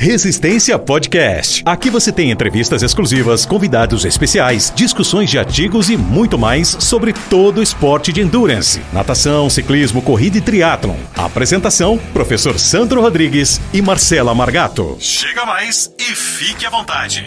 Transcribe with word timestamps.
Resistência 0.00 0.78
Podcast. 0.78 1.60
Aqui 1.66 1.90
você 1.90 2.12
tem 2.12 2.30
entrevistas 2.30 2.84
exclusivas, 2.84 3.44
convidados 3.44 4.04
especiais, 4.04 4.72
discussões 4.72 5.28
de 5.28 5.40
artigos 5.40 5.90
e 5.90 5.96
muito 5.96 6.38
mais 6.38 6.68
sobre 6.68 7.12
todo 7.28 7.58
o 7.58 7.62
esporte 7.64 8.12
de 8.12 8.20
endurance, 8.20 8.80
natação, 8.92 9.50
ciclismo, 9.50 10.00
corrida 10.00 10.38
e 10.38 10.40
triatlon. 10.40 10.94
Apresentação: 11.16 11.98
Professor 12.12 12.60
Sandro 12.60 13.00
Rodrigues 13.00 13.60
e 13.74 13.82
Marcela 13.82 14.32
Margato. 14.36 14.96
Chega 15.00 15.44
mais 15.44 15.92
e 15.98 16.14
fique 16.14 16.64
à 16.64 16.70
vontade. 16.70 17.26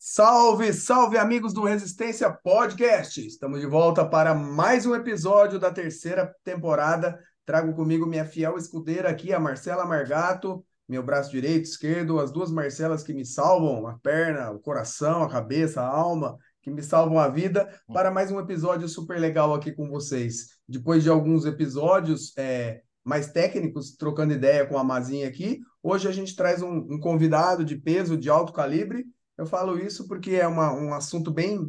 Salve, 0.00 0.72
salve 0.72 1.16
amigos 1.16 1.54
do 1.54 1.62
Resistência 1.62 2.28
Podcast! 2.28 3.24
Estamos 3.24 3.60
de 3.60 3.66
volta 3.68 4.04
para 4.04 4.34
mais 4.34 4.84
um 4.84 4.96
episódio 4.96 5.60
da 5.60 5.70
terceira 5.70 6.34
temporada 6.42 7.16
Trago 7.50 7.74
comigo 7.74 8.06
minha 8.06 8.24
fiel 8.24 8.56
escudeira 8.56 9.10
aqui, 9.10 9.32
a 9.32 9.40
Marcela 9.40 9.84
Margato, 9.84 10.64
meu 10.88 11.02
braço 11.02 11.32
direito, 11.32 11.64
esquerdo, 11.64 12.20
as 12.20 12.30
duas 12.30 12.48
Marcelas 12.48 13.02
que 13.02 13.12
me 13.12 13.26
salvam 13.26 13.88
a 13.88 13.98
perna, 13.98 14.52
o 14.52 14.60
coração, 14.60 15.24
a 15.24 15.28
cabeça, 15.28 15.82
a 15.82 15.88
alma, 15.88 16.38
que 16.62 16.70
me 16.70 16.80
salvam 16.80 17.18
a 17.18 17.26
vida, 17.26 17.68
para 17.92 18.08
mais 18.08 18.30
um 18.30 18.38
episódio 18.38 18.88
super 18.88 19.18
legal 19.18 19.52
aqui 19.52 19.72
com 19.72 19.88
vocês. 19.88 20.60
Depois 20.68 21.02
de 21.02 21.08
alguns 21.08 21.44
episódios 21.44 22.32
é, 22.38 22.82
mais 23.02 23.32
técnicos, 23.32 23.96
trocando 23.96 24.32
ideia 24.32 24.64
com 24.64 24.78
a 24.78 24.84
Mazinha 24.84 25.26
aqui, 25.26 25.58
hoje 25.82 26.06
a 26.06 26.12
gente 26.12 26.36
traz 26.36 26.62
um, 26.62 26.76
um 26.88 27.00
convidado 27.00 27.64
de 27.64 27.76
peso, 27.76 28.16
de 28.16 28.30
alto 28.30 28.52
calibre. 28.52 29.04
Eu 29.36 29.44
falo 29.44 29.76
isso 29.76 30.06
porque 30.06 30.36
é 30.36 30.46
uma, 30.46 30.72
um 30.72 30.94
assunto 30.94 31.32
bem 31.32 31.68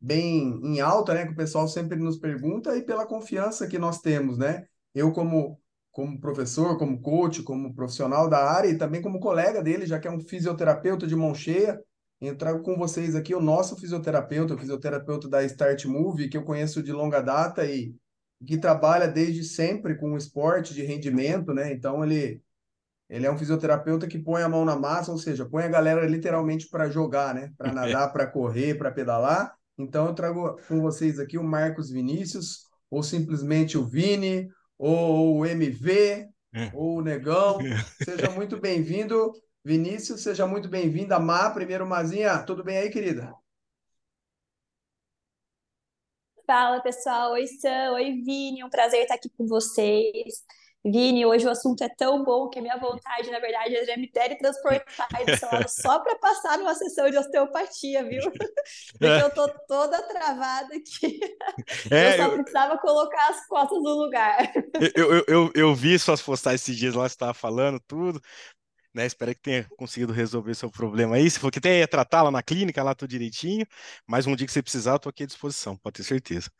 bem 0.00 0.58
em 0.64 0.80
alta, 0.80 1.12
né, 1.12 1.26
que 1.26 1.32
o 1.32 1.36
pessoal 1.36 1.68
sempre 1.68 1.98
nos 1.98 2.16
pergunta 2.16 2.74
e 2.76 2.82
pela 2.82 3.04
confiança 3.04 3.66
que 3.66 3.78
nós 3.78 4.00
temos, 4.00 4.38
né? 4.38 4.64
Eu 4.98 5.12
como 5.12 5.60
como 5.90 6.20
professor, 6.20 6.78
como 6.78 7.00
coach, 7.00 7.42
como 7.42 7.74
profissional 7.74 8.28
da 8.28 8.38
área 8.48 8.68
e 8.68 8.78
também 8.78 9.02
como 9.02 9.18
colega 9.18 9.60
dele, 9.60 9.84
já 9.84 9.98
que 9.98 10.06
é 10.06 10.10
um 10.10 10.20
fisioterapeuta 10.20 11.08
de 11.08 11.16
mão 11.16 11.34
cheia, 11.34 11.82
entrar 12.20 12.56
com 12.60 12.76
vocês 12.76 13.16
aqui 13.16 13.34
o 13.34 13.40
nosso 13.40 13.76
fisioterapeuta, 13.76 14.54
o 14.54 14.58
fisioterapeuta 14.58 15.28
da 15.28 15.42
Start 15.44 15.86
Move, 15.86 16.28
que 16.28 16.36
eu 16.36 16.44
conheço 16.44 16.84
de 16.84 16.92
longa 16.92 17.20
data 17.20 17.66
e 17.66 17.92
que 18.46 18.56
trabalha 18.58 19.08
desde 19.08 19.42
sempre 19.42 19.96
com 19.96 20.12
o 20.12 20.16
esporte 20.16 20.72
de 20.72 20.82
rendimento, 20.82 21.52
né? 21.52 21.72
Então 21.72 22.04
ele 22.04 22.40
ele 23.08 23.26
é 23.26 23.32
um 23.32 23.38
fisioterapeuta 23.38 24.06
que 24.06 24.18
põe 24.18 24.42
a 24.42 24.48
mão 24.48 24.66
na 24.66 24.76
massa, 24.76 25.10
ou 25.10 25.16
seja, 25.16 25.48
põe 25.48 25.64
a 25.64 25.68
galera 25.68 26.06
literalmente 26.06 26.68
para 26.68 26.90
jogar, 26.90 27.34
né? 27.34 27.50
Para 27.56 27.72
nadar, 27.72 28.12
para 28.12 28.26
correr, 28.26 28.74
para 28.76 28.92
pedalar. 28.92 29.52
Então 29.78 30.06
eu 30.06 30.14
trago 30.14 30.58
com 30.68 30.80
vocês 30.82 31.18
aqui 31.18 31.38
o 31.38 31.42
Marcos 31.42 31.90
Vinícius, 31.90 32.68
ou 32.90 33.02
simplesmente 33.02 33.78
o 33.78 33.86
Vini, 33.86 34.48
ou 34.78 35.38
o 35.38 35.46
MV, 35.46 36.28
é. 36.54 36.70
ou 36.72 36.98
o 36.98 37.02
Negão. 37.02 37.58
Seja 38.04 38.30
muito 38.30 38.56
bem-vindo, 38.58 39.32
Vinícius, 39.64 40.22
seja 40.22 40.46
muito 40.46 40.68
bem-vinda, 40.68 41.18
Má. 41.18 41.50
Primeiro, 41.50 41.86
Mazinha, 41.86 42.38
tudo 42.38 42.64
bem 42.64 42.78
aí, 42.78 42.88
querida? 42.88 43.34
Fala, 46.46 46.80
pessoal. 46.80 47.32
Oi, 47.32 47.46
Sam. 47.46 47.92
Oi, 47.92 48.22
Vini. 48.22 48.64
Um 48.64 48.70
prazer 48.70 49.02
estar 49.02 49.16
aqui 49.16 49.28
com 49.36 49.46
vocês. 49.46 50.42
Vini, 50.84 51.26
hoje 51.26 51.44
o 51.44 51.50
assunto 51.50 51.82
é 51.82 51.88
tão 51.88 52.22
bom 52.24 52.48
que 52.48 52.58
a 52.58 52.62
minha 52.62 52.76
vontade, 52.76 53.30
na 53.30 53.40
verdade, 53.40 53.74
é 53.74 53.96
me 53.96 54.08
teletransportar 54.08 55.08
aí 55.12 55.26
do 55.26 55.36
seu 55.36 55.48
lado 55.48 55.68
só 55.68 55.98
para 56.00 56.16
passar 56.18 56.56
numa 56.56 56.74
sessão 56.74 57.10
de 57.10 57.18
osteopatia, 57.18 58.04
viu? 58.04 58.22
Porque 58.92 59.04
é. 59.04 59.22
eu 59.22 59.30
tô 59.30 59.48
toda 59.66 60.00
travada 60.02 60.74
aqui. 60.74 61.18
É, 61.90 62.12
eu 62.12 62.16
só 62.16 62.22
eu... 62.24 62.34
precisava 62.34 62.78
colocar 62.78 63.28
as 63.28 63.46
costas 63.46 63.78
no 63.82 63.90
lugar. 63.90 64.52
Eu, 64.94 65.12
eu, 65.12 65.24
eu, 65.26 65.52
eu 65.54 65.74
vi 65.74 65.98
suas 65.98 66.20
postagens 66.22 66.62
esses 66.62 66.76
dias 66.76 66.94
lá, 66.94 67.08
você 67.08 67.14
estava 67.14 67.34
falando 67.34 67.80
tudo. 67.80 68.20
Né, 68.94 69.06
espero 69.06 69.34
que 69.34 69.40
tenha 69.40 69.66
conseguido 69.76 70.12
resolver 70.12 70.54
seu 70.54 70.70
problema 70.70 71.16
aí. 71.16 71.30
Se 71.30 71.38
for 71.38 71.50
que 71.50 71.60
tenha 71.60 71.86
tratar 71.86 72.22
lá 72.22 72.30
na 72.30 72.42
clínica, 72.42 72.82
lá 72.82 72.94
tudo 72.94 73.10
direitinho. 73.10 73.66
Mas 74.06 74.26
um 74.26 74.34
dia 74.34 74.46
que 74.46 74.52
você 74.52 74.62
precisar, 74.62 74.92
eu 74.92 74.98
tô 74.98 75.08
aqui 75.08 75.24
à 75.24 75.26
disposição, 75.26 75.76
pode 75.76 75.96
ter 75.96 76.04
certeza. 76.04 76.50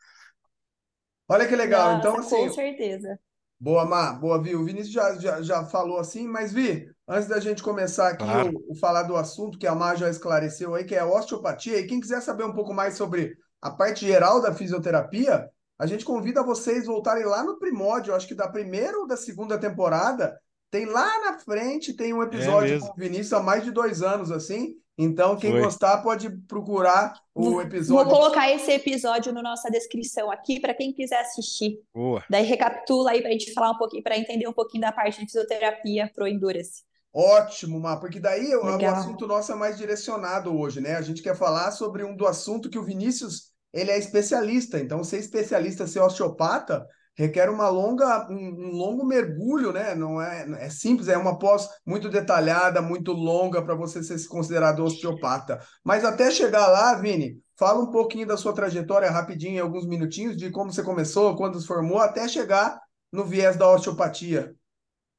Olha 1.27 1.47
que 1.47 1.55
legal. 1.55 1.97
Nossa, 1.97 1.99
então, 1.99 2.19
assim. 2.19 2.47
Com 2.47 2.53
certeza. 2.53 3.19
Boa, 3.59 3.85
Má. 3.85 4.13
Boa, 4.13 4.41
Vi. 4.41 4.55
O 4.55 4.63
Vinícius 4.63 4.93
já, 4.93 5.15
já, 5.15 5.41
já 5.41 5.65
falou 5.65 5.99
assim, 5.99 6.27
mas, 6.27 6.53
Vi, 6.53 6.89
antes 7.07 7.27
da 7.27 7.39
gente 7.39 7.61
começar 7.61 8.09
aqui 8.09 8.23
claro. 8.23 8.51
o, 8.67 8.71
o, 8.71 8.75
falar 8.75 9.03
do 9.03 9.17
assunto 9.17 9.57
que 9.57 9.67
a 9.67 9.75
Má 9.75 9.95
já 9.95 10.09
esclareceu 10.09 10.75
aí, 10.75 10.85
que 10.85 10.95
é 10.95 10.99
a 10.99 11.05
osteopatia, 11.05 11.77
e 11.77 11.85
quem 11.85 11.99
quiser 11.99 12.21
saber 12.21 12.45
um 12.45 12.53
pouco 12.53 12.73
mais 12.73 12.95
sobre 12.95 13.35
a 13.61 13.69
parte 13.69 14.05
geral 14.05 14.41
da 14.41 14.53
fisioterapia, 14.53 15.49
a 15.77 15.85
gente 15.85 16.05
convida 16.05 16.41
vocês 16.41 16.85
voltarem 16.85 17.25
lá 17.25 17.43
no 17.43 17.59
primórdio, 17.59 18.15
acho 18.15 18.27
que 18.27 18.35
da 18.35 18.47
primeira 18.47 18.97
ou 18.97 19.05
da 19.05 19.17
segunda 19.17 19.57
temporada, 19.57 20.39
tem 20.71 20.85
lá 20.85 21.19
na 21.25 21.39
frente, 21.39 21.93
tem 21.93 22.13
um 22.13 22.23
episódio 22.23 22.75
é 22.75 22.79
com 22.79 22.87
o 22.87 22.95
Vinícius 22.95 23.33
há 23.33 23.41
mais 23.41 23.63
de 23.63 23.71
dois 23.71 24.01
anos, 24.01 24.31
assim, 24.31 24.75
então, 25.01 25.37
quem 25.37 25.51
Foi. 25.51 25.61
gostar 25.61 25.99
pode 25.99 26.29
procurar 26.45 27.13
o 27.33 27.61
episódio. 27.61 28.03
Vou 28.03 28.19
colocar 28.19 28.51
esse 28.51 28.69
episódio 28.69 29.31
na 29.31 29.41
nossa 29.41 29.71
descrição 29.71 30.29
aqui 30.29 30.59
para 30.59 30.73
quem 30.73 30.91
quiser 30.91 31.21
assistir. 31.21 31.79
Boa. 31.95 32.21
Daí 32.29 32.43
recapitula 32.43 33.11
aí 33.11 33.21
para 33.21 33.29
a 33.29 33.31
gente 33.31 33.53
falar 33.53 33.71
um 33.71 33.77
pouquinho, 33.77 34.03
para 34.03 34.17
entender 34.17 34.45
um 34.45 34.51
pouquinho 34.51 34.81
da 34.81 34.91
parte 34.91 35.21
de 35.21 35.25
fisioterapia 35.25 36.11
pro 36.13 36.27
Endurance. 36.27 36.83
Ótimo, 37.13 37.79
Má, 37.79 37.95
porque 37.95 38.19
daí 38.19 38.53
o, 38.53 38.65
o 38.65 38.85
assunto 38.87 39.25
nosso 39.25 39.53
é 39.53 39.55
mais 39.55 39.77
direcionado 39.77 40.53
hoje, 40.53 40.81
né? 40.81 40.97
A 40.97 41.01
gente 41.01 41.23
quer 41.23 41.35
falar 41.35 41.71
sobre 41.71 42.03
um 42.03 42.13
do 42.13 42.27
assunto 42.27 42.69
que 42.69 42.77
o 42.77 42.83
Vinícius 42.83 43.53
ele 43.73 43.91
é 43.91 43.97
especialista. 43.97 44.79
Então, 44.79 45.01
ser 45.01 45.19
especialista, 45.19 45.87
ser 45.87 46.01
osteopata, 46.01 46.85
requer 47.19 47.49
uma 47.49 47.67
longa, 47.67 48.25
um, 48.31 48.33
um, 48.33 48.71
longo 48.71 49.05
mergulho, 49.05 49.73
né? 49.73 49.93
Não 49.93 50.21
é, 50.21 50.65
é 50.65 50.69
simples, 50.69 51.09
é 51.09 51.17
uma 51.17 51.37
pós 51.37 51.67
muito 51.85 52.07
detalhada, 52.07 52.81
muito 52.81 53.11
longa 53.11 53.61
para 53.61 53.75
você 53.75 54.01
ser 54.01 54.25
considerado 54.29 54.85
osteopata. 54.85 55.59
Mas 55.83 56.05
até 56.05 56.31
chegar 56.31 56.67
lá, 56.67 56.95
Vini, 56.95 57.37
fala 57.57 57.83
um 57.83 57.91
pouquinho 57.91 58.25
da 58.25 58.37
sua 58.37 58.53
trajetória 58.53 59.11
rapidinho, 59.11 59.61
alguns 59.61 59.85
minutinhos, 59.85 60.37
de 60.37 60.49
como 60.49 60.71
você 60.71 60.81
começou, 60.81 61.35
quando 61.35 61.59
se 61.59 61.67
formou, 61.67 61.99
até 61.99 62.25
chegar 62.25 62.79
no 63.11 63.25
viés 63.25 63.57
da 63.57 63.69
osteopatia. 63.69 64.55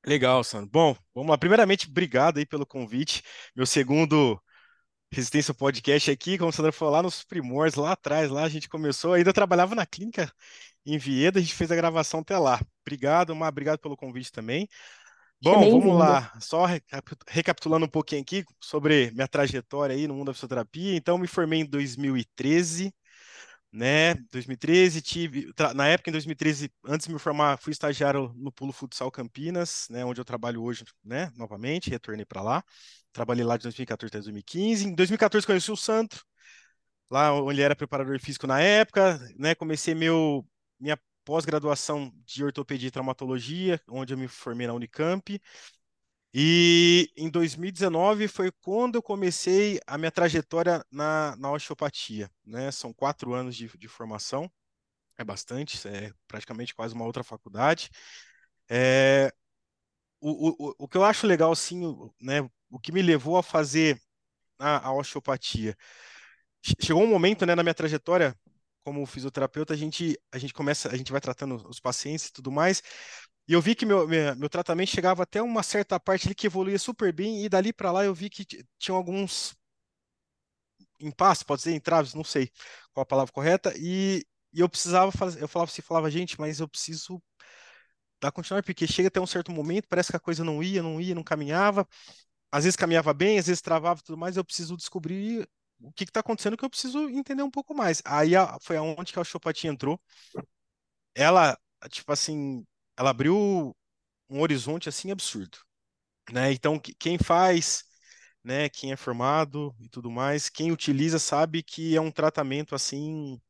Legal, 0.07 0.43
Sandro. 0.43 0.71
Bom, 0.73 0.97
vamos 1.15 1.31
lá. 1.31 1.37
Primeiramente, 1.37 1.87
obrigado 1.87 2.39
aí 2.39 2.47
pelo 2.47 2.65
convite. 2.65 3.23
Meu 3.55 3.67
segundo 3.67 4.41
Resistência 5.13 5.53
Podcast 5.53 6.11
aqui, 6.11 6.39
como 6.39 6.51
o 6.51 6.53
Sandro 6.53 6.73
falou, 6.73 6.95
lá 6.95 7.03
nos 7.03 7.25
primórdios, 7.25 7.75
lá 7.75 7.93
atrás, 7.93 8.31
lá 8.31 8.45
a 8.45 8.49
gente 8.49 8.69
começou, 8.69 9.15
ainda 9.15 9.33
trabalhava 9.33 9.75
na 9.75 9.85
clínica 9.85 10.33
em 10.87 10.97
Vieda, 10.99 11.39
a 11.39 11.43
gente 11.43 11.55
fez 11.55 11.71
a 11.73 11.77
gravação 11.77 12.21
até 12.21 12.39
lá. 12.39 12.61
Obrigado, 12.87 13.35
Mar, 13.35 13.49
obrigado 13.49 13.79
pelo 13.79 13.97
convite 13.97 14.31
também. 14.31 14.69
Bom, 15.43 15.71
vamos 15.71 15.99
lá, 15.99 16.33
só 16.39 16.67
recapitulando 17.27 17.87
um 17.87 17.89
pouquinho 17.89 18.21
aqui 18.21 18.45
sobre 18.61 19.11
minha 19.13 19.27
trajetória 19.27 19.97
aí 19.97 20.07
no 20.07 20.15
mundo 20.15 20.27
da 20.27 20.35
fisioterapia. 20.35 20.95
Então, 20.95 21.19
me 21.19 21.27
formei 21.27 21.61
em 21.63 21.67
2013, 21.67 22.95
né? 23.73 24.15
2013, 24.33 25.01
tive, 25.03 25.53
na 25.75 25.87
época 25.89 26.11
em 26.11 26.13
2013, 26.13 26.71
antes 26.85 27.07
de 27.07 27.13
me 27.13 27.19
formar, 27.19 27.59
fui 27.59 27.73
estagiário 27.73 28.33
no 28.37 28.51
Pulo 28.53 28.73
Futsal 28.73 29.11
Campinas, 29.11 29.87
né, 29.91 30.05
onde 30.05 30.21
eu 30.21 30.25
trabalho 30.25 30.63
hoje, 30.63 30.85
né, 31.05 31.31
novamente, 31.37 31.91
retornei 31.91 32.25
para 32.25 32.43
lá. 32.43 32.65
Trabalhei 33.13 33.45
lá 33.45 33.57
de 33.57 33.63
2014 33.65 34.11
até 34.11 34.19
2015. 34.19 34.87
Em 34.87 34.95
2014 34.95 35.47
conheci 35.47 35.71
o 35.71 35.77
Santo, 35.77 36.25
lá 37.11 37.33
onde 37.33 37.61
era 37.63 37.77
preparador 37.77 38.19
físico 38.21 38.47
na 38.47 38.61
época, 38.61 39.19
né? 39.39 39.55
Comecei 39.55 39.95
meu 39.95 40.47
minha 40.79 40.99
pós-graduação 41.25 42.13
de 42.25 42.45
ortopedia 42.45 42.89
e 42.89 42.91
traumatologia, 42.91 43.81
onde 43.89 44.15
eu 44.15 44.19
me 44.19 44.29
formei 44.29 44.67
na 44.67 44.73
Unicamp. 44.75 45.41
E 46.33 47.11
em 47.17 47.29
2019 47.29 48.29
foi 48.29 48.53
quando 48.63 48.97
eu 48.97 49.03
comecei 49.03 49.81
a 49.87 49.99
minha 49.99 50.13
trajetória 50.13 50.85
na, 50.91 51.35
na 51.37 51.51
osteopatia. 51.51 52.31
Né? 52.45 52.71
São 52.71 52.93
quatro 52.93 53.35
anos 53.35 53.57
de, 53.57 53.69
de 53.77 53.89
formação, 53.89 54.51
é 55.19 55.25
bastante, 55.25 55.87
é 55.89 56.13
praticamente 56.29 56.75
quase 56.75 56.95
uma 56.95 57.05
outra 57.05 57.25
faculdade. 57.25 57.91
É, 58.69 59.33
o, 60.21 60.69
o, 60.69 60.75
o 60.79 60.89
que 60.89 60.97
eu 60.97 61.05
acho 61.05 61.27
legal, 61.27 61.51
assim, 61.53 61.83
né, 62.21 62.49
o 62.71 62.79
que 62.79 62.93
me 62.93 63.03
levou 63.03 63.37
a 63.37 63.43
fazer 63.43 64.01
a, 64.59 64.89
a 64.89 64.93
osteopatia. 64.93 65.77
Chegou 66.81 67.03
um 67.03 67.07
momento, 67.07 67.45
né, 67.47 67.55
na 67.55 67.63
minha 67.63 67.75
trajetória 67.75 68.37
como 68.85 69.05
fisioterapeuta, 69.07 69.75
a 69.75 69.77
gente, 69.77 70.19
a 70.33 70.39
gente 70.39 70.55
começa, 70.55 70.89
a 70.91 70.97
gente 70.97 71.13
vai 71.13 71.21
tratando 71.21 71.57
os 71.69 71.81
pacientes 71.81 72.27
e 72.27 72.33
tudo 72.33 72.51
mais, 72.51 72.83
e 73.51 73.53
eu 73.53 73.61
vi 73.61 73.75
que 73.75 73.85
meu, 73.85 74.07
meu, 74.07 74.37
meu 74.37 74.49
tratamento 74.49 74.91
chegava 74.91 75.25
até 75.25 75.43
uma 75.43 75.65
certa 75.65 75.99
parte 75.99 76.29
ali 76.29 76.37
que 76.37 76.47
evoluía 76.47 76.79
super 76.79 77.13
bem, 77.13 77.45
e 77.45 77.49
dali 77.49 77.73
para 77.73 77.91
lá 77.91 78.05
eu 78.05 78.15
vi 78.15 78.31
que 78.31 78.45
tinha 78.79 78.95
alguns 78.95 79.57
impasses, 81.01 81.43
pode 81.43 81.61
ser 81.61 81.75
entraves, 81.75 82.15
não 82.15 82.23
sei 82.23 82.49
qual 82.93 83.03
a 83.03 83.07
palavra 83.07 83.33
correta, 83.33 83.75
e, 83.77 84.25
e 84.53 84.61
eu 84.61 84.69
precisava 84.69 85.11
fazer, 85.11 85.43
eu 85.43 85.49
falava 85.49 85.69
assim, 85.69 85.83
falava, 85.83 86.09
gente, 86.09 86.39
mas 86.39 86.61
eu 86.61 86.69
preciso 86.69 87.21
dar 88.21 88.31
continuidade, 88.31 88.67
porque 88.67 88.87
chega 88.87 89.09
até 89.09 89.21
um 89.21 89.27
certo 89.27 89.51
momento, 89.51 89.89
parece 89.89 90.13
que 90.13 90.17
a 90.17 90.21
coisa 90.21 90.45
não 90.45 90.63
ia, 90.63 90.81
não 90.81 91.01
ia, 91.01 91.13
não 91.13 91.25
caminhava, 91.25 91.89
às 92.53 92.63
vezes 92.63 92.77
caminhava 92.77 93.13
bem, 93.13 93.37
às 93.41 93.49
vezes 93.49 93.61
travava 93.61 93.99
e 93.99 94.05
tudo 94.05 94.17
mais, 94.17 94.37
eu 94.37 94.45
preciso 94.45 94.77
descobrir 94.77 95.45
o 95.81 95.93
que 95.93 96.05
está 96.05 96.21
acontecendo 96.21 96.57
que 96.57 96.65
eu 96.65 96.71
preciso 96.71 97.09
entender 97.09 97.43
um 97.43 97.51
pouco 97.51 97.75
mais. 97.75 98.01
Aí 98.05 98.37
a, 98.37 98.59
foi 98.63 98.77
aonde 98.77 99.13
que 99.13 99.19
a 99.19 99.23
osteopatia 99.23 99.71
entrou. 99.71 100.01
Ela, 101.15 101.59
tipo 101.91 102.13
assim, 102.13 102.65
ela 103.01 103.11
abriu 103.13 103.75
um 104.31 104.41
horizonte 104.43 104.89
assim 104.89 105.11
absurdo, 105.13 105.59
né? 106.33 106.53
Então, 106.53 106.79
quem 106.99 107.19
faz, 107.19 107.85
né, 108.45 108.69
quem 108.69 108.93
é 108.93 108.97
formado 108.97 109.75
e 109.81 109.89
tudo 109.89 110.11
mais, 110.11 110.49
quem 110.49 110.73
utiliza 110.73 111.19
sabe 111.19 111.63
que 111.63 111.97
é 111.97 112.01
um 112.01 112.11
tratamento 112.13 112.75
assim 112.75 113.41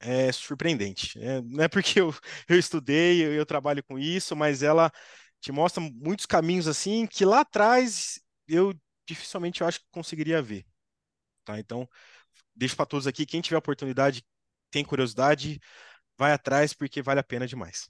é 0.00 0.32
surpreendente. 0.32 1.18
É, 1.20 1.42
não 1.42 1.64
é 1.64 1.68
porque 1.68 2.00
eu, 2.00 2.14
eu 2.48 2.58
estudei, 2.58 3.24
eu, 3.26 3.32
eu 3.34 3.46
trabalho 3.46 3.82
com 3.84 3.98
isso, 3.98 4.36
mas 4.36 4.62
ela 4.62 4.90
te 5.40 5.52
mostra 5.52 5.80
muitos 5.82 6.26
caminhos 6.26 6.68
assim 6.68 7.06
que 7.06 7.24
lá 7.24 7.40
atrás 7.40 8.20
eu 8.48 8.74
dificilmente 9.06 9.60
eu 9.62 9.66
acho 9.68 9.80
que 9.80 9.86
conseguiria 9.92 10.42
ver. 10.42 10.66
Tá? 11.44 11.58
Então, 11.60 11.88
deixo 12.54 12.76
para 12.76 12.86
todos 12.86 13.06
aqui, 13.06 13.26
quem 13.26 13.40
tiver 13.40 13.58
oportunidade, 13.58 14.24
tem 14.70 14.84
curiosidade, 14.84 15.60
vai 16.18 16.32
atrás 16.32 16.74
porque 16.74 17.02
vale 17.02 17.20
a 17.20 17.24
pena 17.24 17.46
demais. 17.46 17.88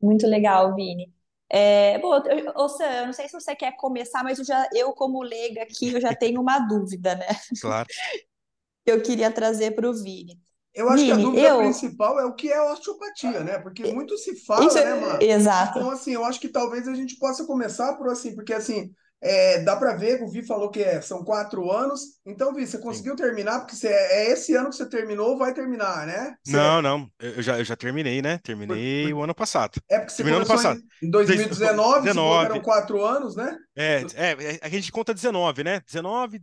Muito 0.00 0.26
legal, 0.26 0.74
Vini. 0.74 1.12
É, 1.50 1.98
bom, 1.98 2.14
eu, 2.14 2.22
eu, 2.24 2.44
eu 2.46 3.06
não 3.06 3.12
sei 3.12 3.26
se 3.26 3.32
você 3.32 3.56
quer 3.56 3.74
começar, 3.76 4.22
mas 4.22 4.38
eu, 4.38 4.44
já, 4.44 4.68
eu 4.74 4.92
como 4.92 5.22
leiga 5.22 5.62
aqui, 5.62 5.92
eu 5.94 6.00
já 6.00 6.14
tenho 6.14 6.40
uma 6.40 6.58
dúvida, 6.58 7.14
né? 7.14 7.26
Claro. 7.60 7.88
que 8.84 8.92
eu 8.92 9.02
queria 9.02 9.30
trazer 9.30 9.72
para 9.72 9.88
o 9.88 9.94
Vini. 9.94 10.38
Eu 10.74 10.88
acho 10.88 11.02
Vini, 11.02 11.06
que 11.06 11.20
a 11.20 11.22
dúvida 11.22 11.48
eu... 11.48 11.58
principal 11.58 12.20
é 12.20 12.24
o 12.24 12.34
que 12.34 12.52
é 12.52 12.60
osteopatia, 12.60 13.40
né? 13.40 13.58
Porque 13.58 13.92
muito 13.92 14.16
se 14.18 14.36
fala, 14.44 14.66
Isso, 14.66 14.76
né, 14.76 14.94
Mar? 14.94 15.22
Exato. 15.22 15.78
Então, 15.78 15.90
assim, 15.90 16.12
eu 16.12 16.24
acho 16.24 16.38
que 16.38 16.48
talvez 16.48 16.86
a 16.86 16.94
gente 16.94 17.18
possa 17.18 17.46
começar 17.46 17.96
por 17.96 18.08
assim, 18.08 18.34
porque 18.34 18.52
assim, 18.52 18.92
é, 19.20 19.60
dá 19.62 19.76
para 19.76 19.96
ver, 19.96 20.22
o 20.22 20.28
Vi 20.28 20.46
falou 20.46 20.70
que 20.70 20.82
é, 20.82 21.00
são 21.00 21.24
quatro 21.24 21.70
anos. 21.70 22.00
Então, 22.24 22.54
Vi, 22.54 22.66
você 22.66 22.78
conseguiu 22.78 23.16
Sim. 23.16 23.22
terminar? 23.24 23.60
Porque 23.60 23.74
você, 23.74 23.88
é 23.88 24.30
esse 24.30 24.54
ano 24.54 24.70
que 24.70 24.76
você 24.76 24.88
terminou, 24.88 25.36
vai 25.36 25.52
terminar, 25.52 26.06
né? 26.06 26.36
Você 26.44 26.56
não, 26.56 26.80
não. 26.80 27.10
Eu 27.18 27.42
já, 27.42 27.58
eu 27.58 27.64
já 27.64 27.74
terminei, 27.74 28.22
né? 28.22 28.38
Terminei 28.38 29.04
por, 29.04 29.10
por... 29.10 29.18
o 29.18 29.22
ano 29.24 29.34
passado. 29.34 29.80
É 29.88 29.98
porque 29.98 30.12
você 30.12 30.22
Terminou 30.22 30.46
começou 30.46 30.70
ano 30.70 30.80
passado. 30.80 30.92
em 31.02 31.10
2019, 31.10 32.04
19. 32.04 32.44
eram 32.44 32.60
quatro 32.60 33.04
anos, 33.04 33.34
né? 33.34 33.56
É, 33.76 34.04
é, 34.14 34.58
a 34.62 34.68
gente 34.68 34.92
conta 34.92 35.12
19, 35.12 35.64
né? 35.64 35.80
19, 35.80 36.40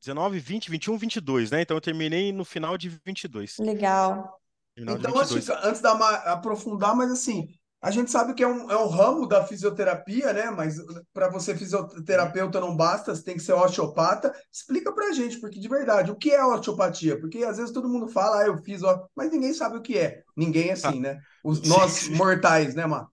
19, 0.00 0.38
20, 0.38 0.70
21, 0.70 0.96
22, 0.96 1.50
né? 1.50 1.62
Então 1.62 1.76
eu 1.76 1.80
terminei 1.80 2.32
no 2.32 2.44
final 2.44 2.78
de 2.78 2.88
22. 3.04 3.58
Legal. 3.58 4.40
Final 4.76 4.96
então, 4.96 5.18
antes, 5.18 5.48
antes 5.48 5.80
da 5.80 5.92
aprofundar, 6.32 6.96
mas 6.96 7.10
assim, 7.10 7.48
a 7.84 7.90
gente 7.90 8.10
sabe 8.10 8.32
que 8.32 8.42
é 8.42 8.48
um, 8.48 8.70
é 8.70 8.78
um 8.78 8.88
ramo 8.88 9.26
da 9.26 9.46
fisioterapia, 9.46 10.32
né? 10.32 10.50
Mas 10.50 10.76
para 11.12 11.28
você 11.28 11.54
fisioterapeuta 11.54 12.58
não 12.58 12.74
basta, 12.74 13.14
você 13.14 13.22
tem 13.22 13.36
que 13.36 13.42
ser 13.42 13.52
osteopata. 13.52 14.34
Explica 14.50 14.90
para 14.90 15.08
a 15.08 15.12
gente, 15.12 15.38
porque 15.38 15.60
de 15.60 15.68
verdade, 15.68 16.10
o 16.10 16.16
que 16.16 16.30
é 16.30 16.42
osteopatia? 16.42 17.20
Porque 17.20 17.44
às 17.44 17.58
vezes 17.58 17.72
todo 17.72 17.86
mundo 17.86 18.08
fala, 18.08 18.40
ah, 18.40 18.46
eu 18.46 18.56
fiz, 18.56 18.80
mas 19.14 19.30
ninguém 19.30 19.52
sabe 19.52 19.76
o 19.76 19.82
que 19.82 19.98
é. 19.98 20.22
Ninguém 20.34 20.70
é 20.70 20.72
assim, 20.72 20.98
né? 20.98 21.20
Os, 21.44 21.60
nós 21.68 22.08
mortais, 22.08 22.74
né, 22.74 22.86
Mar? 22.86 23.06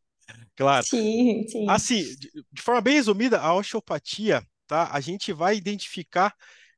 Claro. 0.56 0.86
Sim, 0.86 1.46
sim. 1.50 1.70
Assim, 1.70 2.04
de, 2.16 2.32
de 2.50 2.62
forma 2.62 2.80
bem 2.80 2.94
resumida, 2.94 3.42
a 3.42 3.54
osteopatia, 3.54 4.42
tá? 4.68 4.90
A 4.94 5.02
gente 5.02 5.34
vai 5.34 5.58
identificar 5.58 6.34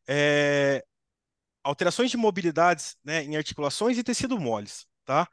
é, 0.07 0.83
alterações 1.63 2.09
de 2.09 2.17
mobilidades 2.17 2.95
né, 3.03 3.23
em 3.23 3.37
articulações 3.37 3.99
e 3.99 4.03
tecido 4.03 4.39
moles, 4.39 4.87
tá? 5.05 5.27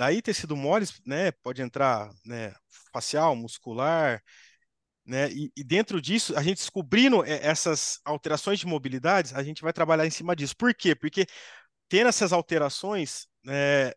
Daí 0.00 0.22
tecido 0.22 0.56
mole, 0.56 0.86
né, 1.04 1.30
pode 1.30 1.60
entrar, 1.60 2.10
né, 2.24 2.54
facial, 2.90 3.36
muscular, 3.36 4.22
né, 5.04 5.30
e, 5.30 5.52
e, 5.54 5.62
dentro 5.62 6.00
disso, 6.00 6.34
a 6.38 6.42
gente 6.42 6.56
descobrindo 6.56 7.22
essas 7.22 8.00
alterações 8.02 8.58
de 8.58 8.66
mobilidades, 8.66 9.34
a 9.34 9.42
gente 9.42 9.60
vai 9.60 9.74
trabalhar 9.74 10.06
em 10.06 10.10
cima 10.10 10.34
disso. 10.34 10.56
Por 10.56 10.74
quê? 10.74 10.94
Porque 10.94 11.26
tendo 11.86 12.08
essas 12.08 12.32
alterações, 12.32 13.26
né, 13.44 13.92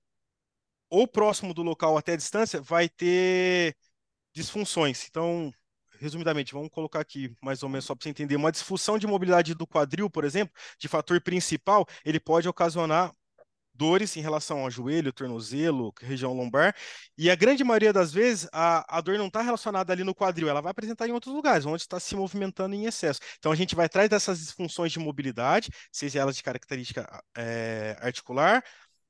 ou 0.89 1.07
próximo 1.07 1.53
do 1.53 1.63
local 1.63 1.97
até 1.97 2.11
a 2.13 2.17
distância, 2.17 2.59
vai 2.59 2.89
ter 2.89 3.73
disfunções. 4.33 5.07
Então, 5.09 5.53
resumidamente, 6.01 6.53
vamos 6.53 6.69
colocar 6.69 6.99
aqui 6.99 7.33
mais 7.41 7.63
ou 7.63 7.69
menos 7.69 7.85
só 7.85 7.95
para 7.95 8.03
você 8.03 8.09
entender, 8.09 8.35
uma 8.35 8.51
disfunção 8.51 8.97
de 8.97 9.07
mobilidade 9.07 9.55
do 9.55 9.65
quadril, 9.65 10.09
por 10.09 10.25
exemplo, 10.25 10.53
de 10.77 10.89
fator 10.89 11.21
principal, 11.21 11.87
ele 12.03 12.19
pode 12.19 12.49
ocasionar 12.49 13.13
dores 13.73 14.15
em 14.17 14.21
relação 14.21 14.59
ao 14.59 14.71
joelho, 14.71 15.11
tornozelo, 15.11 15.93
região 16.01 16.33
lombar, 16.33 16.75
e 17.17 17.29
a 17.29 17.35
grande 17.35 17.63
maioria 17.63 17.91
das 17.93 18.11
vezes 18.13 18.47
a, 18.51 18.97
a 18.97 19.01
dor 19.01 19.17
não 19.17 19.27
está 19.27 19.41
relacionada 19.41 19.91
ali 19.93 20.03
no 20.03 20.13
quadril, 20.15 20.49
ela 20.49 20.61
vai 20.61 20.71
apresentar 20.71 21.07
em 21.07 21.11
outros 21.11 21.33
lugares, 21.33 21.65
onde 21.65 21.81
está 21.81 21.99
se 21.99 22.15
movimentando 22.15 22.75
em 22.75 22.85
excesso. 22.85 23.19
Então 23.39 23.51
a 23.51 23.55
gente 23.55 23.75
vai 23.75 23.85
atrás 23.85 24.09
dessas 24.09 24.39
disfunções 24.39 24.91
de 24.91 24.99
mobilidade, 24.99 25.69
seja 25.91 26.19
elas 26.19 26.35
de 26.35 26.43
característica 26.43 27.23
é, 27.35 27.97
articular, 28.01 28.63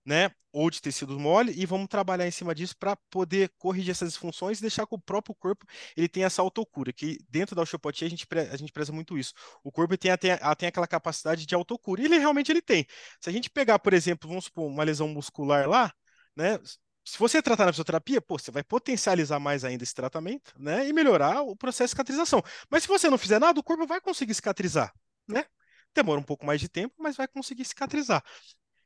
né, 0.05 0.31
ou 0.51 0.69
de 0.69 0.81
tecido 0.81 1.19
mole, 1.19 1.53
e 1.55 1.65
vamos 1.65 1.87
trabalhar 1.87 2.27
em 2.27 2.31
cima 2.31 2.53
disso 2.53 2.75
para 2.77 2.95
poder 3.09 3.51
corrigir 3.57 3.91
essas 3.91 4.09
disfunções 4.09 4.59
e 4.59 4.61
deixar 4.61 4.85
que 4.85 4.93
o 4.93 4.99
próprio 4.99 5.33
corpo 5.35 5.65
ele 5.97 6.07
tenha 6.07 6.27
essa 6.27 6.41
autocura, 6.41 6.93
que 6.93 7.17
dentro 7.29 7.55
da 7.55 7.61
osteopatia 7.63 8.05
a 8.07 8.09
gente, 8.09 8.27
a 8.51 8.57
gente 8.57 8.71
preza 8.71 8.91
muito 8.91 9.17
isso. 9.17 9.33
O 9.63 9.71
corpo 9.71 9.97
tem, 9.97 10.15
tem, 10.17 10.31
tem 10.57 10.67
aquela 10.69 10.87
capacidade 10.87 11.45
de 11.45 11.55
autocura, 11.55 12.01
e 12.01 12.05
ele 12.05 12.17
realmente 12.19 12.51
ele 12.51 12.61
tem. 12.61 12.85
Se 13.19 13.29
a 13.29 13.33
gente 13.33 13.49
pegar, 13.49 13.79
por 13.79 13.93
exemplo, 13.93 14.27
vamos 14.27 14.45
supor, 14.45 14.67
uma 14.67 14.83
lesão 14.83 15.07
muscular 15.07 15.67
lá, 15.67 15.91
né, 16.35 16.59
se 17.05 17.17
você 17.17 17.41
tratar 17.41 17.65
na 17.65 17.73
fisioterapia, 17.73 18.21
pô, 18.21 18.37
você 18.39 18.49
vai 18.49 18.63
potencializar 18.63 19.39
mais 19.39 19.65
ainda 19.65 19.83
esse 19.83 19.93
tratamento, 19.93 20.53
né, 20.57 20.87
e 20.87 20.93
melhorar 20.93 21.41
o 21.41 21.55
processo 21.55 21.87
de 21.87 21.89
cicatrização. 21.91 22.41
Mas 22.69 22.83
se 22.83 22.89
você 22.89 23.09
não 23.09 23.17
fizer 23.17 23.39
nada, 23.39 23.59
o 23.59 23.63
corpo 23.63 23.85
vai 23.85 23.99
conseguir 23.99 24.33
cicatrizar, 24.33 24.93
né? 25.27 25.45
Demora 25.93 26.19
um 26.19 26.23
pouco 26.23 26.45
mais 26.45 26.59
de 26.61 26.69
tempo, 26.69 26.95
mas 26.97 27.15
vai 27.15 27.27
conseguir 27.27 27.65
cicatrizar. 27.65 28.23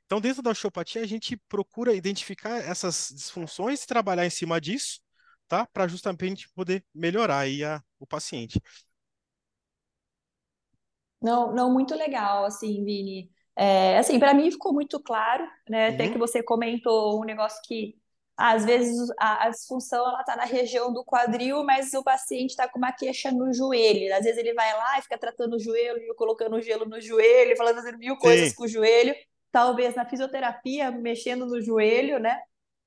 Então, 0.07 0.21
dentro 0.21 0.44
da 0.44 0.51
osteopatia, 0.51 1.04
a 1.04 1.07
gente 1.07 1.38
procura 1.50 1.95
identificar 1.95 2.59
essas 2.59 3.12
disfunções 3.15 3.83
e 3.83 3.88
trabalhar 3.88 4.25
em 4.27 4.31
cima 4.31 4.62
disso, 4.62 5.01
tá? 5.50 5.68
Para 5.68 5.88
justamente 5.88 6.50
poder 6.51 6.86
melhorar 6.95 7.39
aí 7.42 7.63
a, 7.63 7.83
o 8.00 8.07
paciente. 8.07 8.62
Não, 11.21 11.54
não, 11.54 11.71
muito 11.74 11.95
legal, 11.95 12.45
assim, 12.45 12.83
Vini. 12.83 13.31
É, 13.56 13.98
assim, 13.98 14.19
para 14.19 14.33
mim 14.33 14.51
ficou 14.51 14.71
muito 14.74 15.00
claro, 15.01 15.48
né? 15.69 15.88
Até 15.89 16.07
Uhum. 16.07 16.09
que 16.09 16.18
você 16.18 16.44
comentou 16.44 17.19
um 17.21 17.25
negócio 17.25 17.59
que 17.65 17.95
às 18.38 18.65
vezes 18.65 19.09
a, 19.19 19.45
a 19.48 19.50
disfunção 19.50 20.07
ela 20.07 20.24
tá 20.24 20.36
na 20.36 20.45
região 20.45 20.94
do 20.94 21.04
quadril, 21.04 21.63
mas 21.63 21.92
o 21.95 22.04
paciente 22.04 22.51
está 22.51 22.68
com 22.69 22.77
uma 22.77 22.92
queixa 22.92 23.31
no 23.31 23.51
joelho. 23.51 24.13
Às 24.15 24.25
vezes 24.25 24.38
ele 24.38 24.54
vai 24.54 24.71
lá 24.77 25.00
e 25.00 25.01
fica 25.01 25.18
tratando 25.18 25.56
o 25.56 25.59
joelho, 25.59 26.13
colocando 26.15 26.62
gelo 26.62 26.86
no 26.86 27.01
joelho, 27.01 27.57
falando 27.57 27.75
fazendo 27.77 27.98
mil 27.98 28.15
coisas 28.18 28.54
Sim, 28.54 28.54
com 28.54 28.63
o 28.65 28.68
joelho 28.68 29.15
talvez 29.52 29.96
na 29.96 30.06
fisioterapia, 30.06 30.92
mexendo 30.92 31.46
no 31.46 31.62
joelho, 31.62 32.20
né? 32.20 32.40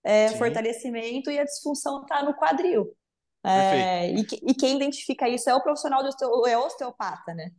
É, 0.02 0.30
fortalecimento 0.30 1.30
e 1.30 1.38
a 1.38 1.44
disfunção 1.44 2.02
está 2.02 2.22
no 2.22 2.34
quadril. 2.34 2.96
É, 3.42 4.10
e, 4.10 4.20
e, 4.20 4.54
quem 4.54 4.76
identifica 4.76 5.28
isso 5.28 5.48
é 5.48 5.54
o 5.54 5.62
profissional 5.62 6.02
do 6.02 6.08
osteo, 6.08 6.46
é 6.46 6.58
osteopata, 6.58 7.32
né? 7.34 7.50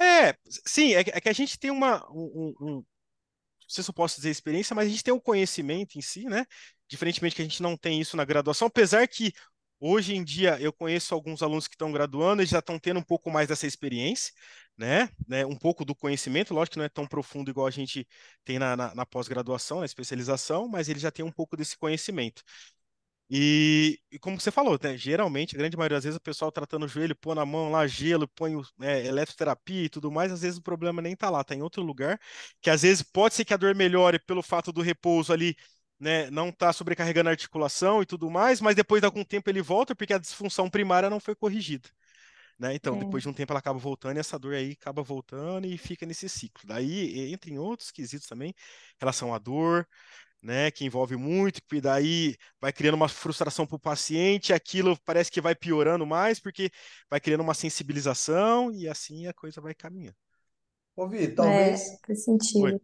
É, 0.00 0.34
sim, 0.66 0.94
é, 0.94 1.00
é 1.00 1.20
que 1.20 1.28
a 1.28 1.32
gente 1.32 1.58
tem 1.58 1.70
uma. 1.70 2.04
Um, 2.10 2.54
um, 2.60 2.74
não 2.76 2.84
sei 3.68 3.84
se 3.84 3.90
eu 3.90 3.94
posso 3.94 4.16
dizer 4.16 4.30
experiência, 4.30 4.74
mas 4.74 4.86
a 4.86 4.90
gente 4.90 5.04
tem 5.04 5.12
um 5.12 5.20
conhecimento 5.20 5.98
em 5.98 6.02
si, 6.02 6.24
né? 6.24 6.46
Diferentemente 6.88 7.36
que 7.36 7.42
a 7.42 7.44
gente 7.44 7.62
não 7.62 7.76
tem 7.76 8.00
isso 8.00 8.16
na 8.16 8.24
graduação, 8.24 8.68
apesar 8.68 9.06
que 9.06 9.32
Hoje 9.80 10.14
em 10.16 10.24
dia, 10.24 10.60
eu 10.60 10.72
conheço 10.72 11.14
alguns 11.14 11.40
alunos 11.42 11.68
que 11.68 11.74
estão 11.74 11.92
graduando 11.92 12.42
e 12.42 12.46
já 12.46 12.58
estão 12.58 12.78
tendo 12.80 12.98
um 12.98 13.02
pouco 13.02 13.30
mais 13.30 13.46
dessa 13.46 13.66
experiência, 13.66 14.32
né? 14.76 15.08
né? 15.26 15.46
Um 15.46 15.56
pouco 15.56 15.84
do 15.84 15.94
conhecimento, 15.94 16.52
lógico 16.52 16.72
que 16.74 16.78
não 16.78 16.84
é 16.84 16.88
tão 16.88 17.06
profundo 17.06 17.48
igual 17.50 17.66
a 17.66 17.70
gente 17.70 18.06
tem 18.44 18.58
na, 18.58 18.76
na, 18.76 18.94
na 18.94 19.06
pós-graduação, 19.06 19.78
na 19.80 19.86
especialização, 19.86 20.66
mas 20.68 20.88
ele 20.88 20.98
já 20.98 21.12
tem 21.12 21.24
um 21.24 21.30
pouco 21.30 21.56
desse 21.56 21.76
conhecimento. 21.78 22.42
E, 23.30 24.00
e, 24.10 24.18
como 24.18 24.40
você 24.40 24.50
falou, 24.50 24.78
né, 24.82 24.96
geralmente, 24.96 25.54
a 25.54 25.58
grande 25.58 25.76
maioria 25.76 25.98
das 25.98 26.04
vezes, 26.04 26.16
o 26.16 26.20
pessoal 26.20 26.50
tratando 26.50 26.86
o 26.86 26.88
joelho, 26.88 27.14
põe 27.14 27.34
na 27.34 27.44
mão 27.44 27.70
lá 27.70 27.86
gelo, 27.86 28.26
põe 28.26 28.54
é, 28.80 29.06
eletroterapia 29.06 29.84
e 29.84 29.88
tudo 29.90 30.10
mais, 30.10 30.32
às 30.32 30.40
vezes 30.40 30.58
o 30.58 30.62
problema 30.62 31.02
nem 31.02 31.12
está 31.12 31.28
lá, 31.28 31.42
está 31.42 31.54
em 31.54 31.60
outro 31.62 31.82
lugar, 31.82 32.18
que 32.60 32.70
às 32.70 32.82
vezes 32.82 33.02
pode 33.02 33.34
ser 33.34 33.44
que 33.44 33.52
a 33.52 33.58
dor 33.58 33.74
melhore 33.74 34.18
pelo 34.18 34.42
fato 34.42 34.72
do 34.72 34.80
repouso 34.80 35.30
ali 35.32 35.54
né, 35.98 36.30
não 36.30 36.50
está 36.50 36.72
sobrecarregando 36.72 37.28
a 37.28 37.32
articulação 37.32 38.02
e 38.02 38.06
tudo 38.06 38.30
mais, 38.30 38.60
mas 38.60 38.76
depois 38.76 39.00
de 39.00 39.06
algum 39.06 39.24
tempo 39.24 39.50
ele 39.50 39.62
volta 39.62 39.94
porque 39.94 40.14
a 40.14 40.18
disfunção 40.18 40.70
primária 40.70 41.10
não 41.10 41.20
foi 41.20 41.34
corrigida. 41.34 41.88
Né? 42.58 42.74
Então, 42.74 42.96
é. 42.96 42.98
depois 42.98 43.22
de 43.22 43.28
um 43.28 43.32
tempo 43.32 43.52
ela 43.52 43.60
acaba 43.60 43.78
voltando 43.78 44.16
e 44.16 44.20
essa 44.20 44.38
dor 44.38 44.54
aí 44.54 44.72
acaba 44.72 45.02
voltando 45.02 45.66
e 45.66 45.78
fica 45.78 46.04
nesse 46.04 46.28
ciclo. 46.28 46.62
Daí 46.66 47.32
entra 47.32 47.50
em 47.50 47.58
outros 47.58 47.90
quesitos 47.90 48.26
também, 48.26 48.52
relação 48.98 49.32
à 49.32 49.38
dor, 49.38 49.86
né, 50.42 50.70
que 50.70 50.84
envolve 50.84 51.16
muito, 51.16 51.60
que 51.62 51.80
daí 51.80 52.36
vai 52.60 52.72
criando 52.72 52.94
uma 52.94 53.08
frustração 53.08 53.66
para 53.66 53.76
o 53.76 53.80
paciente, 53.80 54.52
aquilo 54.52 54.96
parece 55.04 55.30
que 55.30 55.40
vai 55.40 55.54
piorando 55.54 56.06
mais, 56.06 56.38
porque 56.38 56.70
vai 57.10 57.20
criando 57.20 57.40
uma 57.40 57.54
sensibilização 57.54 58.70
e 58.72 58.88
assim 58.88 59.26
a 59.26 59.32
coisa 59.32 59.60
vai 59.60 59.74
caminhando. 59.74 60.16
Ouvi, 60.96 61.28
talvez. 61.28 61.80
É, 61.80 61.98
faz 62.06 62.24
sentido. 62.24 62.64
Oi. 62.64 62.80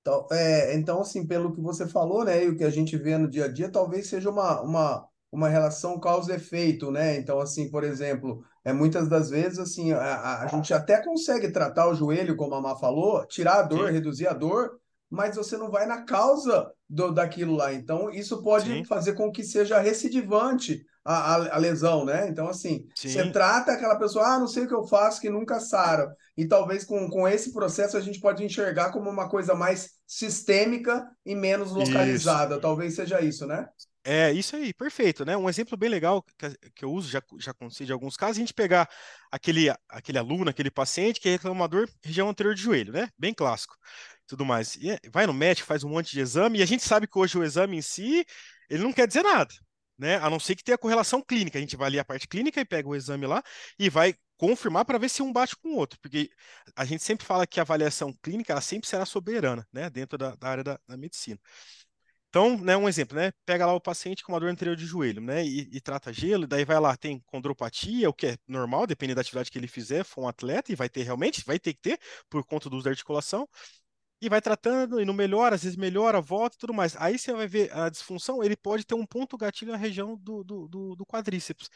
Então, 0.00 0.26
é, 0.32 0.74
então, 0.74 1.00
assim, 1.00 1.26
pelo 1.26 1.52
que 1.52 1.60
você 1.60 1.86
falou, 1.86 2.24
né, 2.24 2.44
e 2.44 2.48
o 2.48 2.56
que 2.56 2.64
a 2.64 2.70
gente 2.70 2.96
vê 2.96 3.18
no 3.18 3.28
dia 3.28 3.44
a 3.44 3.48
dia, 3.48 3.70
talvez 3.70 4.08
seja 4.08 4.30
uma, 4.30 4.60
uma, 4.62 5.06
uma 5.30 5.48
relação 5.48 6.00
causa-efeito, 6.00 6.90
né? 6.90 7.16
Então, 7.18 7.38
assim, 7.38 7.70
por 7.70 7.84
exemplo, 7.84 8.42
é, 8.64 8.72
muitas 8.72 9.08
das 9.08 9.28
vezes, 9.28 9.58
assim, 9.58 9.92
a, 9.92 10.40
a 10.40 10.46
gente 10.46 10.72
até 10.72 11.02
consegue 11.04 11.50
tratar 11.52 11.88
o 11.88 11.94
joelho, 11.94 12.36
como 12.36 12.54
a 12.54 12.62
Má 12.62 12.76
falou, 12.76 13.26
tirar 13.26 13.60
a 13.60 13.62
dor, 13.62 13.88
Sim. 13.88 13.92
reduzir 13.94 14.26
a 14.26 14.32
dor, 14.32 14.80
mas 15.10 15.36
você 15.36 15.56
não 15.58 15.70
vai 15.70 15.86
na 15.86 16.02
causa 16.02 16.70
do, 16.88 17.12
daquilo 17.12 17.54
lá. 17.54 17.74
Então, 17.74 18.10
isso 18.10 18.42
pode 18.42 18.66
Sim. 18.66 18.84
fazer 18.84 19.12
com 19.12 19.30
que 19.30 19.44
seja 19.44 19.78
recidivante 19.80 20.84
a, 21.04 21.34
a, 21.36 21.54
a 21.56 21.58
lesão, 21.58 22.04
né? 22.04 22.28
Então, 22.28 22.48
assim, 22.48 22.86
você 23.04 23.24
Sim. 23.24 23.30
trata 23.30 23.72
aquela 23.72 23.98
pessoa, 23.98 24.26
ah, 24.34 24.38
não 24.38 24.46
sei 24.48 24.64
o 24.64 24.68
que 24.68 24.74
eu 24.74 24.86
faço, 24.86 25.20
que 25.20 25.30
nunca 25.30 25.60
sara. 25.60 26.14
E 26.36 26.46
talvez 26.46 26.84
com, 26.84 27.08
com 27.08 27.26
esse 27.28 27.52
processo 27.52 27.96
a 27.96 28.00
gente 28.00 28.20
pode 28.20 28.44
enxergar 28.44 28.92
como 28.92 29.10
uma 29.10 29.28
coisa 29.28 29.54
mais 29.54 29.90
sistêmica 30.06 31.08
e 31.24 31.34
menos 31.34 31.72
Isso. 31.76 32.40
localizada. 32.40 32.60
Talvez 32.60 32.94
seja 32.94 33.20
isso, 33.20 33.46
né? 33.46 33.68
É, 34.02 34.32
isso 34.32 34.56
aí, 34.56 34.72
perfeito, 34.72 35.26
né? 35.26 35.36
Um 35.36 35.48
exemplo 35.48 35.76
bem 35.76 35.90
legal 35.90 36.22
que, 36.22 36.70
que 36.74 36.84
eu 36.84 36.90
uso, 36.90 37.10
já, 37.10 37.22
já 37.38 37.50
aconteceu 37.50 37.84
de 37.84 37.92
alguns 37.92 38.16
casos, 38.16 38.38
a 38.38 38.40
gente 38.40 38.54
pegar 38.54 38.88
aquele, 39.30 39.68
aquele 39.90 40.16
aluno, 40.18 40.48
aquele 40.48 40.70
paciente 40.70 41.20
que 41.20 41.28
é 41.28 41.32
reclamador 41.32 41.86
região 42.02 42.28
anterior 42.28 42.54
de 42.54 42.62
joelho, 42.62 42.92
né? 42.94 43.10
Bem 43.18 43.34
clássico, 43.34 43.76
tudo 44.26 44.42
mais. 44.44 44.74
E 44.76 44.90
é- 44.90 45.00
vai 45.12 45.26
no 45.26 45.34
médico, 45.34 45.66
faz 45.66 45.84
um 45.84 45.90
monte 45.90 46.12
de 46.12 46.20
exame, 46.20 46.58
e 46.60 46.62
a 46.62 46.66
gente 46.66 46.82
sabe 46.82 47.06
que 47.06 47.18
hoje 47.18 47.36
o 47.36 47.44
exame 47.44 47.76
em 47.76 47.82
si, 47.82 48.24
ele 48.70 48.82
não 48.82 48.92
quer 48.92 49.06
dizer 49.06 49.22
nada, 49.22 49.52
né? 50.00 50.16
A 50.18 50.30
não 50.30 50.40
ser 50.40 50.56
que 50.56 50.64
tenha 50.64 50.78
correlação 50.78 51.22
clínica. 51.22 51.58
A 51.58 51.60
gente 51.60 51.76
vai 51.76 51.88
ali 51.88 51.98
a 51.98 52.04
parte 52.04 52.26
clínica 52.28 52.60
e 52.60 52.64
pega 52.64 52.88
o 52.88 52.96
exame 52.96 53.26
lá 53.26 53.42
e 53.78 53.90
vai 53.90 54.14
confirmar 54.38 54.84
para 54.86 54.98
ver 54.98 55.10
se 55.10 55.22
um 55.22 55.32
bate 55.32 55.54
com 55.56 55.68
o 55.70 55.76
outro, 55.76 55.98
porque 56.00 56.30
a 56.74 56.84
gente 56.86 57.02
sempre 57.02 57.26
fala 57.26 57.46
que 57.46 57.60
a 57.60 57.62
avaliação 57.62 58.10
clínica, 58.22 58.52
ela 58.52 58.62
sempre 58.62 58.88
será 58.88 59.04
soberana, 59.04 59.66
né? 59.72 59.90
Dentro 59.90 60.16
da, 60.16 60.34
da 60.34 60.48
área 60.48 60.64
da- 60.64 60.80
da 60.88 60.96
medicina. 60.96 61.38
Então, 62.28 62.56
né, 62.58 62.76
um 62.76 62.88
exemplo, 62.88 63.16
né? 63.16 63.32
Pega 63.44 63.66
lá 63.66 63.74
o 63.74 63.80
paciente 63.80 64.22
com 64.22 64.32
uma 64.32 64.38
dor 64.38 64.50
anterior 64.50 64.76
de 64.76 64.86
joelho, 64.86 65.20
né? 65.20 65.44
E, 65.44 65.68
e 65.72 65.80
trata 65.80 66.12
gelo, 66.12 66.46
daí 66.46 66.64
vai 66.64 66.78
lá, 66.78 66.96
tem 66.96 67.18
condropatia, 67.26 68.08
o 68.08 68.14
que 68.14 68.28
é 68.28 68.36
normal, 68.46 68.86
dependendo 68.86 69.16
da 69.16 69.22
atividade 69.22 69.50
que 69.50 69.58
ele 69.58 69.66
fizer, 69.66 70.04
for 70.04 70.22
um 70.24 70.28
atleta, 70.28 70.70
e 70.70 70.76
vai 70.76 70.88
ter 70.88 71.02
realmente, 71.02 71.44
vai 71.44 71.58
ter 71.58 71.74
que 71.74 71.80
ter, 71.80 71.98
por 72.28 72.44
conta 72.44 72.70
do 72.70 72.76
uso 72.76 72.84
da 72.84 72.90
articulação, 72.90 73.48
e 74.20 74.28
vai 74.28 74.40
tratando, 74.40 75.00
e 75.00 75.04
não 75.04 75.14
melhora, 75.14 75.54
às 75.54 75.62
vezes 75.62 75.76
melhora, 75.76 76.20
volta 76.20 76.56
e 76.56 76.58
tudo 76.58 76.74
mais. 76.74 76.94
Aí 76.96 77.18
você 77.18 77.32
vai 77.32 77.46
ver 77.46 77.72
a 77.72 77.88
disfunção, 77.88 78.42
ele 78.42 78.56
pode 78.56 78.84
ter 78.84 78.94
um 78.94 79.06
ponto 79.06 79.36
gatilho 79.36 79.72
na 79.72 79.78
região 79.78 80.16
do, 80.16 80.44
do, 80.44 80.68
do, 80.68 80.96
do 80.96 81.06
quadríceps, 81.06 81.68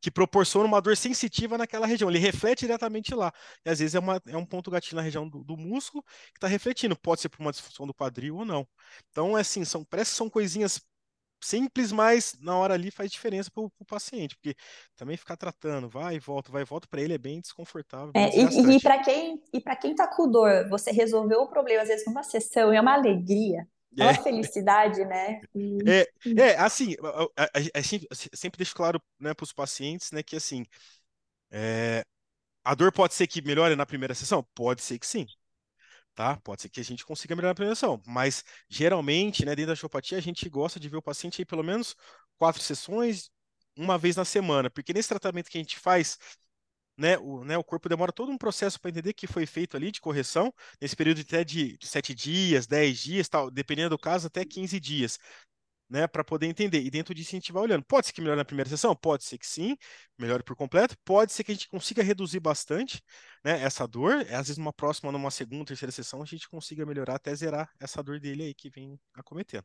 que 0.00 0.10
proporciona 0.10 0.66
uma 0.66 0.80
dor 0.82 0.96
sensitiva 0.96 1.56
naquela 1.56 1.86
região. 1.86 2.10
Ele 2.10 2.18
reflete 2.18 2.60
diretamente 2.60 3.14
lá. 3.14 3.32
E 3.64 3.70
às 3.70 3.78
vezes 3.78 3.94
é, 3.94 4.00
uma, 4.00 4.20
é 4.26 4.36
um 4.36 4.44
ponto 4.44 4.70
gatilho 4.70 4.96
na 4.96 5.02
região 5.02 5.28
do, 5.28 5.44
do 5.44 5.56
músculo 5.56 6.02
que 6.02 6.38
está 6.38 6.48
refletindo. 6.48 6.96
Pode 6.96 7.20
ser 7.20 7.28
por 7.28 7.40
uma 7.40 7.52
disfunção 7.52 7.86
do 7.86 7.94
quadril 7.94 8.36
ou 8.36 8.44
não. 8.44 8.66
Então, 9.10 9.38
é 9.38 9.40
assim, 9.42 9.64
são, 9.64 9.84
parece 9.84 10.10
que 10.10 10.16
são 10.16 10.28
coisinhas 10.28 10.80
simples, 11.42 11.92
mas 11.92 12.34
na 12.40 12.56
hora 12.56 12.74
ali 12.74 12.90
faz 12.90 13.10
diferença 13.10 13.50
para 13.50 13.62
o 13.64 13.70
paciente, 13.86 14.36
porque 14.36 14.54
também 14.96 15.16
ficar 15.16 15.36
tratando, 15.36 15.88
vai 15.88 16.16
e 16.16 16.18
volta, 16.18 16.50
vai 16.52 16.62
e 16.62 16.64
volta, 16.64 16.88
para 16.88 17.00
ele 17.02 17.14
é 17.14 17.18
bem 17.18 17.40
desconfortável, 17.40 18.12
bem 18.14 18.26
É, 18.26 18.38
e 18.38 18.76
e 18.76 18.80
para 18.80 19.02
quem, 19.02 19.42
e 19.52 19.60
para 19.60 19.74
quem 19.76 19.94
tá 19.94 20.06
com 20.06 20.30
dor, 20.30 20.68
você 20.68 20.90
resolveu 20.92 21.40
o 21.42 21.48
problema, 21.48 21.82
às 21.82 21.88
vezes, 21.88 22.06
numa 22.06 22.22
sessão, 22.22 22.70
é 22.72 22.80
uma 22.80 22.92
alegria, 22.94 23.66
é 23.98 24.04
uma 24.04 24.14
É, 24.14 24.18
felicidade, 24.22 25.02
né? 25.04 25.42
E, 25.54 25.94
é, 26.04 26.06
é, 26.36 26.56
assim, 26.58 26.94
a, 27.36 27.44
a- 27.44 27.50
a- 27.74 27.80
gente 27.80 28.06
sempre 28.34 28.58
deixa 28.58 28.74
claro, 28.74 29.02
né, 29.18 29.34
para 29.34 29.44
os 29.44 29.52
pacientes, 29.52 30.10
né, 30.12 30.22
que 30.22 30.36
assim, 30.36 30.64
é, 31.52 32.04
a 32.64 32.74
dor 32.76 32.92
pode 32.92 33.14
ser 33.14 33.26
que 33.28 33.42
melhore 33.42 33.76
na 33.76 33.86
primeira 33.86 34.14
sessão? 34.14 34.44
Pode 34.54 34.82
ser 34.82 34.98
que 35.00 35.06
sim, 35.06 35.26
tá? 36.14 36.36
Pode 36.42 36.62
ser 36.62 36.68
que 36.68 36.80
a 36.80 36.84
gente 36.84 37.04
consiga 37.04 37.34
melhorar 37.36 37.54
primeira 37.54 37.74
sessão, 37.74 38.02
mas 38.06 38.44
geralmente, 38.68 39.44
né, 39.44 39.54
dentro 39.54 39.68
da 39.68 39.72
osteopatia, 39.74 40.18
a 40.18 40.20
gente 40.22 40.48
gosta 40.48 40.78
de 40.80 40.88
ver 40.88 40.96
o 40.98 41.02
paciente 41.02 41.40
aí 41.40 41.44
pelo 41.46 41.62
menos 41.62 41.94
quatro 42.38 42.62
sessões, 42.62 43.30
uma 43.76 43.96
vez 43.98 44.16
na 44.16 44.24
semana, 44.24 44.70
porque 44.70 44.92
nesse 44.92 45.08
tratamento 45.08 45.48
que 45.50 45.58
a 45.58 45.60
gente 45.60 45.78
faz, 45.78 46.18
né, 46.96 47.18
o, 47.18 47.44
né, 47.44 47.56
o 47.58 47.64
corpo 47.64 47.88
demora 47.88 48.12
todo 48.12 48.30
um 48.30 48.38
processo 48.38 48.80
para 48.80 48.90
entender 48.90 49.12
que 49.14 49.26
foi 49.26 49.46
feito 49.46 49.76
ali 49.76 49.90
de 49.90 50.00
correção, 50.00 50.52
nesse 50.80 50.96
período 50.96 51.20
até 51.22 51.44
de, 51.44 51.78
7 51.82 52.14
dias, 52.14 52.66
10 52.66 52.98
dias, 52.98 53.28
tal, 53.28 53.50
dependendo 53.50 53.90
do 53.90 53.98
caso, 53.98 54.26
até 54.26 54.44
15 54.44 54.78
dias, 54.80 55.18
né, 55.92 56.06
para 56.06 56.24
poder 56.24 56.46
entender. 56.46 56.80
E 56.80 56.90
dentro 56.90 57.14
disso 57.14 57.30
a 57.32 57.36
gente 57.38 57.52
vai 57.52 57.62
olhando. 57.62 57.84
Pode 57.84 58.06
ser 58.06 58.14
que 58.14 58.20
melhore 58.22 58.38
na 58.38 58.44
primeira 58.46 58.68
sessão? 58.70 58.96
Pode 58.96 59.24
ser 59.24 59.36
que 59.36 59.46
sim, 59.46 59.76
melhore 60.18 60.42
por 60.42 60.56
completo. 60.56 60.96
Pode 61.04 61.32
ser 61.32 61.44
que 61.44 61.52
a 61.52 61.54
gente 61.54 61.68
consiga 61.68 62.02
reduzir 62.02 62.40
bastante, 62.40 63.02
né, 63.44 63.62
essa 63.62 63.86
dor. 63.86 64.14
Às 64.22 64.46
vezes, 64.48 64.56
numa 64.56 64.72
próxima, 64.72 65.12
numa 65.12 65.30
segunda, 65.30 65.66
terceira 65.66 65.92
sessão, 65.92 66.22
a 66.22 66.24
gente 66.24 66.48
consiga 66.48 66.86
melhorar 66.86 67.16
até 67.16 67.34
zerar 67.34 67.70
essa 67.78 68.02
dor 68.02 68.18
dele 68.18 68.44
aí 68.44 68.54
que 68.54 68.70
vem 68.70 68.98
acometendo. 69.14 69.64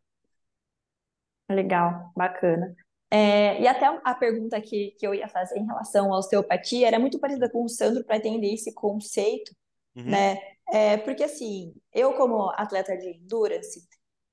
Legal, 1.50 2.12
bacana. 2.16 2.76
É, 3.10 3.62
e 3.62 3.68
até 3.68 3.86
a 4.04 4.14
pergunta 4.14 4.60
que, 4.60 4.92
que 5.00 5.08
eu 5.08 5.16
ia 5.16 5.30
fazer 5.30 5.58
em 5.58 5.66
relação 5.66 6.14
à 6.14 6.18
osteopatia 6.18 6.90
era 6.90 7.00
muito 7.00 7.18
parecida 7.20 7.50
com 7.50 7.64
o 7.64 7.70
Sandro 7.70 8.04
para 8.04 8.18
entender 8.18 8.54
esse 8.54 8.74
conceito, 8.74 9.56
Uhum, 9.96 10.04
né? 10.04 10.38
É, 10.72 10.98
porque 10.98 11.24
assim, 11.24 11.74
eu 11.94 12.14
como 12.14 12.50
atleta 12.52 12.96
de 12.98 13.10
endurance, 13.10 13.88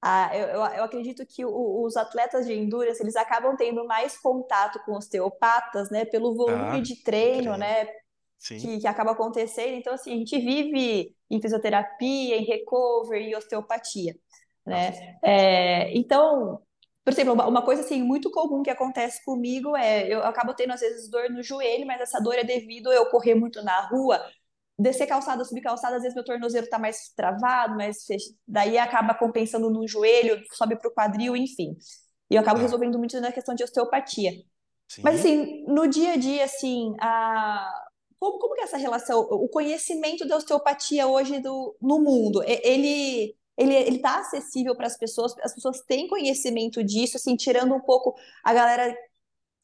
ah, 0.04 0.30
eu, 0.36 0.48
eu, 0.48 0.56
eu 0.60 0.84
acredito 0.84 1.26
que 1.26 1.44
o- 1.46 1.84
os 1.84 1.96
atletas 1.96 2.46
de 2.46 2.52
endurance 2.54 3.02
eles 3.02 3.16
acabam 3.16 3.56
tendo 3.56 3.86
mais 3.86 4.18
contato 4.18 4.80
com 4.84 4.92
osteopatas, 4.94 5.90
né? 5.90 6.04
Pelo 6.06 6.34
volume 6.36 6.80
Tá, 6.80 6.82
de 6.82 7.02
treino, 7.02 7.56
treino. 7.56 7.58
né? 7.58 7.86
Que, 8.56 8.78
que 8.80 8.86
acaba 8.86 9.12
acontecendo. 9.12 9.74
Então, 9.74 9.94
assim, 9.94 10.12
a 10.14 10.16
gente 10.16 10.38
vive 10.38 11.16
em 11.30 11.40
fisioterapia, 11.40 12.36
em 12.36 12.44
recovery 12.44 13.30
e 13.30 13.36
osteopatia, 13.36 14.14
né? 14.66 14.92
É, 15.24 15.96
então, 15.96 16.60
por 17.04 17.12
exemplo, 17.12 17.34
uma, 17.34 17.46
uma 17.46 17.62
coisa 17.64 17.82
assim 17.82 18.02
muito 18.02 18.30
comum 18.30 18.62
que 18.62 18.70
acontece 18.70 19.24
comigo 19.24 19.76
é 19.76 20.08
eu 20.08 20.22
acabo 20.24 20.54
tendo 20.54 20.72
às 20.72 20.80
vezes 20.80 21.10
dor 21.10 21.28
no 21.30 21.42
joelho, 21.42 21.86
mas 21.86 22.00
essa 22.00 22.20
dor 22.20 22.34
é 22.36 22.44
devido 22.44 22.90
a 22.90 22.94
eu 22.94 23.06
correr 23.10 23.34
muito 23.34 23.62
na 23.62 23.80
rua, 23.88 24.20
descer 24.78 25.06
calçada, 25.06 25.44
subir 25.44 25.62
calçada, 25.62 25.96
às 25.96 26.02
vezes 26.02 26.14
meu 26.14 26.24
tornozelo 26.24 26.68
tá 26.68 26.78
mais 26.78 27.10
travado, 27.16 27.76
mas 27.76 27.98
daí 28.46 28.78
acaba 28.78 29.14
compensando 29.14 29.70
no 29.70 29.86
joelho, 29.88 30.42
sobe 30.54 30.76
pro 30.78 30.92
quadril, 30.92 31.36
enfim. 31.36 31.76
E 32.30 32.34
eu 32.36 32.40
acabo 32.40 32.58
Tá. 32.58 32.60
resolvendo 32.60 32.98
muito 32.98 33.20
na 33.20 33.32
questão 33.32 33.54
de 33.54 33.64
osteopatia. 33.64 34.32
Mas 35.02 35.16
Sim. 35.16 35.20
assim, 35.20 35.64
no 35.68 35.86
dia 35.88 36.12
a 36.14 36.16
dia, 36.16 36.44
assim, 36.44 36.94
a... 37.00 37.70
como, 38.18 38.38
como 38.38 38.54
que 38.54 38.60
é 38.62 38.64
essa 38.64 38.76
relação, 38.78 39.20
o 39.20 39.48
conhecimento 39.48 40.26
da 40.26 40.36
osteopatia 40.36 41.06
hoje 41.06 41.40
do, 41.40 41.76
no 41.80 42.00
mundo, 42.00 42.42
ele 42.46 43.36
ele 43.56 43.72
ele 43.74 43.98
tá 44.00 44.18
acessível 44.18 44.74
para 44.76 44.86
as 44.88 44.98
pessoas, 44.98 45.32
as 45.42 45.54
pessoas 45.54 45.80
têm 45.82 46.08
conhecimento 46.08 46.82
disso, 46.82 47.16
assim, 47.16 47.36
tirando 47.36 47.72
um 47.74 47.80
pouco 47.80 48.14
a 48.42 48.52
galera 48.52 48.96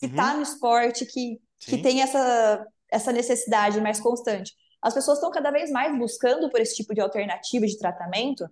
que 0.01 0.09
Uhum, 0.09 0.15
tá 0.15 0.35
no 0.35 0.43
esporte, 0.43 1.07
que, 1.07 1.41
que 1.67 1.79
tem 1.79 2.03
essa, 2.03 2.67
essa 2.91 3.13
necessidade 3.13 3.81
mais 3.81 4.01
constante. 4.01 4.55
As 4.83 4.95
pessoas 4.95 5.19
estão 5.19 5.31
cada 5.31 5.51
vez 5.51 5.71
mais 5.71 5.97
buscando 5.97 6.49
por 6.51 6.61
esse 6.61 6.77
tipo 6.77 6.95
de 6.95 7.01
alternativa 7.01 7.67
de 7.67 7.79
tratamento. 7.79 8.49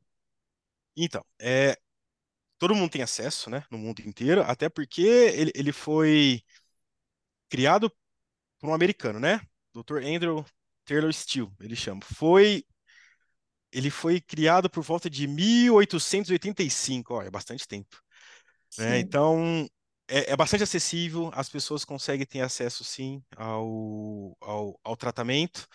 Então, 0.97 1.25
é, 1.39 1.77
todo 2.59 2.75
mundo 2.75 2.91
tem 2.91 3.03
acesso, 3.03 3.49
né, 3.49 3.65
no 3.71 3.79
mundo 3.79 4.01
inteiro, 4.01 4.43
até 4.43 4.69
porque 4.69 5.03
ele, 5.03 5.53
ele 5.55 5.73
foi 5.73 6.43
criado 7.49 7.91
por 8.59 8.69
um 8.71 8.75
americano, 8.75 9.19
né? 9.19 9.41
Dr. 9.73 9.99
Andrew 10.05 10.45
Taylor 10.85 11.13
Steele, 11.13 11.51
ele 11.61 11.77
chama. 11.77 12.01
Foi, 12.03 12.65
ele 13.73 13.91
foi 13.91 14.21
criado 14.21 14.69
por 14.69 14.83
volta 14.83 15.09
de 15.09 15.27
1885, 15.27 17.15
ó, 17.15 17.23
é 17.23 17.31
bastante 17.31 17.67
tempo, 17.67 17.97
né? 18.79 18.99
Então, 18.99 19.69
é, 20.09 20.33
é 20.33 20.37
bastante 20.37 20.63
acessível, 20.65 21.31
as 21.35 21.49
pessoas 21.49 21.85
conseguem 21.85 22.27
ter 22.27 22.41
acesso, 22.41 22.85
sim, 22.85 23.23
ao, 23.37 24.37
ao, 24.41 24.81
ao 24.85 24.97
tratamento, 24.97 25.67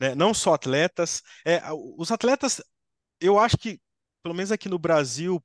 né? 0.00 0.14
Não 0.14 0.34
só 0.34 0.54
atletas, 0.54 1.22
é, 1.44 1.60
os 1.96 2.10
atletas, 2.12 2.60
eu 3.20 3.38
acho 3.38 3.58
que, 3.58 3.80
pelo 4.22 4.34
menos 4.34 4.52
aqui 4.52 4.68
no 4.68 4.78
Brasil, 4.78 5.42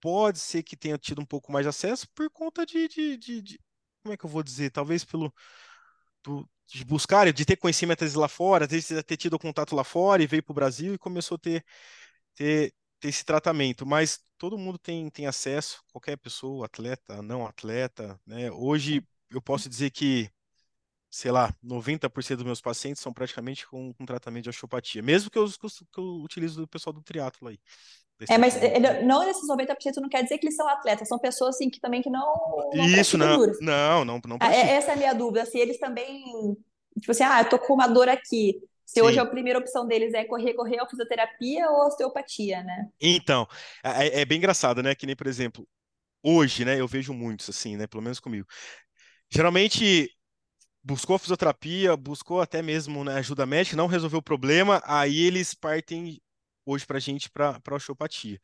pode 0.00 0.38
ser 0.40 0.62
que 0.62 0.76
tenha 0.76 0.98
tido 0.98 1.20
um 1.22 1.26
pouco 1.26 1.52
mais 1.52 1.64
de 1.64 1.70
acesso 1.70 2.08
por 2.14 2.30
conta 2.30 2.66
de, 2.66 2.88
de, 2.88 3.16
de, 3.18 3.42
de- 3.42 3.60
como 4.02 4.14
é 4.14 4.16
que 4.18 4.24
eu 4.26 4.30
vou 4.30 4.42
dizer? 4.42 4.70
Talvez 4.70 5.04
pelo 5.04 5.32
do- 6.22 6.48
de 6.66 6.84
buscar, 6.84 7.30
de 7.32 7.44
ter 7.44 7.56
conhecimento 7.56 8.00
às 8.02 8.06
vezes 8.06 8.16
lá 8.16 8.28
fora, 8.28 8.64
às 8.64 8.70
vezes 8.70 9.04
ter 9.04 9.16
tido 9.16 9.38
contato 9.38 9.74
lá 9.76 9.84
fora 9.84 10.22
e 10.22 10.26
veio 10.26 10.42
para 10.42 10.52
o 10.52 10.54
Brasil 10.54 10.94
e 10.94 10.98
começou 10.98 11.36
a 11.36 11.38
ter, 11.38 11.64
ter, 12.34 12.74
ter 13.00 13.08
esse 13.08 13.24
tratamento. 13.24 13.86
Mas 13.86 14.20
todo 14.44 14.58
mundo 14.58 14.78
tem, 14.78 15.08
tem 15.08 15.26
acesso, 15.26 15.82
qualquer 15.90 16.18
pessoa, 16.18 16.66
atleta, 16.66 17.22
não 17.22 17.46
atleta, 17.46 18.20
né? 18.26 18.50
Hoje 18.52 19.02
eu 19.30 19.40
posso 19.40 19.70
dizer 19.70 19.90
que, 19.90 20.30
sei 21.10 21.30
lá, 21.30 21.54
90% 21.62 22.38
dos 22.38 22.46
meus 22.46 22.60
pacientes 22.60 23.02
são 23.02 23.12
praticamente 23.12 23.66
com, 23.66 23.94
com 23.94 24.04
tratamento 24.06 24.44
de 24.44 24.50
osteopatia, 24.50 25.02
mesmo 25.02 25.30
que 25.30 25.38
eu, 25.38 25.46
que 25.48 25.98
eu 26.00 26.04
utilizo 26.22 26.60
do 26.62 26.68
pessoal 26.68 26.92
do 26.92 27.02
triatlo 27.02 27.48
aí. 27.48 27.58
É, 28.28 28.38
mas 28.38 28.54
né? 28.56 28.76
ele- 28.76 29.02
não 29.02 29.24
nesses 29.24 29.46
90% 29.48 30.00
não 30.00 30.08
quer 30.08 30.22
dizer 30.22 30.38
que 30.38 30.46
eles 30.46 30.56
são 30.56 30.68
atletas, 30.68 31.08
são 31.08 31.18
pessoas 31.18 31.56
assim 31.56 31.70
que 31.70 31.80
também 31.80 32.02
que 32.02 32.10
não, 32.10 32.20
não 32.74 32.86
Isso, 32.86 33.16
não, 33.18 33.38
não, 33.60 34.04
não, 34.04 34.20
não 34.26 34.38
Ah, 34.40 34.52
é- 34.54 34.60
pratica. 34.60 34.76
essa 34.76 34.90
é 34.92 34.94
a 34.94 34.96
minha 34.96 35.14
dúvida, 35.14 35.46
se 35.46 35.58
eles 35.58 35.78
também, 35.78 36.22
tipo 37.00 37.10
assim, 37.10 37.24
ah, 37.24 37.40
eu 37.42 37.48
tô 37.48 37.58
com 37.58 37.74
uma 37.74 37.86
dor 37.86 38.08
aqui. 38.08 38.60
Se 38.86 39.00
hoje 39.02 39.14
Sim. 39.14 39.20
a 39.20 39.26
primeira 39.26 39.58
opção 39.58 39.86
deles 39.86 40.14
é 40.14 40.24
correr, 40.24 40.54
correr, 40.54 40.80
ou 40.80 40.88
fisioterapia 40.88 41.70
ou 41.70 41.86
osteopatia, 41.86 42.62
né? 42.62 42.88
Então, 43.00 43.46
é, 43.82 44.20
é 44.20 44.24
bem 44.24 44.38
engraçado, 44.38 44.82
né? 44.82 44.94
Que 44.94 45.06
nem, 45.06 45.16
por 45.16 45.26
exemplo, 45.26 45.66
hoje, 46.22 46.64
né? 46.64 46.80
Eu 46.80 46.86
vejo 46.86 47.12
muitos, 47.12 47.48
assim, 47.48 47.76
né? 47.76 47.86
Pelo 47.86 48.02
menos 48.02 48.20
comigo. 48.20 48.46
Geralmente 49.30 50.10
buscou 50.84 51.16
a 51.16 51.18
fisioterapia, 51.18 51.96
buscou 51.96 52.42
até 52.42 52.60
mesmo, 52.60 53.02
né, 53.04 53.14
ajuda 53.14 53.46
médica, 53.46 53.76
não 53.76 53.86
resolveu 53.86 54.18
o 54.18 54.22
problema, 54.22 54.82
aí 54.84 55.22
eles 55.22 55.54
partem 55.54 56.20
hoje 56.66 56.86
para 56.86 56.96
a 56.96 57.00
gente 57.00 57.30
para 57.30 57.60
osteopatia. 57.72 58.38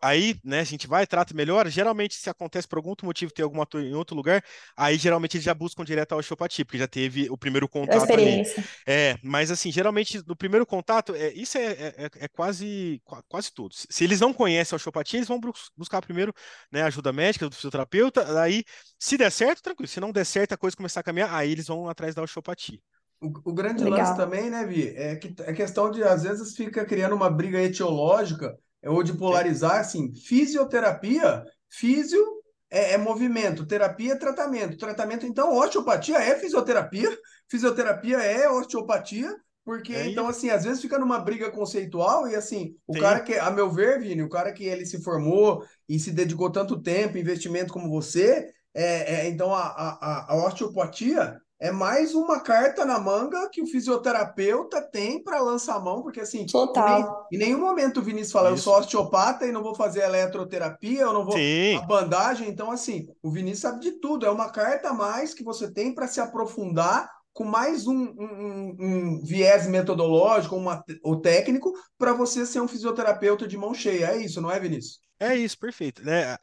Aí, 0.00 0.36
né, 0.44 0.60
a 0.60 0.64
gente 0.64 0.86
vai, 0.86 1.06
trata 1.06 1.34
melhor. 1.34 1.68
Geralmente, 1.68 2.14
se 2.14 2.30
acontece 2.30 2.66
por 2.66 2.76
algum 2.76 2.90
outro 2.90 3.06
motivo, 3.06 3.32
tem 3.32 3.42
alguma 3.42 3.66
em 3.74 3.94
outro 3.94 4.16
lugar, 4.16 4.42
aí 4.76 4.96
geralmente 4.96 5.36
eles 5.36 5.44
já 5.44 5.54
buscam 5.54 5.84
direto 5.84 6.12
a 6.12 6.16
osteopatia, 6.16 6.64
porque 6.64 6.78
já 6.78 6.86
teve 6.86 7.28
o 7.30 7.36
primeiro 7.36 7.68
contato. 7.68 7.94
A 7.94 8.02
experiência. 8.02 8.58
Ali. 8.58 8.68
É, 8.86 9.18
mas 9.22 9.50
assim, 9.50 9.70
geralmente 9.72 10.22
no 10.26 10.36
primeiro 10.36 10.64
contato, 10.66 11.14
é, 11.14 11.32
isso 11.32 11.58
é, 11.58 11.72
é, 11.72 12.10
é 12.20 12.28
quase, 12.28 13.02
quase 13.28 13.52
todos. 13.52 13.86
Se 13.90 14.04
eles 14.04 14.20
não 14.20 14.32
conhecem 14.32 14.74
a 14.74 14.76
osteopatia, 14.76 15.18
eles 15.18 15.28
vão 15.28 15.40
buscar 15.76 16.00
primeiro 16.00 16.32
né, 16.70 16.82
ajuda 16.82 17.12
médica 17.12 17.48
do 17.48 17.54
fisioterapeuta. 17.54 18.40
Aí, 18.40 18.64
se 18.98 19.16
der 19.16 19.30
certo, 19.30 19.62
tranquilo. 19.62 19.88
Se 19.88 20.00
não 20.00 20.12
der 20.12 20.24
certo, 20.24 20.52
a 20.52 20.56
coisa 20.56 20.76
começar 20.76 21.00
a 21.00 21.02
caminhar, 21.02 21.32
aí 21.32 21.50
eles 21.52 21.66
vão 21.66 21.88
atrás 21.88 22.14
da 22.14 22.22
osteopatia. 22.22 22.78
O, 23.24 23.50
o 23.50 23.54
grande 23.54 23.82
Legal. 23.82 24.00
lance 24.00 24.16
também, 24.16 24.50
né, 24.50 24.64
Vi, 24.66 24.88
é 24.96 25.16
que 25.16 25.34
é 25.42 25.52
questão 25.52 25.90
de, 25.90 26.02
às 26.02 26.22
vezes, 26.22 26.54
fica 26.54 26.84
criando 26.84 27.14
uma 27.14 27.30
briga 27.30 27.60
etiológica 27.60 28.56
é, 28.82 28.90
ou 28.90 29.02
de 29.02 29.14
polarizar, 29.14 29.80
assim, 29.80 30.14
fisioterapia, 30.14 31.42
físio 31.70 32.22
é, 32.70 32.92
é, 32.92 32.98
movimento, 32.98 33.66
terapia 33.66 34.12
é 34.12 34.16
tratamento. 34.16 34.76
Tratamento, 34.76 35.24
então, 35.24 35.56
osteopatia 35.56 36.18
é 36.18 36.38
fisioterapia, 36.38 37.16
fisioterapia 37.48 38.18
é 38.18 38.50
osteopatia, 38.50 39.34
porque, 39.64 39.94
é 39.94 40.08
então, 40.08 40.28
assim, 40.28 40.50
às 40.50 40.64
vezes 40.64 40.82
fica 40.82 40.98
numa 40.98 41.18
briga 41.18 41.50
conceitual 41.50 42.28
e, 42.28 42.34
assim, 42.34 42.76
o 42.86 42.92
Sim. 42.92 43.00
cara 43.00 43.20
que, 43.20 43.34
a 43.34 43.50
meu 43.50 43.70
ver, 43.70 44.00
Vini, 44.00 44.22
o 44.22 44.28
cara 44.28 44.52
que 44.52 44.64
ele 44.64 44.84
se 44.84 45.02
formou 45.02 45.64
e 45.88 45.98
se 45.98 46.10
dedicou 46.10 46.50
tanto 46.50 46.82
tempo, 46.82 47.16
investimento 47.16 47.72
como 47.72 47.88
você, 47.88 48.50
é, 48.74 49.14
é 49.14 49.28
então, 49.28 49.54
a, 49.54 49.62
a, 49.62 50.32
a 50.32 50.46
osteopatia 50.46 51.40
é 51.60 51.70
mais 51.70 52.14
uma 52.14 52.40
carta 52.40 52.84
na 52.84 52.98
manga 52.98 53.48
que 53.50 53.62
o 53.62 53.66
fisioterapeuta 53.66 54.82
tem 54.82 55.22
para 55.22 55.40
lançar 55.40 55.76
a 55.76 55.80
mão, 55.80 56.02
porque 56.02 56.20
assim, 56.20 56.46
Total. 56.46 57.26
Em, 57.32 57.36
em 57.36 57.38
nenhum 57.38 57.60
momento 57.60 58.00
o 58.00 58.02
Vinícius 58.02 58.32
fala, 58.32 58.48
Isso. 58.48 58.58
eu 58.58 58.62
sou 58.62 58.78
osteopata 58.78 59.46
e 59.46 59.52
não 59.52 59.62
vou 59.62 59.74
fazer 59.74 60.02
eletroterapia, 60.02 61.02
eu 61.02 61.12
não 61.12 61.24
vou 61.24 61.36
Sim. 61.36 61.76
a 61.76 61.82
bandagem, 61.82 62.48
então 62.48 62.70
assim, 62.70 63.06
o 63.22 63.30
Vinícius 63.30 63.60
sabe 63.60 63.80
de 63.80 63.92
tudo, 63.92 64.26
é 64.26 64.30
uma 64.30 64.50
carta 64.50 64.90
a 64.90 64.94
mais 64.94 65.32
que 65.32 65.44
você 65.44 65.72
tem 65.72 65.94
para 65.94 66.08
se 66.08 66.20
aprofundar 66.20 67.08
com 67.32 67.44
mais 67.44 67.86
um, 67.86 67.96
um, 67.96 68.76
um, 68.78 69.24
viés 69.24 69.66
metodológico 69.66 70.54
uma, 70.54 70.84
ou 71.02 71.20
técnico 71.20 71.72
para 71.98 72.12
você 72.12 72.46
ser 72.46 72.60
um 72.60 72.68
fisioterapeuta 72.68 73.46
de 73.46 73.58
mão 73.58 73.74
cheia. 73.74 74.12
É 74.12 74.18
isso, 74.18 74.40
não 74.40 74.50
é, 74.50 74.60
Vinícius? 74.60 75.00
É 75.18 75.34
isso, 75.36 75.58
perfeito. 75.58 76.04
Né? 76.04 76.36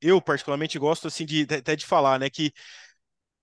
Eu, 0.00 0.22
particularmente, 0.22 0.78
gosto 0.78 1.08
assim 1.08 1.26
de 1.26 1.42
até 1.42 1.74
de 1.74 1.84
falar, 1.84 2.20
né, 2.20 2.30
que 2.30 2.52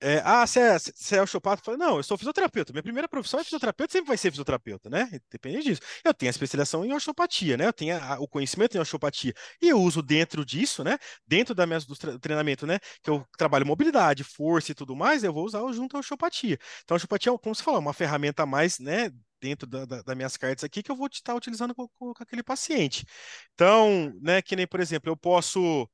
é, 0.02 0.22
ah, 0.26 0.46
você 0.46 0.60
é, 0.60 0.78
você 0.80 1.16
é 1.16 1.22
osteopata? 1.22 1.62
Eu 1.62 1.66
falei, 1.66 1.80
não, 1.80 1.98
eu 1.98 2.04
sou 2.04 2.18
fisioterapeuta. 2.18 2.74
Minha 2.74 2.84
primeira 2.84 3.08
profissão 3.08 3.40
é 3.40 3.44
fisioterapeuta, 3.44 3.94
sempre 3.94 4.08
vai 4.08 4.18
ser 4.18 4.30
fisioterapeuta, 4.30 4.90
né? 4.90 5.10
Depende 5.32 5.64
disso. 5.64 5.82
Eu 6.04 6.14
tenho 6.14 6.30
a 6.30 6.32
especialização 6.32 6.86
em 6.86 6.94
osteopatia, 6.94 7.56
né? 7.58 7.66
Eu 7.66 7.74
tenho 7.74 7.98
a, 7.98 8.20
o 8.20 8.28
conhecimento 8.28 8.76
em 8.76 8.80
osteopatia. 8.80 9.34
E 9.62 9.70
eu 9.70 9.80
uso 9.80 10.02
dentro 10.02 10.46
disso, 10.46 10.84
né? 10.84 10.98
Dentro 11.26 11.56
da 11.56 11.66
minha, 11.66 11.80
do 11.80 12.20
treinamento, 12.20 12.68
né? 12.68 12.80
Que 13.02 13.10
eu 13.10 13.26
trabalho 13.38 13.66
mobilidade, 13.66 14.24
força 14.24 14.72
e 14.72 14.76
tudo 14.76 14.96
mais, 14.96 15.24
eu 15.24 15.34
vou 15.34 15.46
usar 15.46 15.60
junto 15.72 15.96
à 15.96 16.00
osteopatia. 16.02 16.58
Então, 16.84 16.96
a 16.96 16.98
osteopatia, 16.98 17.38
como 17.40 17.56
você 17.56 17.64
falou, 17.64 17.80
é 17.80 17.82
uma 17.82 17.94
ferramenta 17.94 18.44
a 18.44 18.46
mais, 18.46 18.80
né? 18.80 19.12
dentro 19.42 19.68
da, 19.68 19.86
da, 19.86 20.02
das 20.02 20.16
minhas 20.16 20.38
cartas 20.38 20.64
aqui 20.64 20.82
que 20.82 20.90
eu 20.90 20.96
vou 20.96 21.08
estar 21.08 21.36
utilizando 21.36 21.76
com, 21.76 21.88
com, 22.00 22.14
com, 22.14 22.24
aquele 22.24 22.42
paciente. 22.42 23.06
Então, 23.54 24.12
né, 24.22 24.42
que 24.42 24.56
nem, 24.56 24.66
por 24.66 24.80
exemplo, 24.80 25.12
eu 25.12 25.18
posso 25.18 25.88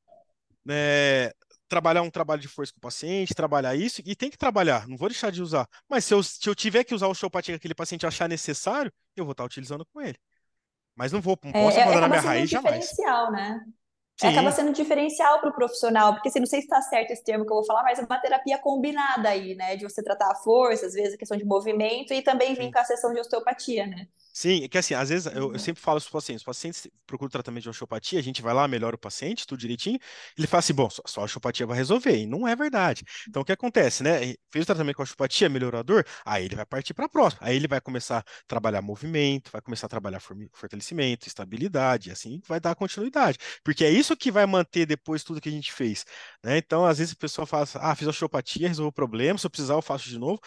né, 0.65 1.31
trabalhar 1.71 2.01
um 2.01 2.09
trabalho 2.09 2.41
de 2.41 2.49
força 2.49 2.73
com 2.73 2.79
o 2.79 2.81
paciente, 2.81 3.33
trabalhar 3.33 3.73
isso, 3.73 4.01
e 4.05 4.13
tem 4.13 4.29
que 4.29 4.37
trabalhar, 4.37 4.85
não 4.89 4.97
vou 4.97 5.07
deixar 5.07 5.31
de 5.31 5.41
usar. 5.41 5.65
Mas 5.87 6.03
se 6.03 6.13
eu, 6.13 6.21
se 6.21 6.47
eu 6.49 6.53
tiver 6.53 6.83
que 6.83 6.93
usar 6.93 7.07
o 7.07 7.11
osteopatia 7.11 7.53
que 7.53 7.57
aquele 7.57 7.73
paciente 7.73 8.05
achar 8.05 8.27
necessário, 8.27 8.91
eu 9.15 9.23
vou 9.23 9.31
estar 9.31 9.45
utilizando 9.45 9.85
com 9.85 10.01
ele. 10.01 10.17
Mas 10.93 11.13
não 11.13 11.21
vou, 11.21 11.39
não 11.41 11.53
posso 11.53 11.79
é, 11.79 11.83
abandonar 11.83 12.09
minha 12.09 12.21
raiz 12.21 12.49
jamais. 12.49 12.89
diferencial, 12.89 13.31
né? 13.31 13.61
Sim. 14.19 14.27
Acaba 14.27 14.51
sendo 14.51 14.73
diferencial 14.73 15.39
para 15.39 15.49
o 15.49 15.53
profissional, 15.53 16.13
porque 16.13 16.27
assim, 16.27 16.39
não 16.39 16.45
sei 16.45 16.59
se 16.59 16.65
está 16.65 16.81
certo 16.81 17.11
esse 17.11 17.23
termo 17.23 17.45
que 17.45 17.51
eu 17.51 17.55
vou 17.55 17.65
falar, 17.65 17.83
mas 17.83 17.97
é 17.97 18.03
uma 18.03 18.19
terapia 18.19 18.57
combinada 18.59 19.29
aí, 19.29 19.55
né? 19.55 19.77
De 19.77 19.85
você 19.85 20.03
tratar 20.03 20.29
a 20.29 20.35
força, 20.35 20.87
às 20.87 20.93
vezes 20.93 21.13
a 21.13 21.17
questão 21.17 21.37
de 21.37 21.45
movimento, 21.45 22.13
e 22.13 22.21
também 22.21 22.53
vir 22.53 22.69
com 22.69 22.79
a 22.79 22.83
sessão 22.83 23.13
de 23.13 23.19
osteopatia, 23.21 23.87
né? 23.87 24.07
Sim, 24.33 24.63
é 24.63 24.67
que 24.67 24.77
assim, 24.77 24.93
às 24.93 25.09
vezes 25.09 25.25
eu, 25.27 25.33
eu 25.33 25.47
uhum. 25.49 25.59
sempre 25.59 25.81
falo 25.81 25.99
para 25.99 26.05
os 26.05 26.09
pacientes, 26.11 26.41
os 26.41 26.45
pacientes 26.45 26.87
procuram 27.05 27.29
tratamento 27.29 27.63
de 27.63 27.69
osteopatia, 27.69 28.19
a 28.19 28.23
gente 28.23 28.41
vai 28.41 28.53
lá, 28.53 28.67
melhora 28.67 28.95
o 28.95 28.99
paciente, 28.99 29.45
tudo 29.45 29.59
direitinho, 29.59 29.99
ele 30.37 30.47
fala 30.47 30.59
assim, 30.59 30.73
bom, 30.73 30.89
só, 30.89 31.01
só 31.05 31.21
a 31.21 31.23
osteopatia 31.25 31.65
vai 31.65 31.77
resolver, 31.77 32.15
e 32.17 32.25
não 32.25 32.47
é 32.47 32.55
verdade. 32.55 33.03
Então 33.27 33.41
o 33.41 33.45
que 33.45 33.51
acontece, 33.51 34.03
né? 34.03 34.33
Fez 34.51 34.63
o 34.63 34.65
tratamento 34.65 34.95
com 34.95 35.01
a 35.01 35.03
osteopatia, 35.03 35.49
melhorou 35.49 35.79
a 35.79 35.83
dor, 35.83 36.05
aí 36.25 36.45
ele 36.45 36.55
vai 36.55 36.65
partir 36.65 36.93
para 36.93 37.05
a 37.05 37.09
próxima, 37.09 37.41
aí 37.45 37.55
ele 37.55 37.67
vai 37.67 37.81
começar 37.81 38.19
a 38.19 38.23
trabalhar 38.47 38.81
movimento, 38.81 39.51
vai 39.51 39.61
começar 39.61 39.87
a 39.87 39.89
trabalhar 39.89 40.19
fortalecimento, 40.53 41.27
estabilidade, 41.27 42.11
assim 42.11 42.41
vai 42.47 42.59
dar 42.59 42.75
continuidade, 42.75 43.37
porque 43.63 43.83
é 43.83 43.89
isso 43.89 44.15
que 44.15 44.31
vai 44.31 44.45
manter 44.45 44.85
depois 44.85 45.23
tudo 45.23 45.41
que 45.41 45.49
a 45.49 45.51
gente 45.51 45.71
fez, 45.73 46.05
né? 46.43 46.57
Então 46.57 46.85
às 46.85 46.97
vezes 46.97 47.13
a 47.13 47.17
pessoa 47.17 47.45
fala 47.45 47.63
assim, 47.63 47.77
ah, 47.81 47.95
fiz 47.95 48.07
osteopatia, 48.07 48.67
resolveu 48.67 48.89
o 48.89 48.93
problema, 48.93 49.37
se 49.37 49.45
eu 49.45 49.49
precisar 49.49 49.73
eu 49.75 49.81
faço 49.81 50.09
de 50.09 50.17
novo, 50.17 50.39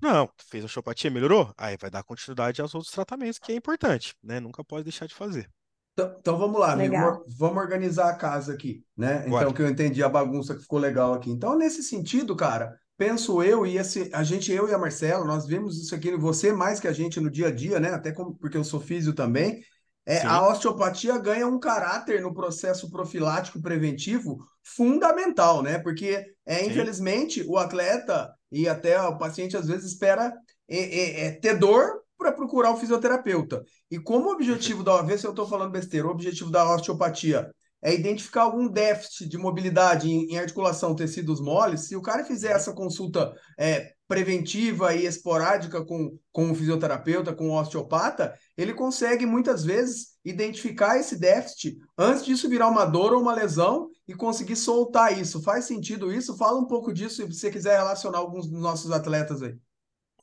não, 0.00 0.28
fez 0.48 0.62
a 0.62 0.66
osteopatia, 0.66 1.10
melhorou? 1.10 1.52
Aí 1.56 1.76
vai 1.76 1.90
dar 1.90 2.02
continuidade 2.02 2.60
aos 2.60 2.74
outros 2.74 2.92
tratamentos, 2.92 3.38
que 3.38 3.52
é 3.52 3.56
importante, 3.56 4.14
né? 4.22 4.40
Nunca 4.40 4.64
pode 4.64 4.84
deixar 4.84 5.06
de 5.06 5.14
fazer. 5.14 5.48
Então, 5.92 6.16
então 6.20 6.38
vamos 6.38 6.60
lá, 6.60 6.72
amigo. 6.72 6.94
Vamos 7.36 7.62
organizar 7.62 8.08
a 8.10 8.14
casa 8.14 8.52
aqui, 8.52 8.84
né? 8.96 9.24
Então, 9.26 9.52
que 9.52 9.60
eu 9.60 9.68
entendi 9.68 10.02
a 10.02 10.08
bagunça 10.08 10.54
que 10.54 10.62
ficou 10.62 10.78
legal 10.78 11.14
aqui. 11.14 11.30
Então, 11.30 11.58
nesse 11.58 11.82
sentido, 11.82 12.36
cara, 12.36 12.78
penso 12.96 13.42
eu 13.42 13.66
e 13.66 13.76
esse, 13.76 14.08
a 14.12 14.22
gente, 14.22 14.52
eu 14.52 14.68
e 14.68 14.74
a 14.74 14.78
Marcela, 14.78 15.24
nós 15.24 15.46
vemos 15.46 15.76
isso 15.76 15.94
aqui, 15.94 16.16
você 16.16 16.52
mais 16.52 16.78
que 16.78 16.86
a 16.86 16.92
gente 16.92 17.20
no 17.20 17.30
dia 17.30 17.48
a 17.48 17.50
dia, 17.50 17.80
né? 17.80 17.90
Até 17.90 18.12
como, 18.12 18.36
porque 18.36 18.56
eu 18.56 18.64
sou 18.64 18.80
físio 18.80 19.12
também. 19.12 19.60
É, 20.08 20.24
a 20.24 20.48
osteopatia 20.48 21.18
ganha 21.18 21.46
um 21.46 21.58
caráter 21.58 22.22
no 22.22 22.32
processo 22.32 22.90
profilático 22.90 23.60
preventivo 23.60 24.38
fundamental, 24.64 25.62
né? 25.62 25.78
Porque, 25.78 26.24
é, 26.46 26.64
infelizmente, 26.64 27.44
o 27.46 27.58
atleta 27.58 28.32
e 28.50 28.66
até 28.66 28.98
o 29.02 29.18
paciente 29.18 29.54
às 29.54 29.66
vezes 29.66 29.92
espera 29.92 30.32
é, 30.66 30.78
é, 30.78 31.26
é 31.26 31.30
ter 31.32 31.58
dor 31.58 32.00
para 32.16 32.32
procurar 32.32 32.70
o 32.70 32.78
fisioterapeuta. 32.78 33.62
E 33.90 33.98
como 33.98 34.30
o 34.30 34.32
objetivo 34.32 34.82
da, 34.82 35.02
vê 35.02 35.18
se 35.18 35.26
eu 35.26 35.30
estou 35.30 35.46
falando 35.46 35.72
besteira, 35.72 36.06
o 36.06 36.10
objetivo 36.10 36.50
da 36.50 36.74
osteopatia 36.74 37.50
é 37.82 37.92
identificar 37.92 38.44
algum 38.44 38.66
déficit 38.66 39.28
de 39.28 39.36
mobilidade 39.36 40.10
em, 40.10 40.32
em 40.32 40.38
articulação 40.38 40.96
tecidos 40.96 41.38
moles, 41.38 41.82
se 41.82 41.94
o 41.94 42.02
cara 42.02 42.24
fizer 42.24 42.52
essa 42.52 42.72
consulta 42.72 43.30
é, 43.58 43.92
preventiva 44.08 44.94
e 44.94 45.04
esporádica 45.04 45.84
com, 45.84 46.18
com 46.32 46.50
o 46.50 46.54
fisioterapeuta, 46.54 47.34
com 47.34 47.50
o 47.50 47.60
osteopata, 47.60 48.34
ele 48.56 48.72
consegue 48.72 49.26
muitas 49.26 49.62
vezes 49.62 50.18
identificar 50.24 50.98
esse 50.98 51.18
déficit 51.18 51.78
antes 51.96 52.24
disso 52.24 52.48
virar 52.48 52.68
uma 52.68 52.86
dor 52.86 53.12
ou 53.12 53.20
uma 53.20 53.34
lesão 53.34 53.90
e 54.08 54.14
conseguir 54.14 54.56
soltar 54.56 55.16
isso. 55.16 55.42
Faz 55.42 55.66
sentido 55.66 56.10
isso? 56.10 56.36
Fala 56.38 56.58
um 56.58 56.66
pouco 56.66 56.92
disso 56.92 57.16
se 57.16 57.24
você 57.24 57.50
quiser 57.50 57.76
relacionar 57.76 58.18
alguns 58.18 58.48
dos 58.48 58.60
nossos 58.60 58.90
atletas 58.90 59.42
aí. 59.42 59.54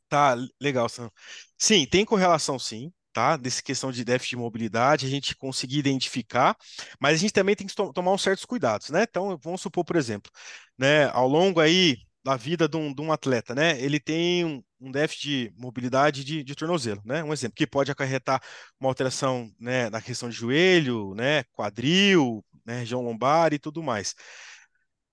Tá, 0.10 0.36
legal, 0.60 0.90
Sam. 0.90 1.12
Sim, 1.58 1.86
tem 1.86 2.04
correlação 2.06 2.58
sim, 2.58 2.92
tá? 3.14 3.38
Dessa 3.38 3.62
questão 3.62 3.92
de 3.92 4.04
déficit 4.04 4.32
de 4.32 4.42
mobilidade, 4.42 5.06
a 5.06 5.10
gente 5.10 5.36
conseguir 5.36 5.78
identificar, 5.78 6.58
mas 7.00 7.16
a 7.16 7.18
gente 7.18 7.34
também 7.34 7.56
tem 7.56 7.68
que 7.68 7.76
to 7.76 7.94
tomar 7.94 8.12
uns 8.12 8.22
certos 8.22 8.46
cuidados, 8.46 8.90
né? 8.90 9.04
Então, 9.04 9.38
vamos 9.42 9.62
supor, 9.62 9.86
por 9.86 9.96
exemplo, 9.96 10.32
né, 10.78 11.06
ao 11.10 11.28
longo 11.28 11.60
aí 11.60 11.98
da 12.26 12.36
vida 12.36 12.68
de 12.68 12.76
um, 12.76 12.92
de 12.92 13.02
um 13.04 13.12
atleta, 13.12 13.54
né? 13.54 13.80
Ele 13.80 14.00
tem 14.00 14.64
um, 14.82 14.92
déficit 14.92 15.22
de 15.28 15.54
mobilidade 15.56 16.24
de, 16.24 16.44
de, 16.44 16.56
tornozelo, 16.56 17.00
né? 17.06 17.24
Um 17.24 17.32
exemplo 17.32 17.56
que 17.56 17.68
pode 17.68 17.92
acarretar 17.92 18.42
uma 18.80 18.90
alteração, 18.90 19.54
né, 19.60 19.92
na 19.92 20.02
questão 20.02 20.28
de 20.28 20.36
joelho, 20.36 21.14
né, 21.14 21.44
quadril, 21.54 22.44
né, 22.66 22.80
região 22.80 23.02
lombar 23.02 23.54
e 23.54 23.60
tudo 23.60 23.84
mais. 23.84 24.16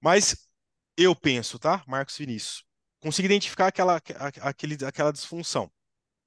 Mas 0.01 0.49
eu 0.97 1.15
penso, 1.15 1.59
tá, 1.59 1.85
Marcos 1.87 2.17
Vinícius, 2.17 2.65
consigo 3.01 3.27
identificar 3.27 3.67
aquela, 3.69 4.01
aquele, 4.41 4.77
aquela 4.87 5.13
disfunção. 5.13 5.71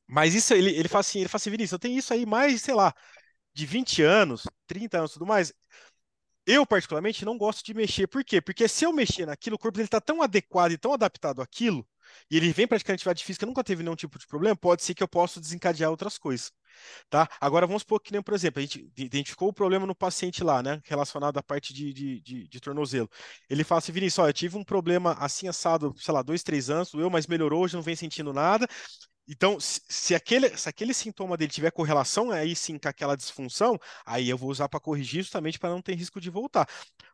Mas 0.08 0.36
isso 0.36 0.54
ele, 0.54 0.72
ele 0.72 0.88
fala 0.88 1.02
assim, 1.02 1.20
ele 1.20 1.30
fala 1.30 1.38
assim, 1.38 1.50
Vinícius, 1.50 1.74
eu 1.74 1.80
tenho 1.80 1.98
isso 1.98 2.14
aí 2.14 2.26
mais, 2.28 2.62
sei 2.62 2.76
lá, 2.76 2.94
de 3.54 3.66
20 3.66 4.04
anos, 4.04 4.44
30 4.68 5.00
anos, 5.00 5.14
tudo 5.14 5.26
mais. 5.26 5.54
Eu, 6.46 6.66
particularmente, 6.66 7.26
não 7.26 7.38
gosto 7.38 7.66
de 7.66 7.74
mexer. 7.74 8.08
Por 8.08 8.24
quê? 8.24 8.40
Porque 8.42 8.68
se 8.68 8.86
eu 8.86 8.94
mexer 8.94 9.26
naquilo, 9.26 9.56
o 9.56 9.60
corpo 9.60 9.78
dele 9.78 9.88
está 9.88 10.00
tão 10.00 10.22
adequado 10.22 10.72
e 10.72 10.78
tão 10.78 10.94
adaptado 10.94 11.42
àquilo, 11.42 11.86
e 12.30 12.38
ele 12.38 12.52
vem 12.54 12.68
praticando 12.68 12.96
atividade 12.96 13.24
física, 13.24 13.46
nunca 13.46 13.64
teve 13.64 13.82
nenhum 13.84 13.96
tipo 13.96 14.20
de 14.20 14.28
problema, 14.28 14.56
pode 14.56 14.84
ser 14.84 14.94
que 14.94 15.02
eu 15.02 15.08
possa 15.08 15.42
desencadear 15.42 15.90
outras 15.90 16.18
coisas. 16.18 16.52
Tá? 17.10 17.28
Agora 17.40 17.66
vamos 17.66 17.82
supor 17.82 18.00
que 18.02 18.12
nem, 18.12 18.22
por 18.22 18.34
exemplo, 18.34 18.60
a 18.60 18.62
gente 18.62 18.92
identificou 18.98 19.48
o 19.50 19.54
problema 19.54 19.86
no 19.86 19.96
paciente 19.96 20.44
lá, 20.44 20.62
né? 20.62 20.82
Relacionado 20.86 21.38
à 21.38 21.44
parte 21.44 21.74
de, 21.74 21.94
de, 21.94 22.22
de, 22.22 22.48
de 22.48 22.60
tornozelo. 22.60 23.10
Ele 23.50 23.64
fala 23.64 23.80
assim, 23.80 23.92
Vinícius, 23.92 24.20
olha, 24.20 24.30
eu 24.30 24.34
tive 24.34 24.58
um 24.58 24.64
problema 24.64 25.14
assim 25.14 25.48
assado, 25.48 25.96
sei 25.98 26.14
lá, 26.14 26.22
dois, 26.22 26.44
três 26.44 26.70
anos, 26.70 26.94
eu, 26.94 27.10
mas 27.10 27.28
melhorou, 27.28 27.64
hoje 27.64 27.76
não 27.76 27.82
vem 27.82 27.96
sentindo 27.96 28.34
nada. 28.34 28.68
Então, 29.28 29.58
se 29.60 30.14
aquele, 30.14 30.56
se 30.56 30.70
aquele 30.70 30.94
sintoma 30.94 31.36
dele 31.36 31.52
tiver 31.52 31.72
correlação 31.72 32.30
aí 32.32 32.56
sim 32.56 32.78
com 32.78 32.88
aquela 32.88 33.16
disfunção, 33.16 33.80
aí 34.06 34.30
eu 34.30 34.38
vou 34.38 34.50
usar 34.50 34.70
para 34.70 34.80
corrigir 34.80 35.24
justamente 35.24 35.58
para 35.58 35.70
não 35.70 35.82
ter 35.82 35.96
risco 35.96 36.22
de 36.22 36.30
voltar. 36.30 36.68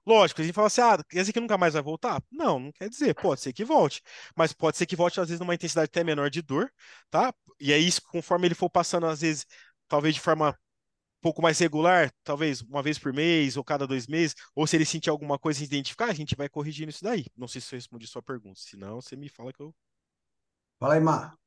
Lógico, 0.05 0.41
a 0.41 0.43
gente 0.43 0.53
fala 0.53 0.67
assim, 0.67 0.81
ah, 0.81 0.97
quer 1.09 1.21
dizer 1.21 1.33
que 1.33 1.39
nunca 1.39 1.57
mais 1.57 1.73
vai 1.73 1.81
voltar? 1.81 2.21
Não, 2.31 2.59
não 2.59 2.71
quer 2.71 2.89
dizer, 2.89 3.13
pode 3.15 3.41
ser 3.41 3.53
que 3.53 3.63
volte, 3.63 4.01
mas 4.35 4.51
pode 4.53 4.77
ser 4.77 4.85
que 4.85 4.95
volte 4.95 5.21
às 5.21 5.27
vezes 5.29 5.39
numa 5.39 5.55
intensidade 5.55 5.85
até 5.85 6.03
menor 6.03 6.29
de 6.29 6.41
dor, 6.41 6.71
tá? 7.09 7.33
E 7.59 7.71
aí, 7.71 7.89
conforme 8.09 8.47
ele 8.47 8.55
for 8.55 8.69
passando, 8.69 9.05
às 9.07 9.21
vezes, 9.21 9.45
talvez 9.87 10.15
de 10.15 10.21
forma 10.21 10.57
pouco 11.21 11.41
mais 11.41 11.59
regular, 11.59 12.11
talvez 12.23 12.61
uma 12.61 12.81
vez 12.81 12.97
por 12.97 13.13
mês 13.13 13.55
ou 13.55 13.63
cada 13.63 13.85
dois 13.87 14.07
meses, 14.07 14.35
ou 14.55 14.65
se 14.67 14.75
ele 14.75 14.85
sentir 14.85 15.09
alguma 15.09 15.37
coisa 15.39 15.61
e 15.61 15.65
identificar, 15.65 16.05
a 16.07 16.13
gente 16.13 16.35
vai 16.35 16.49
corrigindo 16.49 16.89
isso 16.89 17.03
daí. 17.03 17.25
Não 17.37 17.47
sei 17.47 17.61
se 17.61 17.73
eu 17.73 17.77
respondi 17.77 18.07
sua 18.07 18.23
pergunta, 18.23 18.59
se 18.59 18.75
não, 18.75 19.01
você 19.01 19.15
me 19.15 19.29
fala 19.29 19.53
que 19.53 19.61
eu. 19.61 19.73
Fala 20.79 20.95
aí, 20.95 20.99
Mar. 20.99 21.37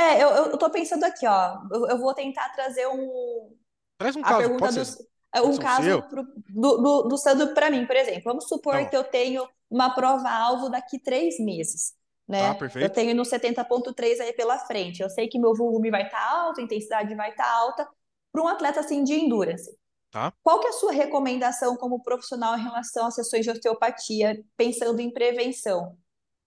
É, 0.00 0.22
eu, 0.22 0.28
eu 0.30 0.58
tô 0.58 0.70
pensando 0.70 1.04
aqui, 1.04 1.26
ó. 1.26 1.58
Eu, 1.70 1.86
eu 1.88 1.98
vou 1.98 2.14
tentar 2.14 2.48
trazer 2.50 2.86
um. 2.88 3.56
Traz 3.98 4.16
um 4.16 4.24
a 4.24 4.24
caso, 4.24 4.38
pergunta 4.38 4.58
pode 4.58 4.78
do, 4.78 4.84
ser. 4.84 5.02
é, 5.34 5.40
pode 5.40 5.50
um 5.50 5.52
ser 5.52 5.58
um 5.58 5.62
caso 5.62 5.82
seu. 5.84 6.02
pro- 6.02 6.26
do, 6.48 6.76
do, 6.78 7.02
do 7.08 7.18
Sandro 7.18 7.54
para 7.54 7.70
mim, 7.70 7.86
por 7.86 7.96
exemplo. 7.96 8.22
Vamos 8.24 8.48
supor 8.48 8.72
Tá 8.72 8.80
bom. 8.84 8.88
que 8.88 8.96
eu 8.96 9.04
tenho 9.04 9.48
uma 9.70 9.94
prova-alvo 9.94 10.68
daqui 10.70 10.98
três 10.98 11.38
meses, 11.38 11.92
Tá, 12.26 12.32
né? 12.32 12.50
Eu 12.50 12.54
perfeito. 12.54 12.94
tenho 12.94 13.14
no 13.14 13.24
70.3 13.24 14.20
aí 14.20 14.32
pela 14.32 14.58
frente. 14.58 15.02
Eu 15.02 15.10
sei 15.10 15.28
que 15.28 15.38
meu 15.38 15.54
volume 15.54 15.90
vai 15.90 16.04
estar 16.04 16.20
alto, 16.30 16.60
a 16.60 16.64
intensidade 16.64 17.14
vai 17.14 17.30
estar 17.30 17.48
alta. 17.50 17.88
Para 18.32 18.42
um 18.42 18.48
atleta 18.48 18.80
assim 18.80 19.02
de 19.04 19.14
endurance, 19.14 19.70
Tá. 20.10 20.32
qual 20.42 20.60
que 20.60 20.66
é 20.66 20.70
a 20.70 20.72
sua 20.74 20.92
recomendação 20.92 21.76
como 21.76 22.02
profissional 22.02 22.56
em 22.56 22.62
relação 22.62 23.06
às 23.06 23.14
sessões 23.14 23.44
de 23.44 23.50
osteopatia, 23.50 24.42
pensando 24.56 25.00
em 25.00 25.12
prevenção? 25.12 25.96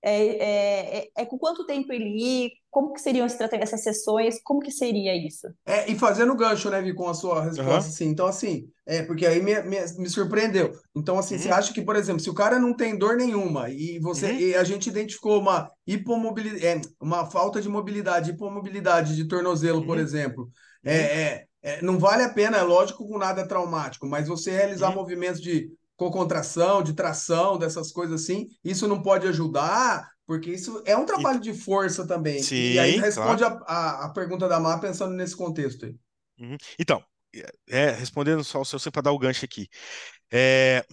É, 0.03 0.25
é, 0.27 0.97
é, 1.05 1.11
é 1.17 1.25
com 1.25 1.37
quanto 1.37 1.65
tempo 1.65 1.91
ele 1.93 2.05
ir? 2.45 2.51
Como 2.69 2.93
que 2.93 3.01
seriam 3.01 3.25
essas 3.25 3.83
sessões? 3.83 4.41
Como 4.43 4.59
que 4.59 4.71
seria 4.71 5.15
isso? 5.15 5.47
É, 5.65 5.89
e 5.89 5.97
fazendo 5.97 6.35
gancho, 6.35 6.69
né, 6.69 6.81
Vi, 6.81 6.93
com 6.93 7.07
a 7.07 7.13
sua 7.13 7.41
resposta, 7.41 7.71
Aham. 7.71 7.79
assim, 7.89 8.07
então, 8.07 8.27
assim, 8.27 8.67
é, 8.85 9.01
porque 9.03 9.25
aí 9.25 9.41
me, 9.41 9.61
me, 9.63 9.77
me 9.97 10.09
surpreendeu. 10.09 10.73
Então, 10.93 11.17
assim, 11.17 11.37
você 11.37 11.47
Uhum. 11.47 11.55
acha 11.55 11.73
que, 11.73 11.81
por 11.81 11.95
exemplo, 11.95 12.19
se 12.19 12.29
o 12.29 12.33
cara 12.33 12.59
não 12.59 12.75
tem 12.75 12.97
dor 12.97 13.15
nenhuma 13.15 13.69
e 13.69 13.97
você, 13.99 14.33
Uhum. 14.33 14.39
e 14.39 14.55
a 14.55 14.63
gente 14.65 14.89
identificou 14.89 15.39
uma 15.39 15.71
hipomobilidade, 15.87 16.65
é, 16.65 16.81
uma 16.99 17.25
falta 17.31 17.61
de 17.61 17.69
mobilidade, 17.69 18.31
hipomobilidade 18.31 19.15
de 19.15 19.25
tornozelo, 19.25 19.85
por 19.85 19.95
Uhum. 19.95 20.03
exemplo, 20.03 20.51
Uhum. 20.83 20.91
é, 20.91 21.21
é, 21.23 21.45
é, 21.61 21.81
não 21.81 21.97
vale 21.97 22.23
a 22.23 22.29
pena, 22.33 22.57
é 22.57 22.61
lógico, 22.61 23.07
com 23.07 23.17
nada 23.17 23.47
traumático, 23.47 24.05
mas 24.05 24.27
você 24.27 24.51
realizar 24.51 24.89
Uhum. 24.89 24.95
movimentos 24.95 25.41
de 25.41 25.69
co-contração, 26.11 26.83
de 26.83 26.93
tração, 26.93 27.57
dessas 27.57 27.91
coisas 27.91 28.21
assim, 28.23 28.47
isso 28.63 28.87
não 28.87 29.01
pode 29.01 29.27
ajudar, 29.27 30.09
porque 30.25 30.51
isso 30.51 30.81
é 30.85 30.95
um 30.97 31.05
E- 31.05 31.05
trabalho 31.05 31.39
de 31.39 31.53
força 31.53 32.07
também. 32.07 32.53
E 32.65 32.77
aí 32.79 32.95
Sim, 32.95 32.97
responde 32.97 33.43
claro. 33.43 33.43
a, 33.43 33.49
a, 33.67 34.05
a 34.05 34.09
pergunta 34.09 34.47
da 34.47 34.59
Mar 34.59 34.79
pensando 34.79 35.13
nesse 35.15 35.35
contexto 35.35 35.85
aí. 35.85 35.95
Uhum. 36.39 36.57
Então, 36.79 37.03
é, 37.69 37.91
respondendo 37.91 38.43
só 38.43 38.61
o 38.61 38.65
seu, 38.65 38.79
para 38.91 39.03
dar 39.03 39.11
o 39.11 39.19
gancho 39.19 39.45
aqui. 39.45 39.69
É, 40.31 40.85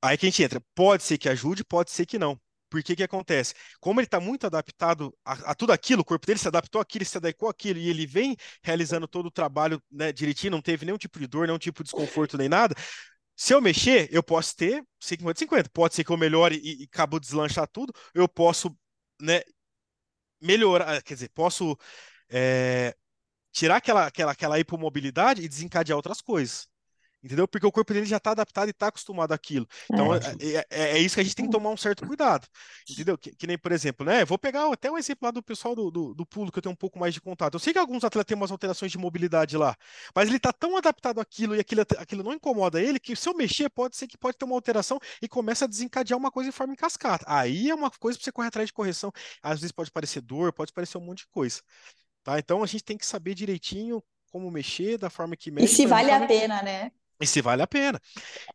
aí 0.00 0.16
que 0.16 0.26
a 0.26 0.30
gente 0.30 0.42
entra. 0.42 0.60
Pode 0.74 1.02
ser 1.02 1.18
que 1.18 1.28
ajude, 1.28 1.64
pode 1.64 1.90
ser 1.90 2.06
que 2.06 2.18
não. 2.18 2.40
Porque 2.70 2.96
que 2.96 3.02
acontece? 3.02 3.52
Como 3.80 4.00
ele 4.00 4.06
está 4.06 4.18
muito 4.18 4.46
adaptado 4.46 5.14
a, 5.24 5.32
a 5.50 5.54
tudo 5.54 5.72
aquilo, 5.72 6.00
o 6.00 6.04
corpo 6.04 6.26
dele 6.26 6.38
se 6.38 6.48
adaptou 6.48 6.80
àquilo, 6.80 7.04
se 7.04 7.18
adequou 7.18 7.48
àquilo, 7.50 7.78
e 7.78 7.88
ele 7.88 8.06
vem 8.06 8.34
realizando 8.62 9.06
todo 9.06 9.26
o 9.26 9.30
trabalho, 9.30 9.80
né, 9.90 10.10
direitinho, 10.10 10.52
não 10.52 10.62
teve 10.62 10.86
nenhum 10.86 10.96
tipo 10.96 11.18
de 11.18 11.26
dor, 11.26 11.46
nenhum 11.46 11.58
tipo 11.58 11.82
de 11.82 11.88
desconforto, 11.88 12.38
nem 12.38 12.48
nada. 12.48 12.74
Se 13.42 13.52
eu 13.52 13.60
mexer, 13.60 14.08
eu 14.12 14.22
posso 14.22 14.54
ter 14.54 14.84
50-50. 15.00 15.68
Pode 15.72 15.96
ser 15.96 16.04
que 16.04 16.12
eu 16.12 16.16
melhore 16.16 16.60
e, 16.62 16.82
e 16.82 16.84
acabo 16.84 17.18
de 17.18 17.26
deslanchar 17.26 17.66
tudo, 17.66 17.92
eu 18.14 18.28
posso, 18.28 18.70
né, 19.20 19.42
melhorar, 20.40 21.02
quer 21.02 21.14
dizer, 21.14 21.28
posso 21.30 21.76
é, 22.28 22.94
tirar 23.50 23.78
aquela, 23.78 24.06
aquela, 24.06 24.30
aquela 24.30 24.60
hipomobilidade 24.60 25.42
e 25.42 25.48
desencadear 25.48 25.96
outras 25.96 26.20
coisas. 26.20 26.68
Entendeu? 27.22 27.46
Porque 27.46 27.66
o 27.66 27.70
corpo 27.72 27.92
dele 27.92 28.04
já 28.06 28.16
está 28.16 28.32
adaptado 28.32 28.68
e 28.68 28.70
está 28.72 28.88
acostumado 28.88 29.32
àquilo. 29.32 29.66
Então, 29.92 30.12
é, 30.12 30.16
Ótimo. 30.16 30.36
é, 30.40 30.66
é- 30.70 30.90
é 30.96 30.98
isso 30.98 31.14
que 31.14 31.20
a 31.20 31.24
gente 31.24 31.36
tem 31.36 31.44
que 31.44 31.50
tomar 31.50 31.70
um 31.70 31.76
certo 31.76 32.04
cuidado. 32.04 32.48
Entendeu? 32.88 33.16
Que, 33.16 33.34
que 33.34 33.46
nem, 33.46 33.56
por 33.56 33.70
exemplo, 33.70 34.04
né? 34.04 34.24
Vou 34.24 34.36
pegar 34.38 34.70
até 34.72 34.90
um 34.90 34.98
exemplo 34.98 35.26
lá 35.26 35.30
do 35.30 35.42
pessoal 35.42 35.74
do, 35.74 35.90
do, 35.90 36.14
do 36.14 36.26
pulo, 36.26 36.50
que 36.50 36.58
eu 36.58 36.62
tenho 36.62 36.72
um 36.72 36.76
pouco 36.76 36.98
mais 36.98 37.14
de 37.14 37.20
contato. 37.20 37.54
Eu 37.54 37.60
sei 37.60 37.72
que 37.72 37.78
alguns 37.78 38.02
atletas 38.02 38.26
têm 38.26 38.36
umas 38.36 38.50
alterações 38.50 38.90
de 38.90 38.98
mobilidade 38.98 39.56
lá, 39.56 39.76
mas 40.14 40.26
ele 40.28 40.36
está 40.36 40.52
tão 40.52 40.76
adaptado 40.76 41.20
àquilo 41.20 41.54
e 41.54 41.60
aquilo, 41.60 41.82
aquilo 41.98 42.22
não 42.24 42.32
incomoda 42.32 42.80
ele, 42.82 42.98
que 42.98 43.14
se 43.14 43.28
eu 43.28 43.34
mexer, 43.34 43.68
pode 43.70 43.96
ser 43.96 44.06
que 44.08 44.18
pode 44.18 44.36
ter 44.36 44.44
uma 44.44 44.54
alteração 44.56 44.98
e 45.20 45.28
começa 45.28 45.64
a 45.64 45.68
desencadear 45.68 46.18
uma 46.18 46.30
coisa 46.30 46.48
em 46.48 46.52
forma 46.52 46.72
em 46.72 46.76
cascata. 46.76 47.24
Aí 47.28 47.70
é 47.70 47.74
uma 47.74 47.90
coisa 47.90 48.18
para 48.18 48.24
você 48.24 48.32
correr 48.32 48.48
atrás 48.48 48.66
de 48.68 48.72
correção. 48.72 49.12
Às 49.42 49.60
vezes 49.60 49.72
pode 49.72 49.90
parecer 49.92 50.20
dor, 50.20 50.52
pode 50.52 50.72
parecer 50.72 50.98
um 50.98 51.02
monte 51.02 51.18
de 51.20 51.28
coisa. 51.28 51.60
Tá? 52.24 52.38
Então 52.38 52.62
a 52.62 52.66
gente 52.66 52.84
tem 52.84 52.96
que 52.98 53.06
saber 53.06 53.34
direitinho 53.34 54.02
como 54.30 54.50
mexer, 54.50 54.98
da 54.98 55.10
forma 55.10 55.36
que 55.36 55.50
E 55.56 55.66
mexe, 55.66 55.76
se 55.76 55.86
para 55.86 55.96
vale 55.96 56.10
a 56.10 56.26
pena, 56.26 56.62
né? 56.62 56.92
E 57.22 57.26
se 57.26 57.40
vale 57.42 57.62
a 57.62 57.66
pena. 57.66 58.00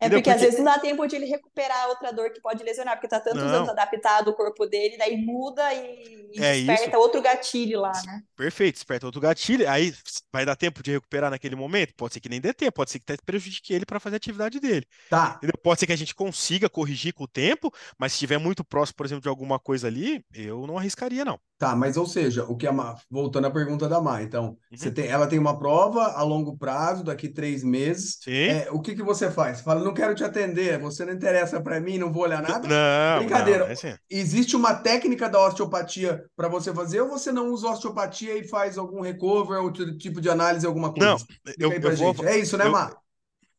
É 0.00 0.06
Entendeu? 0.06 0.20
porque 0.20 0.30
às 0.30 0.40
Porque. 0.40 0.40
vezes 0.40 0.58
não 0.58 0.64
dá 0.64 0.78
tempo 0.78 1.06
de 1.06 1.16
ele 1.16 1.26
recuperar 1.26 1.88
outra 1.88 2.12
dor 2.12 2.32
que 2.32 2.40
pode 2.40 2.62
lesionar, 2.64 2.94
porque 2.96 3.08
tá 3.08 3.20
tantos 3.20 3.52
anos 3.52 3.68
Não, 3.68 3.68
adaptado 3.68 4.28
o 4.28 4.34
corpo 4.34 4.66
dele, 4.66 4.96
daí 4.96 5.16
muda 5.16 5.72
e, 5.74 6.30
e 6.32 6.40
é 6.40 6.56
isso. 6.56 6.86
desperta 6.86 6.98
outro 6.98 7.20
gatilho 7.22 7.80
lá, 7.80 8.02
né? 8.04 8.22
Perfeito, 8.36 8.74
desperta 8.76 9.06
outro 9.06 9.20
gatilho. 9.20 9.68
Aí 9.68 9.92
vai 10.32 10.44
dar 10.46 10.54
tempo 10.56 10.82
de 10.82 10.92
recuperar 10.92 11.30
naquele 11.30 11.56
momento? 11.56 11.94
Pode 11.96 12.14
ser 12.14 12.20
que 12.20 12.28
nem 12.28 12.40
dê 12.40 12.54
tempo, 12.54 12.72
pode 12.74 12.90
ser 12.90 13.00
que 13.00 13.12
até 13.12 13.22
prejudique 13.24 13.72
ele 13.74 13.84
para 13.84 13.98
fazer 13.98 14.16
a 14.16 14.18
atividade 14.18 14.60
dele. 14.60 14.86
Tá, 15.08 15.24
Entendeu? 15.38 15.58
Pode 15.62 15.80
ser 15.80 15.86
que 15.86 15.92
a 15.92 15.96
gente 15.96 16.14
consiga 16.14 16.68
corrigir 16.70 17.12
com 17.14 17.24
o 17.24 17.28
tempo, 17.28 17.72
mas 17.98 18.12
se 18.12 18.16
estiver 18.16 18.38
muito 18.38 18.64
próximo, 18.64 18.96
por 18.96 19.06
exemplo, 19.06 19.22
de 19.22 19.28
alguma 19.28 19.58
coisa 19.58 19.88
ali, 19.88 20.24
eu 20.34 20.66
não 20.66 20.78
arriscaria, 20.78 21.24
não. 21.24 21.40
Tá, 21.58 21.74
mas 21.76 21.96
ou 21.96 22.06
seja, 22.06 22.44
o 22.44 22.56
que 22.56 22.66
a 22.66 22.72
Mar, 22.72 22.96
voltando 23.10 23.46
à 23.46 23.50
pergunta 23.50 23.88
da 23.88 24.00
Mar, 24.00 24.22
então, 24.22 24.56
você 24.74 24.88
Uhum. 24.88 24.94
tem, 24.94 25.06
ela 25.08 25.26
tem 25.26 25.38
uma 25.38 25.58
prova 25.58 26.04
a 26.12 26.22
longo 26.22 26.56
prazo, 26.56 27.02
daqui 27.04 27.28
três 27.28 27.64
meses. 27.64 28.18
Sim. 28.22 28.32
É, 28.32 28.68
o 28.70 28.80
que 28.80 28.94
que 28.94 29.02
você 29.02 29.30
faz? 29.30 29.58
Você 29.58 29.64
fala, 29.64 29.82
não 29.82 29.92
quero 29.92 30.14
te 30.14 30.24
atender, 30.24 30.78
você 30.78 31.04
não 31.04 31.12
interessa 31.12 31.60
para 31.60 31.80
mim, 31.80 31.98
não 31.98 32.12
vou 32.12 32.22
olhar 32.22 32.40
nada? 32.42 32.66
Não, 32.68 33.22
não, 33.22 33.22
Brincadeira. 33.22 33.64
é 33.64 33.72
assim. 33.72 33.94
Existe 34.08 34.56
uma 34.56 34.74
técnica 34.74 35.28
da 35.28 35.44
osteopatia 35.44 36.24
para 36.36 36.48
você 36.48 36.72
fazer, 36.72 37.00
ou 37.00 37.08
você 37.08 37.30
não 37.32 37.48
usa 37.50 37.68
osteopatia 37.70 38.36
e 38.38 38.46
faz 38.46 38.78
algum 38.78 39.00
recover, 39.00 39.60
outro 39.60 39.96
tipo 39.98 40.20
de 40.20 40.30
análise, 40.30 40.66
alguma 40.66 40.92
coisa? 40.92 41.06
Não, 41.06 41.16
eu, 41.58 41.72
eu 41.72 41.80
vou. 41.96 42.14
gente. 42.14 42.24
É 42.24 42.38
isso, 42.38 42.56
né, 42.56 42.66
Eu, 42.66 42.72
Mar? 42.72 42.96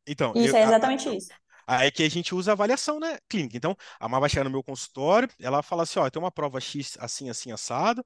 então, 0.07 0.33
Isso 0.35 0.55
eu, 0.55 0.55
é 0.55 0.61
a- 0.61 0.63
exatamente 0.63 1.09
isso. 1.15 1.29
Aí 1.71 1.87
é 1.87 1.91
que 1.91 2.01
a 2.03 2.09
gente 2.09 2.33
usa 2.33 2.51
a 2.51 2.53
avaliação, 2.53 2.99
né, 2.99 3.19
clínica. 3.29 3.55
Então, 3.55 3.75
a 3.99 4.09
Má 4.09 4.19
vai 4.19 4.27
chegar 4.29 4.43
no 4.43 4.49
meu 4.49 4.63
consultório, 4.63 5.29
ela 5.39 5.61
fala 5.61 5.83
assim, 5.83 5.99
ó, 5.99 6.09
tem 6.09 6.19
uma 6.21 6.31
prova 6.31 6.59
X 6.59 6.97
assim, 6.99 7.29
assim, 7.29 7.51
assado, 7.51 8.03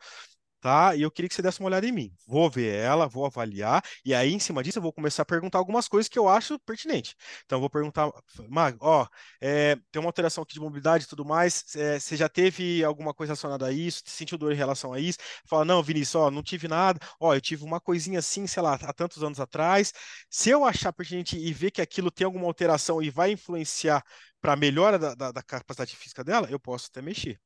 tá? 0.63 0.95
E 0.95 1.01
eu 1.01 1.11
queria 1.11 1.27
que 1.27 1.35
você 1.35 1.41
desse 1.41 1.59
uma 1.59 1.67
olhada 1.67 1.85
em 1.85 1.91
mim. 1.91 2.09
Vou 2.25 2.49
ver 2.49 2.73
ela, 2.73 3.05
vou 3.05 3.25
avaliar, 3.25 3.83
e 4.05 4.13
aí, 4.13 4.31
em 4.33 4.39
cima 4.39 4.63
disso, 4.63 4.77
eu 4.79 4.81
vou 4.81 4.93
começar 4.93 5.23
a 5.23 5.25
perguntar 5.25 5.57
algumas 5.57 5.89
coisas 5.89 6.07
que 6.07 6.17
eu 6.17 6.29
acho 6.29 6.57
pertinente. 6.59 7.15
Então, 7.45 7.57
eu 7.57 7.59
vou 7.59 7.69
perguntar, 7.69 8.09
Má, 8.49 8.73
ó, 8.79 9.05
é, 9.41 9.75
tem 9.91 9.99
uma 9.99 10.07
alteração 10.07 10.41
aqui 10.41 10.53
de 10.53 10.61
mobilidade 10.61 11.03
e 11.03 11.07
tudo 11.07 11.25
mais, 11.25 11.65
é, 11.75 11.99
você 11.99 12.15
já 12.15 12.29
teve 12.29 12.81
alguma 12.83 13.13
coisa 13.13 13.31
relacionada 13.31 13.65
a 13.67 13.73
isso? 13.73 14.03
Sentiu 14.05 14.37
dor 14.37 14.53
em 14.53 14.55
relação 14.55 14.93
a 14.93 14.99
isso? 15.01 15.17
Fala, 15.45 15.65
não, 15.65 15.83
Vinícius, 15.83 16.15
ó, 16.15 16.31
não 16.31 16.41
tive 16.41 16.67
nada, 16.69 16.97
ó, 17.19 17.35
eu 17.35 17.41
tive 17.41 17.65
uma 17.65 17.81
coisinha 17.81 18.19
assim, 18.19 18.47
sei 18.47 18.63
lá, 18.63 18.75
há 18.75 18.93
tantos 18.93 19.21
anos 19.21 19.39
atrás. 19.41 19.91
Se 20.29 20.49
eu 20.49 20.63
achar 20.63 20.93
pertinente 20.93 21.37
e 21.37 21.51
ver 21.53 21.71
que 21.71 21.81
aquilo 21.81 22.09
tem 22.09 22.23
alguma 22.25 22.45
alteração 22.47 23.01
e 23.01 23.09
vai 23.09 23.31
influenciar 23.31 24.01
para 24.41 24.55
melhora 24.55 24.97
da, 24.97 25.13
da, 25.13 25.31
da 25.31 25.43
capacidade 25.43 25.95
física 25.95 26.23
dela, 26.23 26.47
eu 26.49 26.59
posso 26.59 26.87
até 26.89 27.01
mexer. 27.01 27.39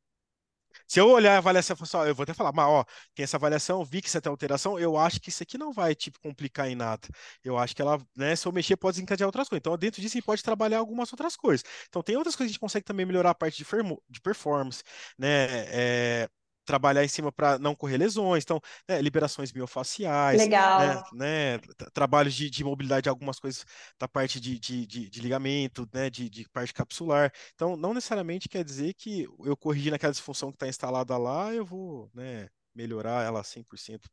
Se 0.87 0.99
eu 0.99 1.09
olhar 1.09 1.35
a 1.35 1.37
avaliação 1.37 1.73
e 1.75 1.77
falar 1.77 2.01
assim, 2.03 2.09
eu 2.09 2.15
vou 2.15 2.23
até 2.23 2.33
falar, 2.33 2.51
mas 2.53 2.65
ó, 2.67 2.83
tem 3.15 3.23
essa 3.23 3.37
avaliação, 3.37 3.83
vi 3.85 4.01
que 4.01 4.09
você 4.09 4.19
tem 4.21 4.29
alteração, 4.29 4.77
eu 4.79 4.97
acho 4.97 5.19
que 5.19 5.29
isso 5.29 5.43
aqui 5.43 5.57
não 5.57 5.71
vai, 5.71 5.95
tipo, 5.95 6.19
complicar 6.19 6.67
em 6.69 6.75
nada. 6.75 7.07
Eu 7.43 7.57
acho 7.57 7.75
que 7.75 7.81
ela, 7.81 7.97
né, 8.15 8.35
se 8.35 8.47
eu 8.47 8.51
mexer, 8.51 8.75
pode 8.77 8.95
desencadear 8.95 9.27
outras 9.27 9.47
coisas. 9.49 9.61
Então, 9.61 9.77
dentro 9.77 10.01
disso, 10.01 10.15
a 10.15 10.17
gente 10.17 10.25
pode 10.25 10.43
trabalhar 10.43 10.79
algumas 10.79 11.11
outras 11.11 11.35
coisas. 11.35 11.63
Então, 11.87 12.01
tem 12.03 12.15
outras 12.17 12.35
coisas 12.35 12.49
que 12.51 12.51
a 12.51 12.53
gente 12.53 12.59
consegue 12.59 12.85
também 12.85 13.05
melhorar 13.05 13.31
a 13.31 13.35
parte 13.35 13.57
de, 13.63 13.65
de 14.09 14.21
performance, 14.21 14.83
né, 15.17 15.47
é, 15.69 16.29
trabalhar 16.67 17.03
em 17.03 17.07
cima 17.09 17.31
para 17.31 17.57
não 17.59 17.75
correr 17.75 17.97
lesões, 17.97 18.43
então, 18.43 18.61
né, 18.87 19.01
liberações 19.01 19.53
miofaciais, 19.53 20.49
né, 20.75 20.99
Legal. 20.99 21.03
né, 21.11 21.57
tra- 21.77 21.89
trabalhos 21.91 22.35
de, 22.35 22.49
de 22.49 22.63
mobilidade, 22.63 23.09
algumas 23.09 23.39
coisas 23.39 23.65
da 23.99 24.07
parte 24.07 24.39
de, 24.39 24.59
de, 24.59 24.85
de, 24.85 25.09
de 25.09 25.21
ligamento, 25.21 25.87
né, 25.93 26.09
de, 26.09 26.29
de 26.29 26.47
parte 26.49 26.73
capsular. 26.73 27.31
Então, 27.55 27.75
não 27.77 27.93
necessariamente 27.93 28.49
quer 28.49 28.63
dizer 28.63 28.93
que 28.93 29.27
eu 29.45 29.57
corrigir 29.57 29.93
aquela 29.93 30.11
disfunção 30.13 30.51
que 30.51 30.57
está 30.57 30.67
instalada 30.67 31.17
lá, 31.17 31.53
eu 31.53 31.65
vou, 31.65 32.11
né, 32.13 32.49
melhorar 32.75 33.25
ela 33.25 33.43
100%. 33.43 34.09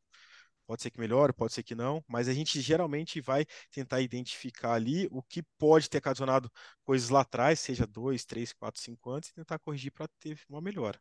Pode 0.66 0.82
ser 0.82 0.90
que 0.90 0.98
melhore, 0.98 1.32
pode 1.32 1.52
ser 1.52 1.62
que 1.62 1.74
não, 1.74 2.02
mas 2.08 2.26
a 2.28 2.32
gente 2.32 2.60
geralmente 2.60 3.20
vai 3.20 3.44
tentar 3.70 4.00
identificar 4.00 4.72
ali 4.74 5.06
o 5.10 5.22
que 5.22 5.42
pode 5.58 5.90
ter 5.90 5.98
ocasionado 5.98 6.50
coisas 6.84 7.10
lá 7.10 7.20
atrás, 7.20 7.60
seja 7.60 7.86
dois, 7.86 8.24
três, 8.24 8.52
quatro, 8.52 8.80
cinco 8.80 9.10
anos, 9.10 9.28
e 9.28 9.34
tentar 9.34 9.58
corrigir 9.58 9.92
para 9.92 10.08
ter 10.20 10.40
uma 10.48 10.60
melhora. 10.62 10.98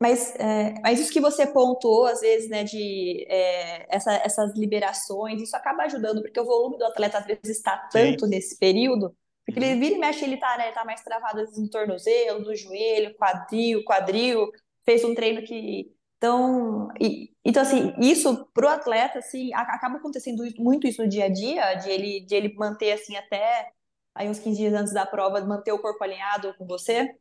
Mas, 0.00 0.34
é, 0.36 0.74
mas 0.82 1.00
isso 1.00 1.12
que 1.12 1.20
você 1.20 1.46
pontuou, 1.46 2.06
às 2.06 2.20
vezes, 2.20 2.50
né, 2.50 2.64
de 2.64 3.24
é, 3.28 3.86
essa- 3.94 4.12
essas 4.24 4.54
liberações, 4.56 5.40
isso 5.40 5.56
acaba 5.56 5.84
ajudando, 5.84 6.20
porque 6.22 6.38
o 6.38 6.44
volume 6.44 6.76
do 6.78 6.84
atleta, 6.84 7.18
às 7.18 7.26
vezes, 7.26 7.42
está 7.44 7.88
Sim. 7.90 8.12
tanto 8.12 8.26
nesse 8.26 8.58
período, 8.58 9.16
porque 9.46 9.58
ele 9.60 9.74
Uhum. 9.74 9.80
vira 9.80 9.94
e 9.94 9.98
mexe, 9.98 10.24
ele 10.24 10.36
tá, 10.38 10.58
né, 10.58 10.66
ele 10.66 10.74
tá 10.74 10.84
mais 10.84 11.02
travado, 11.02 11.40
às 11.40 11.46
vezes, 11.48 11.62
no 11.62 11.70
tornozelo, 11.70 12.40
no 12.40 12.54
joelho, 12.54 13.14
quadril, 13.16 13.84
quadril, 13.84 14.50
fez 14.84 15.02
um 15.04 15.14
treino 15.14 15.42
que... 15.42 15.90
Então, 16.18 16.88
e- 17.00 17.30
então 17.44 17.62
assim, 17.62 17.94
isso 18.00 18.46
pro 18.54 18.68
atleta, 18.68 19.18
assim, 19.18 19.52
acaba 19.54 19.96
acontecendo 19.98 20.42
muito 20.58 20.86
isso 20.86 21.02
no 21.02 21.08
dia 21.08 21.26
a 21.26 21.28
dia, 21.28 21.74
de 21.74 21.90
ele, 21.90 22.20
de 22.26 22.34
ele 22.34 22.54
manter, 22.54 22.92
assim, 22.92 23.16
até 23.16 23.70
aí 24.14 24.28
uns 24.28 24.38
15 24.38 24.58
dias 24.58 24.74
antes 24.74 24.92
da 24.94 25.04
prova, 25.06 25.40
manter 25.44 25.72
o 25.72 25.78
corpo 25.80 26.02
alinhado 26.02 26.54
com 26.58 26.66
você? 26.66 27.14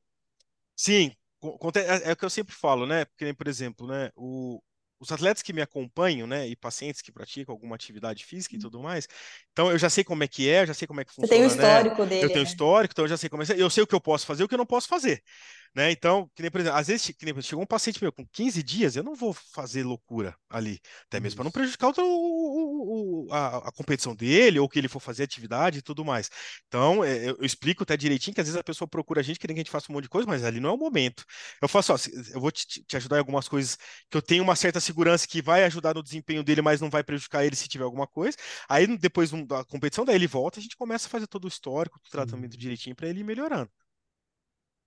Sim, 0.75 1.11
é, 1.75 2.09
é 2.09 2.11
o 2.13 2.15
que 2.15 2.25
eu 2.25 2.29
sempre 2.29 2.53
falo, 2.53 2.85
né? 2.85 3.05
Porque, 3.05 3.33
por 3.33 3.47
exemplo, 3.47 3.87
né? 3.87 4.11
O, 4.15 4.55
o 4.55 4.75
os 5.05 5.11
atletas 5.11 5.43
que 5.43 5.53
me 5.53 5.61
acompanham, 5.61 6.25
né, 6.25 6.47
e 6.47 6.55
pacientes 6.55 7.01
que 7.01 7.11
praticam 7.11 7.53
alguma 7.53 7.75
atividade 7.75 8.25
física 8.25 8.55
e 8.55 8.59
tudo 8.59 8.81
mais, 8.81 9.07
então 9.51 9.69
eu 9.69 9.77
já 9.77 9.89
sei 9.89 10.03
como 10.03 10.23
é 10.23 10.27
que 10.27 10.49
é, 10.49 10.65
já 10.65 10.73
sei 10.73 10.87
como 10.87 11.01
é 11.01 11.05
que 11.05 11.13
funciona. 11.13 11.27
Você 11.27 11.35
tem 11.35 11.45
o 11.45 11.61
né? 11.61 11.79
histórico 11.79 12.05
dele. 12.05 12.25
Eu 12.25 12.29
tenho 12.29 12.43
né? 12.43 12.49
histórico, 12.49 12.93
então 12.93 13.05
eu 13.05 13.09
já 13.09 13.17
sei 13.17 13.29
como 13.29 13.43
é. 13.43 13.45
Eu 13.57 13.69
sei 13.69 13.83
o 13.83 13.87
que 13.87 13.95
eu 13.95 14.01
posso 14.01 14.25
fazer 14.25 14.43
e 14.43 14.45
o 14.45 14.47
que 14.47 14.53
eu 14.53 14.59
não 14.59 14.65
posso 14.65 14.87
fazer. 14.87 15.21
Né? 15.75 15.91
Então, 15.91 16.29
que 16.33 16.41
nem, 16.41 16.49
por 16.49 16.61
exemplo, 16.61 16.77
às 16.79 16.87
vezes 16.87 17.07
que 17.17 17.25
nem, 17.25 17.41
chegou 17.41 17.61
um 17.63 17.67
paciente 17.67 18.01
meu 18.01 18.11
com 18.11 18.25
15 18.27 18.63
dias, 18.63 18.95
eu 18.95 19.03
não 19.03 19.13
vou 19.13 19.33
fazer 19.33 19.83
loucura 19.83 20.35
ali, 20.49 20.79
até 21.07 21.19
mesmo 21.19 21.35
para 21.37 21.43
não 21.43 21.51
prejudicar 21.51 21.89
o, 21.89 21.91
o- 22.01 23.27
o- 23.27 23.33
a, 23.33 23.57
a 23.69 23.71
competição 23.71 24.15
dele 24.15 24.57
ou 24.59 24.69
que 24.69 24.79
ele 24.79 24.87
for 24.87 24.99
fazer 24.99 25.23
atividade 25.23 25.79
e 25.79 25.81
tudo 25.81 26.05
mais. 26.05 26.29
Então, 26.67 27.03
é, 27.03 27.17
eu, 27.29 27.35
eu 27.39 27.45
explico 27.45 27.83
até 27.83 27.97
direitinho 27.97 28.33
que 28.33 28.41
às 28.41 28.47
vezes 28.47 28.59
a 28.59 28.63
pessoa 28.63 28.87
procura 28.87 29.19
a 29.19 29.23
gente 29.23 29.39
querendo 29.39 29.55
que 29.55 29.61
a 29.61 29.63
gente 29.63 29.71
faça 29.71 29.91
um 29.91 29.95
monte 29.95 30.03
de 30.03 30.09
coisa, 30.09 30.27
mas 30.27 30.43
ali 30.43 30.59
não 30.59 30.69
é 30.69 30.73
o 30.73 30.77
momento. 30.77 31.25
Eu 31.61 31.67
faço, 31.67 31.93
ó, 31.93 31.97
eu 32.33 32.39
vou 32.39 32.51
te, 32.51 32.83
te 32.85 32.95
ajudar 32.97 33.17
em 33.17 33.19
algumas 33.19 33.47
coisas 33.47 33.77
que 34.09 34.17
eu 34.17 34.21
tenho 34.21 34.43
uma 34.43 34.55
certa 34.55 34.79
segurança 34.79 35.27
que 35.27 35.41
vai 35.41 35.63
ajudar 35.65 35.93
no 35.93 36.03
desempenho 36.03 36.43
dele, 36.43 36.61
mas 36.61 36.79
não 36.81 36.89
vai 36.89 37.03
prejudicar 37.03 37.45
ele 37.45 37.55
se 37.55 37.67
tiver 37.67 37.83
alguma 37.83 38.07
coisa. 38.07 38.37
Aí 38.69 38.85
depois 38.97 39.31
da 39.45 39.63
competição, 39.65 40.05
daí 40.05 40.15
ele 40.15 40.27
volta, 40.27 40.59
a 40.59 40.63
gente 40.63 40.77
começa 40.77 41.07
a 41.07 41.09
fazer 41.09 41.27
todo 41.27 41.45
o 41.45 41.47
histórico, 41.47 41.99
o 42.05 42.09
tratamento 42.09 42.57
direitinho 42.57 42.95
para 42.95 43.07
ele 43.09 43.19
ir 43.21 43.23
melhorando. 43.23 43.69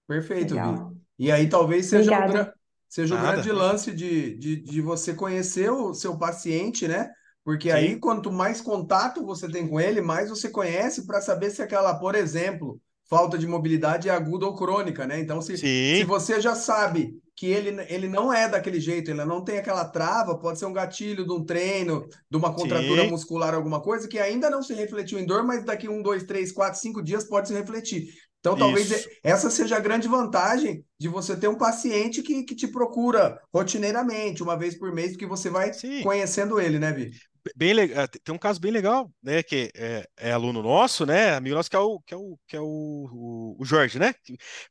Perfeito, 0.08 0.58
Vi. 0.58 0.74
Legal. 0.76 0.96
E 1.18 1.32
aí 1.32 1.48
talvez 1.48 1.86
seja 1.86 2.14
o, 2.14 2.24
Obrigada. 2.24 2.24
gra- 2.24 2.54
seja 2.88 3.14
o 3.16 3.18
Nada. 3.18 3.20
grande 3.20 3.52
lance 3.52 3.92
de, 3.92 4.36
de, 4.38 4.56
de 4.56 4.80
você 4.82 5.14
conhecer 5.14 5.70
o 5.70 5.94
seu 5.94 6.18
paciente, 6.18 6.88
né? 6.88 7.10
Porque 7.44 7.70
Sim. 7.70 7.76
aí, 7.78 7.98
quanto 8.00 8.32
mais 8.32 8.60
contato 8.60 9.24
você 9.24 9.50
tem 9.50 9.68
com 9.68 9.80
ele, 9.80 10.00
mais 10.02 10.30
você 10.30 10.50
conhece 10.50 11.06
para 11.06 11.20
saber 11.22 11.50
se 11.50 11.62
aquela, 11.62 11.94
por 11.98 12.14
exemplo, 12.16 12.80
falta 13.08 13.38
de 13.38 13.46
mobilidade 13.46 14.08
é 14.08 14.12
aguda 14.12 14.46
ou 14.46 14.56
crônica, 14.56 15.06
né? 15.06 15.20
Então, 15.20 15.42
se, 15.42 15.66
se 15.90 16.04
você 16.04 16.40
já 16.40 16.56
sabe 16.56 17.20
que 17.36 17.46
ele, 17.46 17.70
ele 17.88 18.08
não 18.08 18.32
é 18.32 18.48
daquele 18.48 18.80
jeito, 18.80 19.10
ele 19.10 19.24
não 19.26 19.44
tem 19.44 19.58
aquela 19.58 19.84
trava, 19.86 20.38
pode 20.38 20.58
ser 20.58 20.66
um 20.66 20.74
gatilho 20.74 21.24
de 21.26 21.32
um 21.32 21.44
treino, 21.44 22.06
de 22.30 22.36
uma 22.36 22.52
contratura 22.54 23.04
Sim. 23.04 23.06
muscular, 23.06 23.54
alguma 23.54 23.80
coisa, 23.82 24.08
que 24.08 24.18
ainda 24.18 24.50
não 24.50 24.62
se 24.62 24.74
refletiu 24.74 25.18
em 25.18 25.26
dor, 25.26 25.44
mas 25.44 25.64
daqui 25.64 25.88
um, 25.88 26.02
dois, 26.02 26.24
três, 26.24 26.52
quatro, 26.52 26.80
cinco 26.80 27.02
dias 27.02 27.24
pode 27.24 27.48
se 27.48 27.54
refletir. 27.54 28.12
Então, 28.40 28.56
talvez 28.56 28.90
Isso. 28.90 29.08
essa 29.22 29.50
seja 29.50 29.76
a 29.76 29.80
grande 29.80 30.06
vantagem 30.06 30.84
de 30.98 31.08
você 31.08 31.36
ter 31.36 31.48
um 31.48 31.58
paciente 31.58 32.22
que, 32.22 32.44
que 32.44 32.54
te 32.54 32.68
procura 32.68 33.40
rotineiramente, 33.52 34.42
uma 34.42 34.56
vez 34.56 34.78
por 34.78 34.92
mês, 34.92 35.12
porque 35.12 35.26
você 35.26 35.50
vai 35.50 35.72
Sim. 35.72 36.02
conhecendo 36.02 36.60
ele, 36.60 36.78
né, 36.78 36.92
Vi? 36.92 37.10
bem 37.56 37.72
legal. 37.72 38.06
Tem 38.08 38.34
um 38.34 38.38
caso 38.38 38.60
bem 38.60 38.70
legal, 38.70 39.10
né? 39.22 39.42
Que 39.42 39.70
é, 39.74 40.08
é 40.16 40.32
aluno 40.32 40.62
nosso, 40.62 41.06
né? 41.06 41.34
Amigo 41.34 41.54
nosso 41.54 41.70
que 41.70 41.76
é 41.76 41.78
o 41.78 42.00
que 42.00 42.14
é 42.14 42.16
o, 42.16 42.38
que 42.46 42.56
é 42.56 42.60
o, 42.60 43.56
o, 43.58 43.64
Jorge, 43.64 43.98
né? 43.98 44.14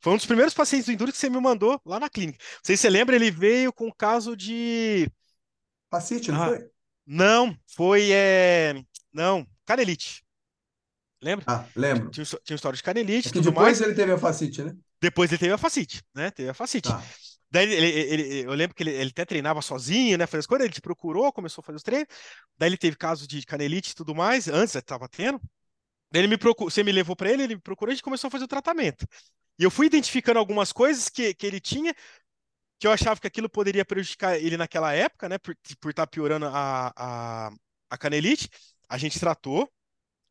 Foi 0.00 0.12
um 0.12 0.16
dos 0.16 0.26
primeiros 0.26 0.54
pacientes 0.54 0.86
do 0.86 0.92
Enduro 0.92 1.12
que 1.12 1.18
você 1.18 1.30
me 1.30 1.40
mandou 1.40 1.80
lá 1.84 1.98
na 1.98 2.08
clínica. 2.08 2.38
Não 2.38 2.60
sei 2.62 2.76
se 2.76 2.82
você 2.82 2.90
lembra, 2.90 3.16
ele 3.16 3.30
veio 3.30 3.72
com 3.72 3.90
caso 3.92 4.36
de. 4.36 5.10
Facite, 5.90 6.30
não 6.30 6.42
Ah, 6.42 6.48
foi? 6.48 6.70
Não, 7.06 7.56
foi. 7.74 8.10
É... 8.12 8.74
Não, 9.12 9.46
canelite. 9.64 10.22
Lembra? 11.20 11.44
Ah, 11.48 11.64
lembro. 11.74 12.10
Tinha, 12.10 12.24
tinha 12.44 12.54
história 12.56 12.76
de 12.76 12.82
canelite 12.82 13.28
É 13.28 13.40
depois 13.40 13.54
mais. 13.54 13.80
ele 13.80 13.94
teve 13.94 14.12
a 14.12 14.18
facite, 14.18 14.62
né? 14.62 14.72
Depois 15.00 15.30
ele 15.30 15.38
teve 15.38 15.52
a 15.52 15.58
facite, 15.58 16.02
né? 16.14 16.30
Teve 16.30 16.48
a 16.48 16.54
facite. 16.54 16.88
Tá. 16.88 17.02
Daí 17.50 17.64
ele, 17.64 17.74
ele- 17.86 18.10
ele- 18.12 18.46
eu 18.46 18.52
lembro 18.52 18.74
que 18.74 18.82
ele, 18.82 18.90
ele 18.92 19.10
até 19.10 19.24
treinava 19.24 19.62
sozinho, 19.62 20.18
né? 20.18 20.26
Fazia 20.26 20.40
as 20.40 20.46
coisas, 20.46 20.64
ele 20.66 20.74
te 20.74 20.80
procurou, 20.80 21.32
começou 21.32 21.62
a 21.62 21.64
fazer 21.64 21.76
os 21.76 21.82
treinos. 21.82 22.06
Daí 22.58 22.68
ele 22.68 22.76
teve 22.76 22.96
casos 22.96 23.26
de 23.26 23.44
canelite 23.46 23.92
e 23.92 23.94
tudo 23.94 24.14
mais, 24.14 24.48
antes 24.48 24.74
estava 24.74 25.08
tendo. 25.08 25.40
Daí 26.12 26.22
ele 26.22 26.28
me 26.28 26.38
procurou, 26.38 26.70
você 26.70 26.84
me 26.84 26.92
levou 26.92 27.16
para 27.16 27.30
ele, 27.32 27.42
ele 27.44 27.54
me 27.56 27.60
procurou, 27.60 27.90
a 27.92 27.94
gente 27.94 28.02
começou 28.04 28.28
a 28.28 28.30
fazer 28.30 28.44
o 28.44 28.48
tratamento. 28.48 29.06
E 29.58 29.64
eu 29.64 29.70
fui 29.70 29.86
identificando 29.86 30.38
algumas 30.38 30.72
coisas 30.72 31.08
que, 31.08 31.34
que 31.34 31.46
ele 31.46 31.60
tinha, 31.60 31.94
que 32.78 32.86
eu 32.86 32.92
achava 32.92 33.20
que 33.20 33.26
aquilo 33.26 33.48
poderia 33.50 33.84
prejudicar 33.84 34.36
ele 34.38 34.56
naquela 34.56 34.92
época, 34.94 35.28
né? 35.28 35.38
Por 35.38 35.54
por 35.80 35.90
estar 35.90 36.06
piorando 36.06 36.46
a, 36.46 36.92
a, 36.96 37.50
a 37.90 37.98
canelite. 37.98 38.48
A 38.88 38.98
gente 38.98 39.18
tratou 39.20 39.70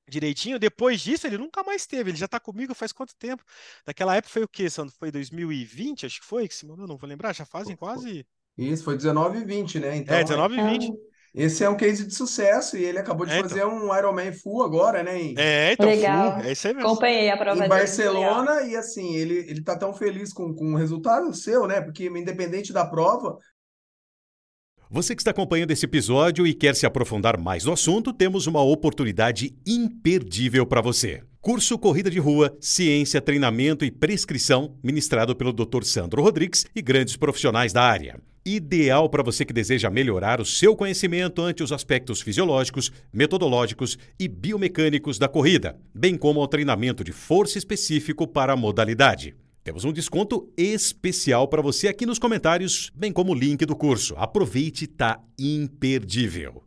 direitinho. 0.08 0.60
Depois 0.60 1.02
disso, 1.02 1.28
ele 1.28 1.38
nunca 1.38 1.63
mais 1.63 1.86
teve. 1.86 2.12
Ele 2.12 2.17
já 2.17 2.28
tá 2.28 2.39
comigo 2.39 2.74
faz 2.76 2.91
quanto 2.91 3.15
tempo? 3.15 3.43
Naquela 3.86 4.15
época 4.15 4.34
foi 4.34 4.43
o 4.43 4.48
quê, 4.48 4.70
Sandro? 4.70 4.93
Foi 4.98 5.12
2020, 5.12 6.06
acho 6.06 6.20
que 6.22 6.26
foi, 6.26 6.48
que 6.48 6.56
se 6.56 6.65
mandou, 6.65 6.88
não 6.88 6.98
vou 6.98 7.08
lembrar, 7.10 7.34
já 7.34 7.46
fazem 7.46 7.76
quase. 7.76 8.26
Isso, 8.58 8.84
foi 8.84 8.96
19 8.98 9.39
e 9.39 9.46
20, 9.46 9.80
né? 9.80 9.96
Então, 9.98 10.15
É, 10.15 10.24
19 10.24 10.56
e 10.58 10.62
20. 10.63 10.93
esse 11.34 11.63
é 11.63 11.70
um 11.70 11.78
case 11.78 12.06
de 12.08 12.13
sucesso 12.15 12.76
e 12.78 12.84
ele 12.84 12.98
acabou 12.98 13.26
de 13.26 13.34
É, 13.34 13.39
fazer 13.41 13.65
um 13.65 13.96
Ironman 13.96 14.34
Full 14.34 14.63
agora, 14.63 15.04
né? 15.04 15.20
Em, 15.22 15.36
É, 15.36 15.72
então, 15.74 15.89
Legal. 15.89 16.32
full, 16.32 16.41
é 16.41 16.52
isso 16.52 16.67
aí 16.67 16.74
mesmo. 16.74 16.88
Acompanhei 16.88 17.30
a 17.30 17.38
prova 17.38 17.65
em. 17.65 17.70
Barcelona 17.70 18.63
e 18.63 18.76
assim, 18.76 19.15
ele, 19.15 19.36
ele 19.50 19.63
tá 19.63 19.78
tão 19.78 19.93
feliz 19.93 20.34
com, 20.34 20.54
com 20.56 20.74
o 20.74 20.78
resultado 20.78 21.34
seu, 21.34 21.67
né? 21.67 21.82
Porque 21.82 22.06
independente 22.08 22.74
da 22.74 22.86
prova, 22.86 23.38
Você 24.89 25.13
que 25.13 25.21
está 25.21 25.32
acompanhando 25.32 25.71
esse 25.71 25.86
episódio 25.86 26.47
e 26.47 26.54
quer 26.54 26.73
se 26.73 26.86
aprofundar 26.86 27.38
mais 27.38 27.65
no 27.65 27.73
assunto, 27.73 28.13
temos 28.13 28.47
uma 28.47 28.62
oportunidade 28.62 29.54
imperdível 29.65 30.65
para 30.65 30.80
você. 30.80 31.21
Curso 31.41 31.78
Corrida 31.78 32.10
de 32.10 32.19
Rua, 32.19 32.56
Ciência, 32.62 33.19
Treinamento 33.19 33.84
e 33.84 33.91
Prescrição, 33.91 34.78
ministrado 34.82 35.36
pelo 35.36 35.52
Dr. 35.52 35.84
Sandro 35.84 36.21
Rodrigues 36.21 36.65
e 36.73 36.82
grandes 36.82 37.17
profissionais 37.17 37.73
da 37.73 37.84
área. 37.84 38.17
Ideal 38.45 39.10
para 39.10 39.21
você 39.21 39.43
que 39.43 39.52
deseja 39.52 39.89
melhorar 39.89 40.39
o 40.39 40.45
seu 40.45 40.73
conhecimento 40.73 41.41
ante 41.41 41.62
os 41.62 41.73
aspectos 41.73 42.21
fisiológicos, 42.21 42.89
metodológicos 43.12 43.97
e 44.17 44.26
biomecânicos 44.30 45.19
da 45.19 45.28
corrida, 45.28 45.78
bem 45.93 46.15
como 46.17 46.39
ao 46.39 46.47
treinamento 46.47 47.04
de 47.04 47.12
força 47.12 47.58
específico 47.58 48.26
para 48.26 48.54
a 48.54 48.58
modalidade. 48.58 49.36
Temos 49.67 49.84
um 49.84 49.91
desconto 49.91 50.49
especial 50.56 51.45
para 51.45 51.62
você 51.62 51.89
aqui 51.89 52.06
nos 52.06 52.17
comentários, 52.17 52.89
bem 52.95 53.12
como 53.12 53.34
o 53.34 53.36
link 53.36 53.65
do 53.65 53.75
curso. 53.75 54.15
Aproveite, 54.15 54.88
tá 54.88 55.21
imperdível. 55.38 56.63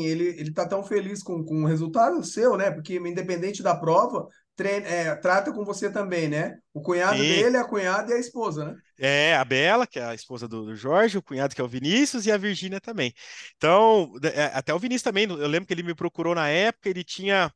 ele, 0.00 0.24
ele 0.30 0.52
tá 0.52 0.66
tão 0.66 0.82
feliz 0.82 1.22
com, 1.22 1.44
com 1.44 1.62
o 1.62 1.66
resultado 1.66 2.20
seu, 2.24 2.56
né? 2.56 2.72
Porque 2.72 2.96
independente 2.96 3.62
da 3.62 3.76
prova, 3.76 4.26
treina, 4.56 4.88
é, 4.88 5.14
trata 5.14 5.52
com 5.52 5.64
você 5.64 5.88
também, 5.88 6.26
né? 6.26 6.58
O 6.72 6.82
cunhado 6.82 7.16
Sim. 7.16 7.28
dele, 7.28 7.58
a 7.58 7.64
cunhada 7.64 8.10
e 8.10 8.14
a 8.14 8.18
esposa, 8.18 8.64
né? 8.64 8.76
É, 8.98 9.36
a 9.36 9.44
Bela, 9.44 9.86
que 9.86 10.00
é 10.00 10.04
a 10.04 10.16
esposa 10.16 10.48
do, 10.48 10.64
do 10.64 10.74
Jorge, 10.74 11.18
o 11.18 11.22
cunhado 11.22 11.54
que 11.54 11.60
é 11.60 11.64
o 11.64 11.68
Vinícius 11.68 12.26
e 12.26 12.32
a 12.32 12.36
Virgínia 12.36 12.80
também. 12.80 13.14
Então, 13.56 14.10
é, 14.34 14.46
até 14.46 14.74
o 14.74 14.80
Vinícius 14.80 15.04
também, 15.04 15.30
eu 15.30 15.46
lembro 15.46 15.68
que 15.68 15.72
ele 15.72 15.84
me 15.84 15.94
procurou 15.94 16.34
na 16.34 16.48
época, 16.48 16.88
ele 16.88 17.04
tinha 17.04 17.52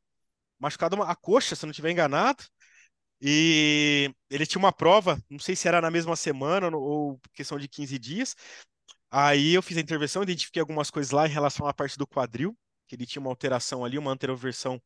machucado 0.60 0.94
uma, 0.94 1.10
a 1.10 1.16
coxa, 1.16 1.56
se 1.56 1.64
eu 1.64 1.66
não 1.66 1.72
estiver 1.72 1.90
enganado, 1.90 2.44
e 3.20 4.12
ele 4.30 4.46
tinha 4.46 4.60
uma 4.60 4.72
prova, 4.72 5.20
não 5.28 5.38
sei 5.38 5.56
se 5.56 5.66
era 5.66 5.80
na 5.80 5.90
mesma 5.90 6.14
semana 6.16 6.74
ou 6.76 7.20
questão 7.34 7.58
de 7.58 7.68
15 7.68 7.98
dias. 7.98 8.36
Aí 9.10 9.54
eu 9.54 9.62
fiz 9.62 9.76
a 9.76 9.80
intervenção, 9.80 10.22
identifiquei 10.22 10.60
algumas 10.60 10.90
coisas 10.90 11.10
lá 11.12 11.26
em 11.26 11.30
relação 11.30 11.66
à 11.66 11.74
parte 11.74 11.98
do 11.98 12.06
quadril, 12.06 12.56
que 12.86 12.94
ele 12.94 13.06
tinha 13.06 13.20
uma 13.20 13.30
alteração 13.30 13.84
ali, 13.84 13.98
uma 13.98 14.12
anteroversão 14.12 14.80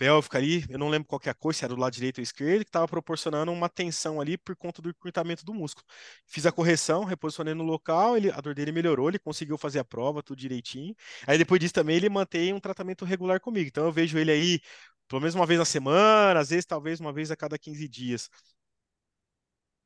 pélvica 0.00 0.38
ali, 0.38 0.64
eu 0.70 0.78
não 0.78 0.88
lembro 0.88 1.06
qual 1.06 1.20
que 1.20 1.28
é 1.28 1.32
a 1.32 1.52
se 1.52 1.62
era 1.62 1.74
do 1.74 1.80
lado 1.80 1.92
direito 1.92 2.18
ou 2.18 2.22
esquerdo, 2.22 2.64
que 2.64 2.70
estava 2.70 2.88
proporcionando 2.88 3.52
uma 3.52 3.68
tensão 3.68 4.18
ali 4.18 4.38
por 4.38 4.56
conta 4.56 4.80
do 4.80 4.88
encurtamento 4.88 5.44
do 5.44 5.52
músculo. 5.52 5.86
Fiz 6.26 6.46
a 6.46 6.52
correção, 6.52 7.04
reposicionei 7.04 7.52
no 7.52 7.64
local, 7.64 8.16
ele, 8.16 8.30
a 8.30 8.40
dor 8.40 8.54
dele 8.54 8.72
melhorou, 8.72 9.10
ele 9.10 9.18
conseguiu 9.18 9.58
fazer 9.58 9.78
a 9.78 9.84
prova, 9.84 10.22
tudo 10.22 10.38
direitinho. 10.38 10.94
Aí 11.26 11.36
depois 11.36 11.60
disso 11.60 11.74
também 11.74 11.96
ele 11.96 12.08
mantém 12.08 12.54
um 12.54 12.60
tratamento 12.60 13.04
regular 13.04 13.40
comigo. 13.40 13.68
Então 13.68 13.84
eu 13.84 13.92
vejo 13.92 14.16
ele 14.18 14.30
aí 14.30 14.60
pelo 15.06 15.20
menos 15.20 15.34
uma 15.34 15.44
vez 15.44 15.58
na 15.58 15.66
semana, 15.66 16.40
às 16.40 16.48
vezes 16.48 16.64
talvez 16.64 16.98
uma 16.98 17.12
vez 17.12 17.30
a 17.30 17.36
cada 17.36 17.58
15 17.58 17.86
dias. 17.86 18.30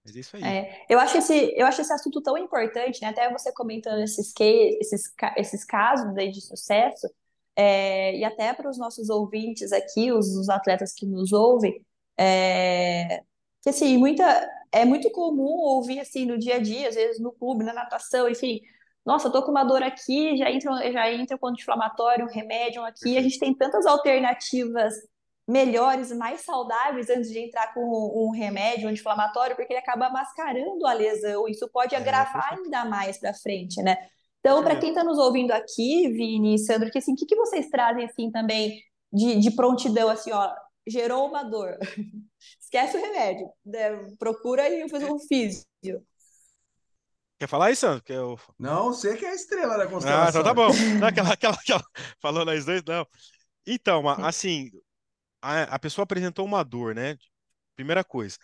Mas 0.05 0.15
é 0.15 0.21
isso 0.21 0.37
aí. 0.37 0.45
É, 0.45 0.87
eu 0.89 1.01
acho 1.01 1.19
esse, 1.19 1.55
eu 1.57 1.67
acho 1.67 1.81
esse 1.81 1.93
assunto 1.93 2.23
tão 2.23 2.39
importante, 2.39 3.03
né? 3.03 3.09
Até 3.09 3.29
você 3.33 3.53
comentando 3.53 4.01
esses, 4.01 4.33
que, 4.33 4.79
esses, 4.81 5.13
esses 5.37 5.65
casos 5.65 6.15
de 6.15 6.41
sucesso, 6.41 7.09
é, 7.57 8.17
e 8.17 8.25
até 8.25 8.53
para 8.55 8.69
os 8.71 8.79
nossos 8.79 9.09
ouvintes 9.11 9.73
aqui, 9.73 10.13
os, 10.13 10.29
os 10.37 10.49
atletas 10.49 10.93
que 10.95 11.07
nos 11.07 11.33
ouvem, 11.33 11.85
é, 12.19 13.23
que 13.63 13.71
assim, 13.71 13.97
muita, 13.97 14.25
é 14.73 14.85
muito 14.85 15.11
comum 15.11 15.59
ouvir 15.59 16.01
assim 16.01 16.27
no 16.27 16.39
dia 16.39 16.57
a 16.57 16.59
dia, 16.61 16.89
às 16.89 16.95
vezes 16.95 17.21
no 17.21 17.33
clube, 17.33 17.65
na 17.65 17.73
natação, 17.73 18.29
enfim, 18.29 18.61
nossa, 19.05 19.29
eu 19.29 19.33
tô 19.33 19.43
com 19.43 19.51
uma 19.51 19.65
dor 19.65 19.83
aqui, 19.83 20.37
já 20.37 20.51
entra, 20.51 20.93
já 20.93 21.13
entra 21.13 21.39
com 21.39 21.49
anti-inflamatório, 21.49 22.25
um 22.27 22.29
remédio 22.29 22.83
aqui, 22.85 23.19
a 23.19 23.23
gente 23.23 23.39
tem 23.39 23.55
tantas 23.55 23.87
alternativas 23.87 24.95
melhores 25.47 26.11
e 26.11 26.15
mais 26.15 26.41
saudáveis 26.43 27.11
antes 27.11 27.31
de 27.31 27.39
entrar 27.39 27.73
com 27.75 27.81
um 28.27 28.31
remédio 28.31 28.89
anti-inflamatório, 28.89 29.55
porque 29.57 29.73
ele 29.75 29.81
acaba 29.81 30.09
mascarando 30.11 30.87
a 30.87 30.93
lesão. 30.95 31.47
Isso 31.49 31.69
pode 31.71 31.95
É, 31.95 31.99
agravar 31.99 32.55
ainda 32.55 32.85
mais 32.87 33.19
para 33.19 33.35
frente, 33.35 33.83
né? 33.83 33.97
Então, 34.45 34.63
para 34.63 34.77
quem 34.77 34.91
está 34.91 35.03
nos 35.03 35.17
ouvindo 35.17 35.53
aqui, 35.53 36.07
Vini 36.11 36.57
e 36.57 36.59
Sandro, 36.59 36.91
que 36.91 36.99
assim, 36.99 37.15
o 37.15 37.17
que, 37.17 37.25
que 37.25 37.35
vocês 37.35 37.71
trazem 37.71 38.05
assim 38.05 38.31
também 38.31 38.79
de, 39.11 39.41
de 39.41 39.51
prontidão, 39.57 40.11
assim, 40.11 40.33
ó, 40.33 40.55
gerou 40.87 41.27
uma 41.27 41.43
dor, 41.43 41.79
esquece 42.61 42.95
o 42.95 43.01
remédio, 43.01 43.49
né? 43.65 43.91
procura 44.19 44.69
e 44.69 44.87
fazer 44.91 45.11
um 45.11 45.19
físio. 45.19 45.65
Quer 47.39 47.49
falar 47.49 47.67
aí, 47.67 47.77
Sandro? 47.77 48.05
Que 48.05 48.13
eu... 48.13 48.39
Não, 48.59 48.89
você 48.93 49.17
que 49.17 49.25
é 49.25 49.31
a 49.31 49.35
estrela 49.35 49.79
da 49.79 49.85
Ah, 49.85 49.89
constelação. 49.89 50.29
então 50.43 50.45
tá 50.45 50.53
bom. 50.55 50.69
Não, 51.01 51.09
aquela, 51.09 51.33
aquela, 51.33 51.55
aquela... 51.55 51.85
Falou 52.21 52.45
nós 52.45 52.67
dois, 52.67 52.83
não. 52.87 53.07
Então, 53.67 54.03
É. 54.11 54.29
assim, 54.29 54.71
a, 55.41 55.63
a 55.63 55.79
pessoa 55.79 56.05
apresentou 56.05 56.45
uma 56.45 56.63
dor, 56.63 56.95
né? 56.95 57.17
Primeira 57.75 58.05
coisa. 58.05 58.37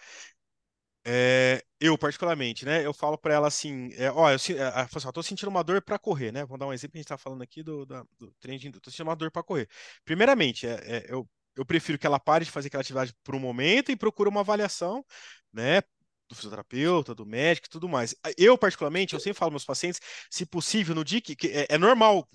É, 1.04 1.64
eu, 1.80 1.96
particularmente, 1.96 2.64
né? 2.66 2.84
Eu 2.84 2.92
falo 2.92 3.16
para 3.16 3.32
ela 3.32 3.48
assim: 3.48 3.90
é, 3.94 4.10
ó, 4.10 4.30
eu, 4.30 4.34
é, 4.34 4.72
assim, 4.74 5.12
tô 5.12 5.22
sentindo 5.22 5.48
uma 5.48 5.64
dor 5.64 5.80
para 5.80 5.98
correr, 5.98 6.30
né? 6.30 6.44
Vamos 6.44 6.58
dar 6.58 6.66
um 6.66 6.72
exemplo, 6.72 6.96
a 6.96 6.98
gente 6.98 7.08
tá 7.08 7.16
falando 7.16 7.42
aqui 7.42 7.62
do, 7.62 7.86
da, 7.86 8.04
do 8.18 8.30
treino 8.38 8.78
tô 8.80 8.90
sentindo 8.90 9.08
uma 9.08 9.16
dor 9.16 9.30
para 9.30 9.42
correr. 9.42 9.68
Primeiramente, 10.04 10.66
é, 10.66 10.74
é, 10.84 11.06
eu, 11.08 11.26
eu 11.56 11.64
prefiro 11.64 11.98
que 11.98 12.06
ela 12.06 12.20
pare 12.20 12.44
de 12.44 12.50
fazer 12.50 12.68
aquela 12.68 12.82
atividade 12.82 13.14
por 13.24 13.34
um 13.34 13.40
momento 13.40 13.90
e 13.90 13.96
procure 13.96 14.28
uma 14.28 14.40
avaliação, 14.40 15.04
né? 15.52 15.80
Do 16.28 16.36
fisioterapeuta, 16.36 17.14
do 17.14 17.26
médico 17.26 17.66
e 17.66 17.70
tudo 17.70 17.88
mais. 17.88 18.14
Eu, 18.36 18.56
particularmente, 18.58 19.14
eu 19.14 19.20
sempre 19.20 19.38
falo 19.38 19.48
aos 19.48 19.54
meus 19.54 19.64
pacientes, 19.64 20.00
se 20.30 20.44
possível, 20.44 20.94
no 20.94 21.04
dia 21.04 21.20
que, 21.20 21.34
que 21.34 21.48
é, 21.48 21.66
é, 21.70 21.78
normal, 21.78 22.28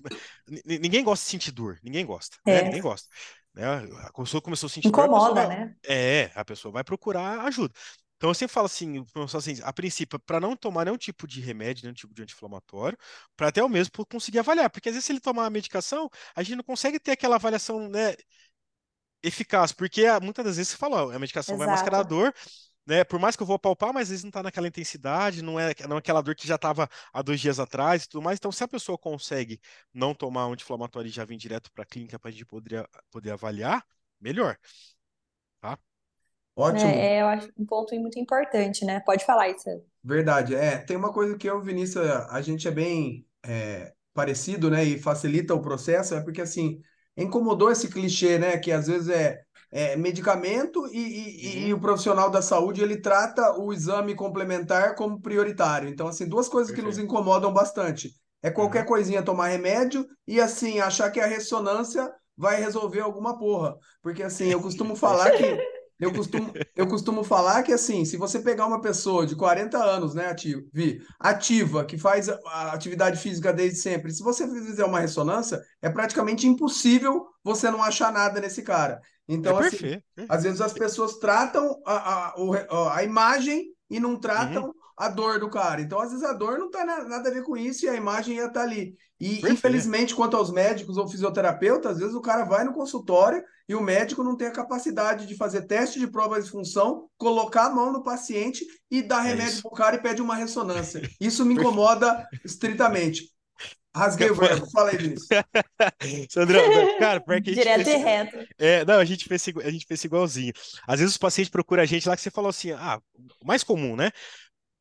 ninguém 0.66 1.04
gosta 1.04 1.24
de 1.24 1.30
sentir 1.30 1.52
dor, 1.52 1.78
ninguém 1.82 2.04
gosta, 2.04 2.36
né? 2.44 2.62
Ninguém 2.62 2.82
gosta. 2.82 3.08
Né? 3.54 3.64
A 4.02 4.12
pessoa 4.12 4.42
começou 4.42 4.66
a 4.66 4.70
sentir 4.70 4.88
Incomoda, 4.88 5.34
dor, 5.34 5.38
a 5.38 5.46
vai, 5.46 5.48
né? 5.48 5.76
É, 5.86 6.30
a 6.34 6.44
pessoa 6.44 6.70
vai 6.70 6.84
procurar 6.84 7.40
ajuda. 7.46 7.72
Então 8.16 8.30
eu 8.30 8.34
sempre 8.34 8.54
falo 8.54 8.66
assim, 8.66 9.04
assim 9.34 9.60
a 9.62 9.72
princípio, 9.72 10.18
para 10.18 10.40
não 10.40 10.56
tomar 10.56 10.84
nenhum 10.86 10.96
tipo 10.96 11.26
de 11.26 11.40
remédio, 11.40 11.82
nenhum 11.84 11.94
tipo 11.94 12.14
de 12.14 12.22
anti-inflamatório, 12.22 12.96
para 13.36 13.48
até 13.48 13.62
o 13.62 13.68
mesmo 13.68 13.92
conseguir 14.06 14.38
avaliar, 14.38 14.70
porque 14.70 14.88
às 14.88 14.94
vezes 14.94 15.04
se 15.06 15.12
ele 15.12 15.20
tomar 15.20 15.46
a 15.46 15.50
medicação, 15.50 16.08
a 16.34 16.42
gente 16.42 16.56
não 16.56 16.64
consegue 16.64 16.98
ter 16.98 17.12
aquela 17.12 17.36
avaliação, 17.36 17.88
né, 17.88 18.14
eficaz, 19.22 19.72
porque 19.72 20.04
muitas 20.22 20.44
das 20.44 20.56
vezes 20.56 20.72
você 20.72 20.76
fala, 20.76 21.14
a 21.14 21.18
medicação 21.18 21.54
Exato. 21.54 21.66
vai 21.66 21.76
mascarar 21.76 22.00
a 22.00 22.02
dor, 22.02 22.32
né, 22.86 23.04
por 23.04 23.18
mais 23.18 23.36
que 23.36 23.42
eu 23.42 23.46
vou 23.46 23.58
palpar, 23.58 23.92
mas 23.92 24.04
às 24.04 24.08
vezes 24.10 24.24
não 24.24 24.30
está 24.30 24.42
naquela 24.42 24.68
intensidade, 24.68 25.42
não 25.42 25.58
é, 25.58 25.74
não 25.88 25.96
é 25.96 25.98
aquela 25.98 26.22
dor 26.22 26.34
que 26.36 26.46
já 26.46 26.54
estava 26.54 26.88
há 27.12 27.22
dois 27.22 27.40
dias 27.40 27.58
atrás 27.58 28.04
e 28.04 28.08
tudo 28.08 28.22
mais. 28.22 28.38
Então, 28.38 28.52
se 28.52 28.62
a 28.62 28.68
pessoa 28.68 28.96
consegue 28.96 29.60
não 29.92 30.14
tomar 30.14 30.46
um 30.46 30.52
anti-inflamatório 30.52 31.08
e 31.08 31.12
já 31.12 31.24
vir 31.24 31.36
direto 31.36 31.70
para 31.72 31.82
a 31.82 31.86
clínica 31.86 32.18
para 32.18 32.28
a 32.28 32.32
gente 32.32 32.46
poder, 32.46 32.88
poder 33.10 33.32
avaliar, 33.32 33.84
melhor. 34.20 34.56
Tá? 35.60 35.78
Ótimo. 36.56 36.90
É, 36.90 37.18
é, 37.18 37.20
eu 37.20 37.26
acho 37.26 37.50
um 37.58 37.66
ponto 37.66 37.94
muito 38.00 38.18
importante, 38.18 38.82
né? 38.84 39.00
Pode 39.00 39.26
falar 39.26 39.50
isso. 39.50 39.68
Verdade. 40.02 40.54
É, 40.54 40.78
tem 40.78 40.96
uma 40.96 41.12
coisa 41.12 41.36
que 41.36 41.48
eu, 41.48 41.60
Vinícius, 41.60 42.06
a 42.08 42.40
gente 42.40 42.66
é 42.66 42.70
bem 42.70 43.26
é, 43.44 43.92
parecido, 44.14 44.70
né? 44.70 44.82
E 44.82 44.98
facilita 44.98 45.54
o 45.54 45.60
processo, 45.60 46.14
é 46.14 46.20
porque 46.22 46.40
assim, 46.40 46.80
incomodou 47.14 47.70
esse 47.70 47.88
clichê, 47.88 48.38
né? 48.38 48.56
Que 48.56 48.72
às 48.72 48.86
vezes 48.86 49.10
é, 49.10 49.38
é 49.70 49.96
medicamento 49.96 50.86
e, 50.86 50.98
e, 50.98 51.58
uhum. 51.58 51.66
e, 51.68 51.74
o 51.74 51.80
profissional 51.80 52.30
da 52.30 52.40
saúde 52.40 52.82
ele 52.82 53.02
trata 53.02 53.58
o 53.58 53.70
exame 53.70 54.14
complementar 54.14 54.94
como 54.94 55.20
prioritário. 55.20 55.90
Então, 55.90 56.08
assim, 56.08 56.26
duas 56.26 56.48
coisas 56.48 56.72
Perfeito. 56.72 56.94
que 56.94 56.98
nos 56.98 57.04
incomodam 57.04 57.52
bastante. 57.52 58.12
É 58.42 58.50
qualquer 58.50 58.80
uhum. 58.80 58.86
coisinha 58.86 59.22
tomar 59.22 59.48
remédio 59.48 60.06
e 60.26 60.40
assim, 60.40 60.80
achar 60.80 61.10
que 61.10 61.20
a 61.20 61.26
ressonância 61.26 62.10
vai 62.34 62.56
resolver 62.56 63.00
alguma 63.00 63.38
porra. 63.38 63.76
Porque 64.00 64.22
assim, 64.22 64.46
eu 64.46 64.60
costumo 64.62 64.94
falar 64.96 65.32
que 65.32 65.75
eu 65.98 66.12
costumo, 66.12 66.52
eu 66.74 66.86
costumo 66.86 67.24
falar 67.24 67.62
que, 67.62 67.72
assim, 67.72 68.04
se 68.04 68.16
você 68.16 68.38
pegar 68.40 68.66
uma 68.66 68.80
pessoa 68.80 69.26
de 69.26 69.34
40 69.34 69.78
anos, 69.78 70.14
né, 70.14 70.28
ativa, 70.28 70.62
ativa, 71.18 71.84
que 71.84 71.96
faz 71.96 72.28
a 72.28 72.72
atividade 72.72 73.18
física 73.18 73.52
desde 73.52 73.78
sempre, 73.78 74.12
se 74.12 74.22
você 74.22 74.46
fizer 74.46 74.84
uma 74.84 75.00
ressonância, 75.00 75.60
é 75.80 75.88
praticamente 75.88 76.46
impossível 76.46 77.26
você 77.42 77.70
não 77.70 77.82
achar 77.82 78.12
nada 78.12 78.40
nesse 78.40 78.62
cara. 78.62 79.00
Então, 79.28 79.60
é 79.60 79.68
assim, 79.68 80.00
às 80.28 80.42
vezes 80.44 80.60
as 80.60 80.72
pessoas 80.72 81.18
tratam 81.18 81.80
a, 81.84 82.34
a, 82.34 82.96
a 82.96 83.02
imagem 83.02 83.72
e 83.90 83.98
não 83.98 84.16
tratam 84.16 84.66
uhum. 84.66 84.72
A 84.96 85.08
dor 85.08 85.38
do 85.38 85.50
cara. 85.50 85.80
Então, 85.80 86.00
às 86.00 86.10
vezes, 86.10 86.24
a 86.24 86.32
dor 86.32 86.58
não 86.58 86.70
tem 86.70 86.84
nada 86.86 87.28
a 87.28 87.32
ver 87.32 87.42
com 87.42 87.56
isso 87.56 87.84
e 87.84 87.88
a 87.88 87.94
imagem 87.94 88.36
ia 88.36 88.46
estar 88.46 88.60
tá 88.60 88.62
ali. 88.62 88.96
E, 89.20 89.28
Perfeito. 89.28 89.54
infelizmente, 89.54 90.14
quanto 90.14 90.36
aos 90.36 90.50
médicos 90.50 90.96
ou 90.96 91.08
fisioterapeutas, 91.08 91.92
às 91.92 91.98
vezes 91.98 92.14
o 92.14 92.20
cara 92.20 92.44
vai 92.44 92.64
no 92.64 92.72
consultório 92.72 93.42
e 93.68 93.74
o 93.74 93.80
médico 93.80 94.22
não 94.22 94.36
tem 94.36 94.48
a 94.48 94.52
capacidade 94.52 95.26
de 95.26 95.36
fazer 95.36 95.62
teste 95.62 95.98
de 95.98 96.06
prova 96.06 96.40
de 96.40 96.50
função, 96.50 97.08
colocar 97.16 97.66
a 97.66 97.70
mão 97.70 97.92
no 97.92 98.02
paciente 98.02 98.64
e 98.90 99.02
dar 99.02 99.24
é 99.26 99.30
remédio 99.30 99.62
para 99.62 99.68
o 99.68 99.74
cara 99.74 99.96
e 99.96 100.02
pede 100.02 100.22
uma 100.22 100.36
ressonância. 100.36 101.00
Isso 101.20 101.44
me 101.44 101.54
incomoda 101.54 102.26
estritamente. 102.44 103.34
Rasguei 103.96 104.30
o 104.30 104.34
verbo. 104.34 104.70
Fala 104.70 104.90
aí, 104.90 104.98
Vinícius. 104.98 105.26
Sandrão, 106.28 106.62
cara, 106.98 107.18
que 107.20 107.32
a 107.32 107.36
gente 107.36 107.54
Direto 107.54 107.84
fez... 107.84 107.96
e 107.96 108.04
reto. 108.04 108.48
É, 108.58 108.84
não, 108.84 108.98
a 108.98 109.04
gente, 109.06 109.24
fez, 109.24 109.42
a 109.64 109.70
gente 109.70 109.86
fez 109.86 110.04
igualzinho. 110.04 110.52
Às 110.86 111.00
vezes 111.00 111.14
os 111.14 111.18
pacientes 111.18 111.50
procuram 111.50 111.82
a 111.82 111.86
gente 111.86 112.06
lá 112.06 112.14
que 112.14 112.20
você 112.20 112.30
falou 112.30 112.50
assim, 112.50 112.72
ah, 112.72 113.00
o 113.40 113.46
mais 113.46 113.64
comum, 113.64 113.96
né? 113.96 114.10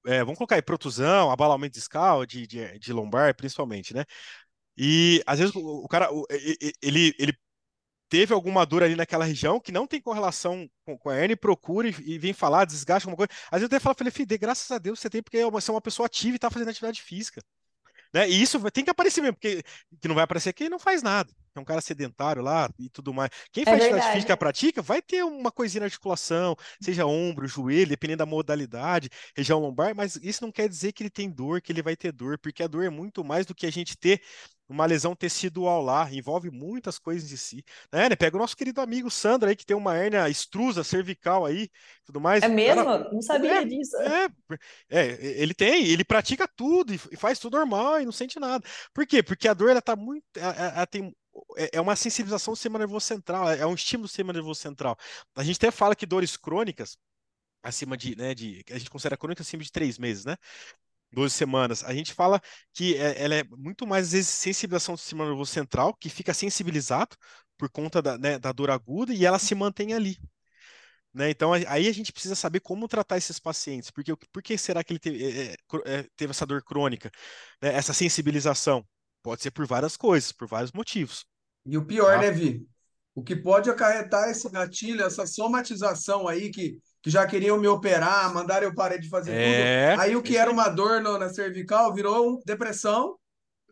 É, 0.06 0.20
vamos 0.24 0.38
colocar 0.38 0.56
aí 0.56 0.62
protusão, 0.62 1.32
abalamento 1.32 1.74
discal, 1.74 2.26
de, 2.26 2.46
de, 2.48 2.80
de 2.80 2.94
lombar, 2.94 3.36
principalmente, 3.36 3.94
né? 3.94 4.06
E 4.78 5.24
às 5.26 5.40
vezes 5.40 5.56
o, 5.56 5.88
cara, 5.88 6.10
ele, 6.82 7.14
ele 7.18 7.34
teve 8.10 8.34
alguma 8.34 8.66
dor 8.66 8.84
ali 8.84 8.96
naquela 8.96 9.26
região 9.26 9.60
que 9.60 9.72
não 9.72 9.88
tem 9.88 10.02
correlação 10.02 10.70
com, 10.86 10.98
com 10.98 11.10
a 11.10 11.16
hernia, 11.16 11.38
procura 11.38 11.88
e, 11.90 11.96
e, 12.06 12.20
vem 12.20 12.34
falar, 12.34 12.66
desgaste 12.66 13.08
alguma 13.08 13.18
coisa. 13.18 13.32
Às 13.52 13.62
vezes 13.62 13.64
eu 13.64 13.68
até 13.68 13.80
falo, 13.80 13.96
falei, 13.98 14.12
filho, 14.12 14.40
graças 14.40 14.70
a 14.72 14.78
Deus 14.78 15.00
você 15.00 15.10
tem, 15.10 15.24
porque 15.24 15.44
você 15.46 15.72
é 15.72 15.74
uma 15.74 15.82
pessoa 15.82 16.06
ativa 16.06 16.34
e 16.34 16.38
está 16.38 16.50
fazendo 16.50 16.70
atividade 16.70 17.02
física. 17.02 17.42
Né? 18.14 18.30
E 18.30 18.42
isso 18.42 18.60
tem 18.72 18.84
que 18.84 18.90
aparecer 18.90 19.22
mesmo, 19.22 19.36
porque 19.36 19.64
que 20.02 20.08
não 20.08 20.16
vai 20.16 20.24
aparecer 20.24 20.54
quem 20.54 20.70
não 20.70 20.80
faz 20.80 21.02
nada. 21.04 21.34
É 21.56 21.60
um 21.60 21.66
cara 21.66 21.82
sedentário 21.82 22.42
lá 22.42 22.70
e 22.78 22.90
tudo 22.90 23.14
mais. 23.14 23.30
Quem 23.52 23.64
é 23.64 23.66
faz 23.66 23.82
é 23.82 23.86
atividade 23.86 24.14
física 24.14 24.38
pratica 24.38 24.82
vai 24.82 25.02
ter 25.02 25.24
uma 25.24 25.52
coisinha 25.52 25.82
na 25.82 25.86
articulação, 25.86 26.56
seja 26.82 27.06
ombro, 27.06 27.48
joelho, 27.48 27.90
dependendo 27.90 28.20
da 28.20 28.26
modalidade, 28.26 29.10
região 29.36 29.60
lombar, 29.60 29.96
mas 29.96 30.16
isso 30.18 30.44
não 30.44 30.52
quer 30.52 30.68
dizer 30.68 30.92
que 30.92 31.04
ele 31.04 31.10
tem 31.10 31.30
dor, 31.30 31.62
que 31.62 31.72
ele 31.72 31.82
vai 31.82 31.96
ter 31.96 32.12
dor, 32.12 32.38
porque 32.38 32.62
a 32.62 32.68
dor 32.68 32.84
é 32.84 32.90
muito 32.90 33.24
mais 33.24 33.46
do 33.46 33.56
que 33.56 33.66
a 33.66 33.72
gente 33.72 33.98
ter 33.98 34.22
uma 34.68 34.86
lesão 34.86 35.16
tecidual 35.16 35.82
lá, 35.82 36.12
envolve 36.12 36.50
muitas 36.50 36.98
coisas 36.98 37.30
de 37.30 37.38
si. 37.38 37.64
Né? 37.92 38.10
né? 38.10 38.16
Pega 38.16 38.36
o 38.36 38.40
nosso 38.40 38.58
querido 38.58 38.82
amigo 38.82 39.12
Sandro 39.12 39.48
aí, 39.48 39.56
que 39.56 39.66
tem 39.66 39.78
uma 39.78 39.96
hérnia 39.96 40.28
extrusa 40.28 40.84
cervical 40.84 41.46
aí, 41.46 41.70
tudo 42.04 42.20
mais. 42.20 42.44
É 42.44 42.48
mesmo? 42.48 42.84
Cara, 42.84 43.10
não 43.12 43.22
sabia 43.22 43.62
é, 43.62 43.66
disso. 43.66 43.96
É, 43.98 44.28
é, 44.90 45.42
ele 45.42 45.54
tem, 45.54 45.88
ele 45.88 46.04
pratica 46.04 46.48
tudo 46.48 46.94
e 46.94 46.98
faz 47.16 47.38
tudo 47.38 47.58
normal 47.58 48.02
e 48.02 48.06
não 48.06 48.12
sente 48.12 48.40
nada. 48.40 48.66
Por 48.94 49.06
quê? 49.06 49.22
Porque 49.22 49.48
a 49.48 49.54
dor, 49.54 49.70
ela 49.70 49.82
tá 49.82 49.96
muito, 49.96 50.24
ela, 50.36 50.54
ela 50.54 50.88
tem 50.88 51.14
é, 51.58 51.72
é 51.74 51.82
uma 51.82 51.96
sensibilização 51.96 52.54
do 52.54 52.58
sistema 52.58 52.80
nervoso 52.80 53.06
central, 53.06 53.50
é 53.52 53.66
um 53.66 53.74
estímulo 53.74 54.06
do 54.06 54.10
sistema 54.10 54.34
nervoso 54.34 54.60
central. 54.62 54.98
A 55.36 55.44
gente 55.44 55.58
até 55.58 55.72
fala 55.72 55.96
que 55.96 56.06
dores 56.06 56.38
crônicas, 56.38 56.98
acima 57.64 57.98
de, 57.98 58.16
né, 58.16 58.36
de, 58.36 58.64
a 58.72 58.78
gente 58.78 58.90
considera 58.90 59.18
crônica 59.18 59.42
acima 59.42 59.64
de 59.64 59.72
três 59.72 59.98
meses, 59.98 60.26
né? 60.26 60.38
12 61.12 61.34
semanas. 61.34 61.84
A 61.84 61.94
gente 61.94 62.14
fala 62.14 62.42
que 62.74 62.96
é, 62.98 63.24
ela 63.24 63.36
é 63.36 63.44
muito 63.44 63.88
mais, 63.88 64.08
às 64.08 64.12
vezes, 64.14 64.30
sensibilização 64.30 64.96
do 64.96 65.00
sistema 65.00 65.26
nervoso 65.26 65.52
central, 65.52 65.94
que 65.96 66.10
fica 66.10 66.34
sensibilizado 66.34 67.16
por 67.58 67.70
conta 67.70 68.02
da, 68.02 68.18
né, 68.18 68.38
da 68.40 68.52
dor 68.52 68.70
aguda 68.70 69.14
e 69.14 69.26
ela 69.26 69.40
se 69.40 69.56
mantém 69.56 69.94
ali. 69.94 70.18
Né? 71.14 71.30
Então, 71.30 71.54
aí 71.54 71.88
a 71.88 71.94
gente 71.94 72.12
precisa 72.12 72.36
saber 72.36 72.60
como 72.60 72.90
tratar 72.90 73.18
esses 73.18 73.40
pacientes, 73.40 73.90
porque 73.90 74.14
por 74.34 74.44
que 74.44 74.58
será 74.58 74.84
que 74.84 74.92
ele 74.92 75.00
teve, 75.00 75.24
é, 75.24 75.54
é, 75.54 75.56
é, 75.86 76.04
teve 76.16 76.32
essa 76.32 76.46
dor 76.46 76.62
crônica, 76.62 77.10
né? 77.62 77.74
essa 77.74 77.94
sensibilização? 77.94 78.86
Pode 79.26 79.42
ser 79.42 79.50
por 79.50 79.66
várias 79.66 79.98
coisas, 79.98 80.32
por 80.32 80.48
vários 80.48 80.72
motivos. 80.72 81.26
E 81.66 81.76
o 81.80 81.84
pior, 81.84 82.14
tá? 82.14 82.22
né, 82.22 82.30
Vi? 82.30 82.64
O 83.16 83.24
que 83.24 83.36
pode 83.36 83.72
acarretar 83.72 84.30
esse 84.30 84.48
gatilho, 84.48 85.04
essa 85.04 85.26
somatização 85.26 86.28
aí 86.28 86.52
que 86.52 86.78
que 87.02 87.12
já 87.12 87.26
queriam 87.28 87.60
me 87.60 87.68
operar, 87.68 88.34
mandaram 88.34 88.66
eu 88.66 88.74
parar 88.74 88.98
de 88.98 89.08
fazer 89.08 89.32
é, 89.32 89.92
tudo. 89.92 90.02
Aí 90.02 90.16
o 90.16 90.24
que 90.24 90.36
era 90.36 90.50
uma 90.50 90.68
dor 90.68 91.02
no, 91.02 91.20
na 91.20 91.30
cervical 91.30 91.94
virou 91.94 92.42
depressão, 92.44 93.16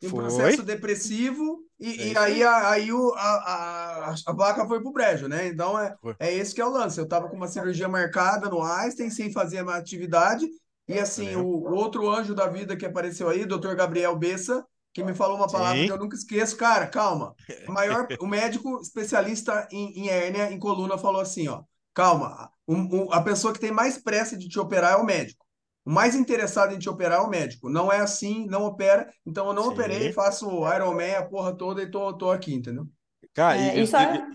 um 0.04 0.10
foi. 0.10 0.20
processo 0.20 0.62
depressivo, 0.62 1.60
e, 1.80 2.12
e 2.12 2.18
aí, 2.18 2.44
a, 2.44 2.70
aí 2.70 2.94
o, 2.94 3.12
a, 3.16 4.12
a, 4.12 4.16
a 4.28 4.34
vaca 4.34 4.68
foi 4.68 4.82
pro 4.82 4.92
brejo, 4.92 5.28
né? 5.28 5.48
Então 5.48 5.80
é, 5.80 5.96
é 6.20 6.32
esse 6.32 6.54
que 6.54 6.62
é 6.62 6.66
o 6.66 6.70
lance. 6.70 7.00
Eu 7.00 7.08
tava 7.08 7.28
com 7.28 7.36
uma 7.36 7.48
cirurgia 7.48 7.88
marcada 7.88 8.48
no 8.50 8.62
Einstein, 8.62 9.10
sem 9.10 9.32
fazer 9.32 9.64
uma 9.64 9.78
atividade, 9.78 10.48
e 10.88 11.00
assim, 11.00 11.36
o, 11.36 11.44
o, 11.44 11.74
outro 11.74 12.08
anjo 12.08 12.36
da 12.36 12.46
vida 12.46 12.78
que 12.78 12.86
apareceu 12.86 13.30
aí, 13.30 13.42
o 13.42 13.48
doutor 13.48 13.76
Gabriel 13.76 14.16
Bessa, 14.16 14.64
que 14.94 15.04
me 15.04 15.16
falou 15.16 15.38
uma 15.38 15.48
palavra 15.48 15.80
Sim. 15.80 15.88
que 15.88 15.92
eu 15.92 15.98
nunca 15.98 16.16
esqueço. 16.16 16.56
Cara, 16.56 16.88
calma. 16.88 17.36
O 17.68 17.72
maior, 17.72 18.08
o 18.20 18.28
médico 18.28 18.80
especialista 18.80 19.68
em, 19.72 20.02
em 20.02 20.10
hérnia, 20.10 20.52
em 20.52 20.60
coluna, 20.60 20.98
falou 20.98 21.22
assim, 21.22 21.48
ó. 21.48 21.64
Calma, 21.94 22.52
um, 22.68 23.04
um, 23.04 23.14
a 23.14 23.22
pessoa 23.22 23.54
que 23.54 23.60
tem 23.60 23.72
mais 23.72 23.98
pressa 23.98 24.38
de 24.38 24.48
te 24.48 24.60
operar 24.60 24.94
é 24.94 24.96
o 24.96 25.06
médico. 25.06 25.46
O 25.86 25.92
mais 25.92 26.16
interessado 26.16 26.74
em 26.74 26.80
te 26.80 26.90
operar 26.90 27.20
é 27.20 27.22
o 27.22 27.30
médico. 27.30 27.70
Não 27.70 27.92
é 27.92 28.00
assim, 28.00 28.46
não 28.48 28.64
opera. 28.64 29.12
Então 29.26 29.48
eu 29.48 29.54
não 29.54 29.64
Sim. 29.64 29.70
operei, 29.70 30.14
faço 30.14 30.48
Iron 30.74 30.94
Man, 30.94 31.18
a 31.18 31.26
porra 31.26 31.56
toda 31.56 31.82
e 31.82 31.90
tô, 31.90 32.14
tô 32.14 32.32
aqui, 32.32 32.54
entendeu? 32.54 32.88
Cara, 33.34 33.58
é, 33.58 33.78
e, 33.78 33.82
é... 33.82 34.28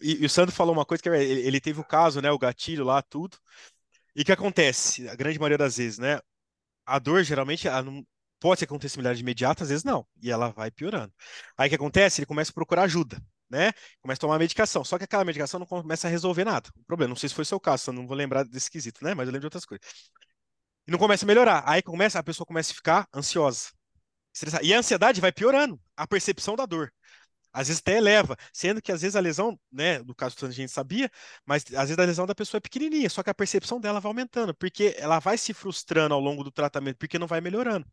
e, 0.00 0.22
e, 0.22 0.26
o 0.26 0.30
Sandro 0.30 0.54
falou 0.54 0.74
uma 0.74 0.84
coisa 0.84 1.02
que 1.02 1.08
é, 1.08 1.22
ele, 1.22 1.40
ele 1.40 1.60
teve 1.60 1.80
o 1.80 1.84
caso, 1.84 2.20
né? 2.20 2.30
O 2.30 2.38
gatilho 2.38 2.84
lá, 2.84 3.02
tudo. 3.02 3.36
E 4.14 4.22
o 4.22 4.24
que 4.24 4.32
acontece? 4.32 5.08
A 5.08 5.14
grande 5.14 5.38
maioria 5.38 5.58
das 5.58 5.76
vezes, 5.76 5.98
né? 5.98 6.20
A 6.86 6.98
dor 6.98 7.22
geralmente 7.24 7.68
pode 8.42 8.64
acontecer 8.64 8.98
milhares 8.98 9.18
de 9.18 9.22
imediata, 9.22 9.62
às 9.64 9.70
vezes 9.70 9.84
não. 9.84 10.06
E 10.20 10.30
ela 10.30 10.50
vai 10.50 10.70
piorando. 10.70 11.12
Aí 11.56 11.68
o 11.68 11.70
que 11.70 11.76
acontece? 11.76 12.20
Ele 12.20 12.26
começa 12.26 12.50
a 12.50 12.54
procurar 12.54 12.82
ajuda 12.84 13.18
né? 13.50 13.70
Começa 14.00 14.18
a 14.18 14.22
tomar 14.22 14.38
medicação. 14.38 14.82
Só 14.82 14.96
que 14.96 15.04
aquela 15.04 15.24
medicação 15.26 15.60
não 15.60 15.66
começa 15.66 16.08
a 16.08 16.10
resolver 16.10 16.44
nada. 16.44 16.70
O 16.74 16.84
problema, 16.86 17.10
não 17.10 17.16
sei 17.16 17.28
se 17.28 17.34
foi 17.34 17.42
o 17.42 17.46
seu 17.46 17.60
caso, 17.60 17.92
não 17.92 18.06
vou 18.06 18.16
lembrar 18.16 18.44
desse 18.44 18.70
quesito, 18.70 19.04
né? 19.04 19.12
Mas 19.14 19.28
eu 19.28 19.32
lembro 19.32 19.40
de 19.40 19.46
outras 19.46 19.66
coisas. 19.66 19.86
E 20.86 20.90
não 20.90 20.98
começa 20.98 21.24
a 21.24 21.28
melhorar. 21.28 21.62
Aí 21.66 21.82
começa, 21.82 22.18
a 22.18 22.22
pessoa 22.22 22.46
começa 22.46 22.72
a 22.72 22.74
ficar 22.74 23.08
ansiosa. 23.14 23.70
Estressada. 24.34 24.64
E 24.64 24.74
a 24.74 24.78
ansiedade 24.78 25.20
vai 25.20 25.32
piorando 25.32 25.80
a 25.96 26.06
percepção 26.06 26.56
da 26.56 26.66
dor. 26.66 26.92
às 27.52 27.68
vezes 27.68 27.80
até 27.80 27.98
eleva, 27.98 28.36
sendo 28.52 28.82
que 28.82 28.92
às 28.92 29.02
vezes 29.02 29.16
a 29.16 29.20
lesão, 29.20 29.58
né, 29.72 30.00
no 30.00 30.14
caso 30.14 30.36
a 30.46 30.50
gente 30.50 30.72
sabia, 30.72 31.10
mas 31.46 31.64
às 31.74 31.88
vezes 31.90 31.98
a 31.98 32.04
lesão 32.04 32.26
da 32.26 32.34
pessoa 32.34 32.58
é 32.58 32.62
pequenininha, 32.62 33.10
só 33.10 33.22
que 33.22 33.30
a 33.30 33.34
percepção 33.34 33.80
dela 33.80 34.00
vai 34.00 34.10
aumentando, 34.10 34.54
porque 34.54 34.94
ela 34.98 35.18
vai 35.20 35.38
se 35.38 35.54
frustrando 35.54 36.14
ao 36.14 36.20
longo 36.20 36.44
do 36.44 36.52
tratamento, 36.52 36.98
porque 36.98 37.18
não 37.18 37.26
vai 37.26 37.40
melhorando. 37.42 37.86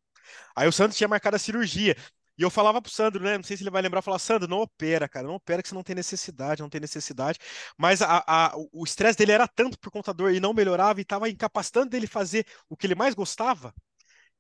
Aí 0.56 0.68
o 0.68 0.72
Sandro 0.72 0.96
tinha 0.96 1.08
marcado 1.08 1.36
a 1.36 1.40
cirurgia, 1.40 1.96
e 2.40 2.42
eu 2.42 2.50
falava 2.50 2.82
pro 2.82 2.90
Sandro, 2.90 3.22
né? 3.22 3.36
Não 3.36 3.44
sei 3.44 3.58
se 3.58 3.64
ele 3.64 3.70
vai 3.70 3.82
lembrar, 3.82 4.02
falar, 4.02 4.18
Sandro, 4.18 4.48
não 4.48 4.62
opera, 4.62 5.10
cara, 5.10 5.28
não 5.28 5.36
opera 5.36 5.62
que 5.62 5.68
você 5.68 5.76
não 5.76 5.84
tem 5.84 5.94
necessidade, 5.94 6.62
não 6.62 6.70
tem 6.70 6.80
necessidade. 6.80 7.38
Mas 7.78 8.02
a, 8.02 8.24
a, 8.26 8.54
o 8.72 8.86
estresse 8.86 9.18
dele 9.18 9.34
era 9.34 9.46
tanto 9.46 9.78
por 9.78 9.92
contador 9.92 10.32
e 10.32 10.40
não 10.40 10.54
melhorava 10.54 11.00
e 11.00 11.04
estava 11.04 11.30
incapacitando 11.30 11.90
dele 11.90 12.08
fazer 12.08 12.46
o 12.70 12.78
que 12.78 12.88
ele 12.88 12.96
mais 12.96 13.14
gostava, 13.14 13.74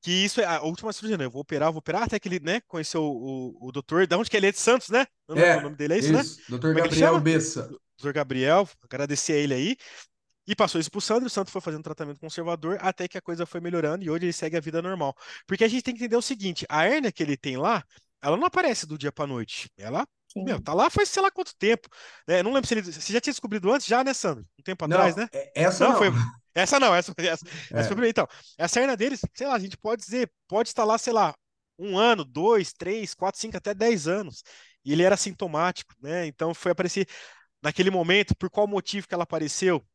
que 0.01 0.11
isso 0.11 0.39
é 0.39 0.45
a 0.45 0.61
última 0.61 0.93
cirurgia, 0.93 1.17
né? 1.17 1.25
Eu 1.25 1.31
vou 1.31 1.41
operar, 1.41 1.73
vou 1.73 1.79
operar, 1.79 2.03
até 2.03 2.17
que 2.17 2.29
ele, 2.29 2.39
né, 2.39 2.61
conheceu 2.69 3.03
o, 3.03 3.57
o, 3.59 3.67
o 3.67 3.71
doutor, 3.73 4.07
da 4.07 4.17
onde 4.17 4.29
que 4.29 4.37
ele 4.37 4.47
é 4.47 4.51
de 4.53 4.59
Santos, 4.59 4.89
né? 4.89 5.05
Não 5.27 5.37
é, 5.37 5.57
o 5.57 5.61
nome 5.61 5.75
dele 5.75 5.95
é 5.95 5.97
isso, 5.97 6.13
né? 6.13 6.21
isso. 6.21 6.39
né? 6.39 6.45
Doutor 6.47 6.73
Gabriel 6.73 7.19
Bessa. 7.19 7.69
Doutor 7.97 8.13
Gabriel, 8.13 8.69
agradecer 8.81 9.33
a 9.33 9.35
ele 9.35 9.53
aí. 9.53 9.77
E 10.49 10.55
passou 10.55 10.81
isso 10.81 10.89
pro 10.89 10.99
Sandro, 10.99 11.27
o 11.27 11.29
Sandro 11.29 11.51
foi 11.51 11.61
fazendo 11.61 11.83
tratamento 11.83 12.19
conservador 12.19 12.79
até 12.81 13.07
que 13.07 13.19
a 13.19 13.21
coisa 13.21 13.45
foi 13.45 13.61
melhorando 13.61 14.03
e 14.03 14.09
hoje 14.09 14.25
ele 14.25 14.33
segue 14.33 14.57
a 14.57 14.59
vida 14.59 14.81
normal. 14.81 15.15
Porque 15.45 15.63
a 15.63 15.67
gente 15.67 15.83
tem 15.83 15.93
que 15.93 16.01
entender 16.01 16.15
o 16.15 16.23
seguinte, 16.23 16.65
a 16.67 16.85
hérnia 16.85 17.11
que 17.11 17.21
ele 17.21 17.37
tem 17.37 17.55
lá, 17.55 17.83
ela 18.19 18.35
não 18.35 18.47
aparece 18.47 18.87
do 18.87 18.97
dia 18.97 19.11
para 19.11 19.27
noite. 19.27 19.69
Ela 19.77 20.07
meu, 20.35 20.59
tá 20.59 20.73
lá 20.73 20.89
faz 20.89 21.09
sei 21.09 21.21
lá 21.21 21.29
quanto 21.29 21.55
tempo. 21.55 21.87
Né? 22.27 22.41
Não 22.41 22.51
lembro 22.51 22.67
se 22.67 22.73
ele. 22.73 22.81
Você 22.81 23.13
já 23.13 23.21
tinha 23.21 23.31
descobrido 23.31 23.71
antes, 23.71 23.85
já, 23.85 24.03
né, 24.03 24.11
Sandro? 24.11 24.43
Um 24.59 24.63
tempo 24.63 24.87
não, 24.87 24.97
atrás, 24.97 25.15
né? 25.15 25.27
É, 25.31 25.51
essa 25.53 25.83
não. 25.83 25.91
não. 25.91 25.99
Foi... 25.99 26.09
Essa 26.55 26.79
não, 26.79 26.93
essa, 26.93 27.13
essa, 27.19 27.45
é. 27.71 27.79
essa 27.79 27.95
foi 27.95 28.09
Então, 28.09 28.27
essa 28.57 28.81
hernia 28.81 28.97
deles, 28.97 29.21
sei 29.33 29.47
lá, 29.47 29.53
a 29.53 29.59
gente 29.59 29.77
pode 29.77 30.01
dizer, 30.01 30.29
pode 30.47 30.67
estar 30.67 30.83
lá, 30.83 30.97
sei 30.97 31.13
lá, 31.13 31.33
um 31.77 31.97
ano, 31.97 32.25
dois, 32.25 32.73
três, 32.73 33.13
quatro, 33.13 33.39
cinco, 33.39 33.55
até 33.55 33.73
dez 33.73 34.07
anos. 34.07 34.43
E 34.83 34.91
ele 34.91 35.03
era 35.03 35.15
sintomático, 35.15 35.93
né? 36.01 36.25
Então 36.25 36.53
foi 36.53 36.71
aparecer 36.71 37.07
naquele 37.61 37.91
momento, 37.91 38.35
por 38.35 38.49
qual 38.49 38.67
motivo 38.67 39.07
que 39.07 39.13
ela 39.13 39.23
apareceu? 39.23 39.85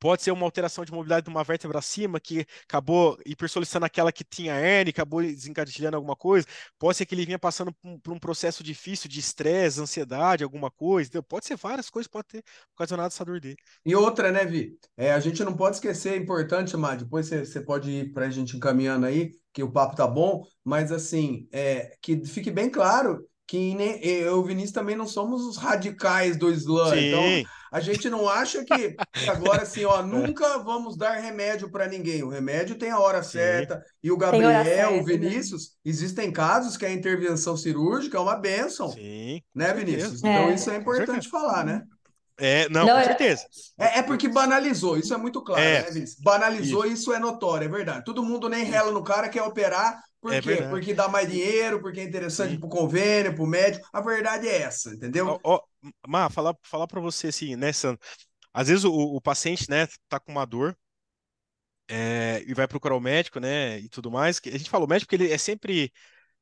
Pode 0.00 0.22
ser 0.22 0.30
uma 0.30 0.44
alteração 0.44 0.84
de 0.84 0.92
mobilidade 0.92 1.24
de 1.24 1.30
uma 1.30 1.42
vértebra 1.42 1.78
acima 1.78 2.20
que 2.20 2.46
acabou 2.64 3.18
hipersolicitando 3.26 3.86
aquela 3.86 4.12
que 4.12 4.24
tinha 4.24 4.54
hernia, 4.54 4.90
acabou 4.90 5.22
desencadeando 5.22 5.96
alguma 5.96 6.14
coisa. 6.14 6.46
Pode 6.78 6.96
ser 6.96 7.06
que 7.06 7.14
ele 7.14 7.26
vinha 7.26 7.38
passando 7.38 7.72
por 8.02 8.12
um, 8.12 8.18
processo 8.18 8.62
difícil 8.62 9.08
de 9.08 9.18
estresse, 9.18 9.80
ansiedade, 9.80 10.44
alguma 10.44 10.70
coisa. 10.70 11.08
Entendeu? 11.08 11.22
Pode 11.22 11.46
ser 11.46 11.56
várias 11.56 11.90
coisas, 11.90 12.08
pode 12.08 12.28
ter 12.28 12.44
ocasionado 12.74 13.08
essa 13.08 13.24
dor 13.24 13.40
dele. 13.40 13.56
E 13.84 13.94
outra, 13.94 14.30
né, 14.30 14.44
Vi? 14.44 14.78
É, 14.96 15.12
a 15.12 15.20
gente 15.20 15.42
não 15.42 15.56
pode 15.56 15.76
esquecer, 15.76 16.12
é 16.12 16.16
importante, 16.16 16.76
Mar, 16.76 16.96
depois 16.96 17.28
você 17.28 17.60
pode 17.60 17.90
ir 17.90 18.12
para 18.12 18.26
a 18.26 18.30
gente 18.30 18.56
encaminhando 18.56 19.06
aí, 19.06 19.32
que 19.52 19.62
o 19.62 19.72
papo 19.72 19.96
tá 19.96 20.06
bom, 20.06 20.44
mas 20.64 20.92
assim, 20.92 21.48
é, 21.52 21.96
que 22.00 22.24
fique 22.24 22.50
bem 22.50 22.70
claro 22.70 23.26
que 23.48 23.74
nem, 23.74 23.98
eu 24.04 24.36
e 24.36 24.38
o 24.38 24.44
Vinícius 24.44 24.72
também 24.72 24.94
não 24.94 25.06
somos 25.06 25.42
os 25.46 25.56
radicais 25.56 26.36
do 26.36 26.50
Islã. 26.50 26.90
Sim. 26.90 27.08
Então, 27.08 27.50
a 27.72 27.80
gente 27.80 28.10
não 28.10 28.28
acha 28.28 28.62
que 28.62 28.94
agora 29.26 29.62
assim, 29.62 29.86
ó, 29.86 30.02
nunca 30.02 30.58
vamos 30.58 30.98
dar 30.98 31.14
remédio 31.14 31.70
para 31.70 31.88
ninguém. 31.88 32.22
O 32.22 32.28
remédio 32.28 32.76
tem 32.76 32.90
a 32.90 32.98
hora 32.98 33.22
Sim. 33.22 33.32
certa. 33.32 33.82
E 34.02 34.12
o 34.12 34.18
Gabriel, 34.18 34.64
certa, 34.64 34.90
o 34.90 34.96
né? 34.96 35.02
Vinícius, 35.02 35.62
né? 35.62 35.90
existem 35.90 36.30
casos 36.30 36.76
que 36.76 36.84
a 36.84 36.92
intervenção 36.92 37.56
cirúrgica 37.56 38.18
é 38.18 38.20
uma 38.20 38.36
benção. 38.36 38.92
Sim. 38.92 39.40
Né, 39.54 39.72
Vinícius? 39.72 40.22
É. 40.22 40.28
Então, 40.28 40.54
isso 40.54 40.70
é 40.70 40.76
importante 40.76 41.28
falar, 41.30 41.64
né? 41.64 41.82
É, 42.38 42.68
não, 42.68 42.86
não 42.86 42.94
com 42.94 43.00
é 43.00 43.04
certeza. 43.04 43.44
É, 43.76 43.98
é, 43.98 44.02
porque 44.02 44.28
banalizou, 44.28 44.96
isso 44.96 45.12
é 45.12 45.16
muito 45.16 45.42
claro, 45.42 45.60
é, 45.60 45.82
né, 45.82 45.90
Vinícius? 45.90 46.20
Banalizou, 46.20 46.84
isso. 46.84 46.94
isso 46.94 47.12
é 47.12 47.18
notório, 47.18 47.66
é 47.66 47.68
verdade. 47.68 48.04
Todo 48.04 48.22
mundo 48.22 48.48
nem 48.48 48.64
rela 48.64 48.92
no 48.92 49.02
cara, 49.02 49.28
quer 49.28 49.42
operar, 49.42 50.00
por 50.20 50.32
é 50.32 50.40
quê? 50.40 50.48
Verdade. 50.48 50.70
Porque 50.70 50.94
dá 50.94 51.08
mais 51.08 51.28
dinheiro, 51.28 51.80
porque 51.80 52.00
é 52.00 52.04
interessante 52.04 52.56
para 52.56 52.66
o 52.66 52.70
convênio, 52.70 53.34
para 53.34 53.42
o 53.42 53.46
médico. 53.46 53.88
A 53.92 54.00
verdade 54.00 54.48
é 54.48 54.62
essa, 54.62 54.90
entendeu? 54.90 55.40
Ó, 55.42 55.56
ó, 55.56 55.60
Má, 56.06 56.28
falar, 56.30 56.54
falar 56.62 56.86
para 56.86 57.00
você 57.00 57.28
assim, 57.28 57.56
né, 57.56 57.72
Sandro? 57.72 58.00
Às 58.52 58.68
vezes 58.68 58.84
o, 58.84 58.92
o 58.92 59.20
paciente, 59.20 59.68
né, 59.68 59.86
tá 60.08 60.18
com 60.18 60.32
uma 60.32 60.44
dor 60.44 60.76
é, 61.88 62.42
e 62.46 62.54
vai 62.54 62.66
procurar 62.66 62.96
o 62.96 63.00
médico, 63.00 63.38
né, 63.40 63.78
e 63.78 63.88
tudo 63.88 64.10
mais. 64.10 64.40
A 64.44 64.50
gente 64.50 64.70
fala 64.70 64.84
o 64.84 64.88
médico 64.88 65.08
porque 65.10 65.22
ele 65.22 65.32
é 65.32 65.38
sempre... 65.38 65.92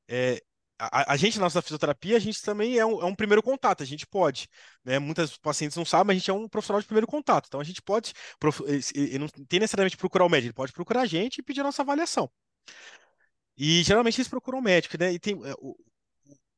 É, 0.08 0.40
a, 0.78 1.12
a, 1.12 1.16
gente, 1.16 1.38
na 1.38 1.44
nossa 1.44 1.62
fisioterapia, 1.62 2.16
a 2.16 2.20
gente 2.20 2.42
também 2.42 2.78
é 2.78 2.84
um, 2.84 3.00
é 3.00 3.04
um, 3.04 3.14
primeiro 3.14 3.42
contato, 3.42 3.82
a 3.82 3.86
gente 3.86 4.06
pode, 4.06 4.48
né? 4.84 4.98
Muitas 4.98 5.36
pacientes 5.36 5.76
não 5.76 5.84
sabem, 5.84 6.08
mas 6.08 6.16
a 6.16 6.18
gente 6.18 6.30
é 6.30 6.34
um 6.34 6.48
profissional 6.48 6.80
de 6.80 6.86
primeiro 6.86 7.06
contato, 7.06 7.46
então 7.46 7.60
a 7.60 7.64
gente 7.64 7.80
pode, 7.82 8.12
ele 8.94 9.18
não 9.18 9.28
tem 9.28 9.60
necessariamente 9.60 9.96
procurar 9.96 10.24
o 10.24 10.28
médico, 10.28 10.48
ele 10.48 10.52
pode 10.54 10.72
procurar 10.72 11.02
a 11.02 11.06
gente 11.06 11.38
e 11.38 11.42
pedir 11.42 11.60
a 11.60 11.64
nossa 11.64 11.82
avaliação. 11.82 12.30
E 13.56 13.82
geralmente 13.82 14.18
eles 14.18 14.28
procuram 14.28 14.60
médico, 14.60 14.96
né? 14.98 15.12
E 15.12 15.18
tem, 15.18 15.34
é, 15.44 15.54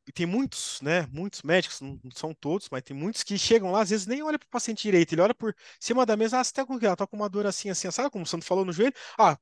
e 0.08 0.12
tem 0.12 0.26
muitos, 0.26 0.80
né? 0.80 1.06
Muitos 1.12 1.42
médicos, 1.42 1.80
não 1.80 2.00
são 2.14 2.34
todos, 2.34 2.68
mas 2.70 2.82
tem 2.82 2.96
muitos 2.96 3.22
que 3.22 3.38
chegam 3.38 3.70
lá, 3.70 3.82
às 3.82 3.90
vezes 3.90 4.06
nem 4.06 4.22
olha 4.22 4.38
para 4.38 4.46
o 4.46 4.50
paciente 4.50 4.82
direito, 4.82 5.12
ele 5.14 5.20
olha 5.22 5.34
por 5.34 5.54
cima 5.78 6.06
da 6.06 6.16
mesa, 6.16 6.40
ah, 6.40 6.44
você 6.44 6.52
tá 6.52 6.66
com, 6.66 6.78
ela 6.80 6.96
tá 6.96 7.06
com 7.06 7.16
uma 7.16 7.28
dor 7.28 7.46
assim, 7.46 7.70
assim, 7.70 7.90
sabe 7.90 8.10
como 8.10 8.24
o 8.24 8.26
Santo 8.26 8.44
falou 8.44 8.64
no 8.64 8.72
joelho? 8.72 8.94
Ah, 9.18 9.38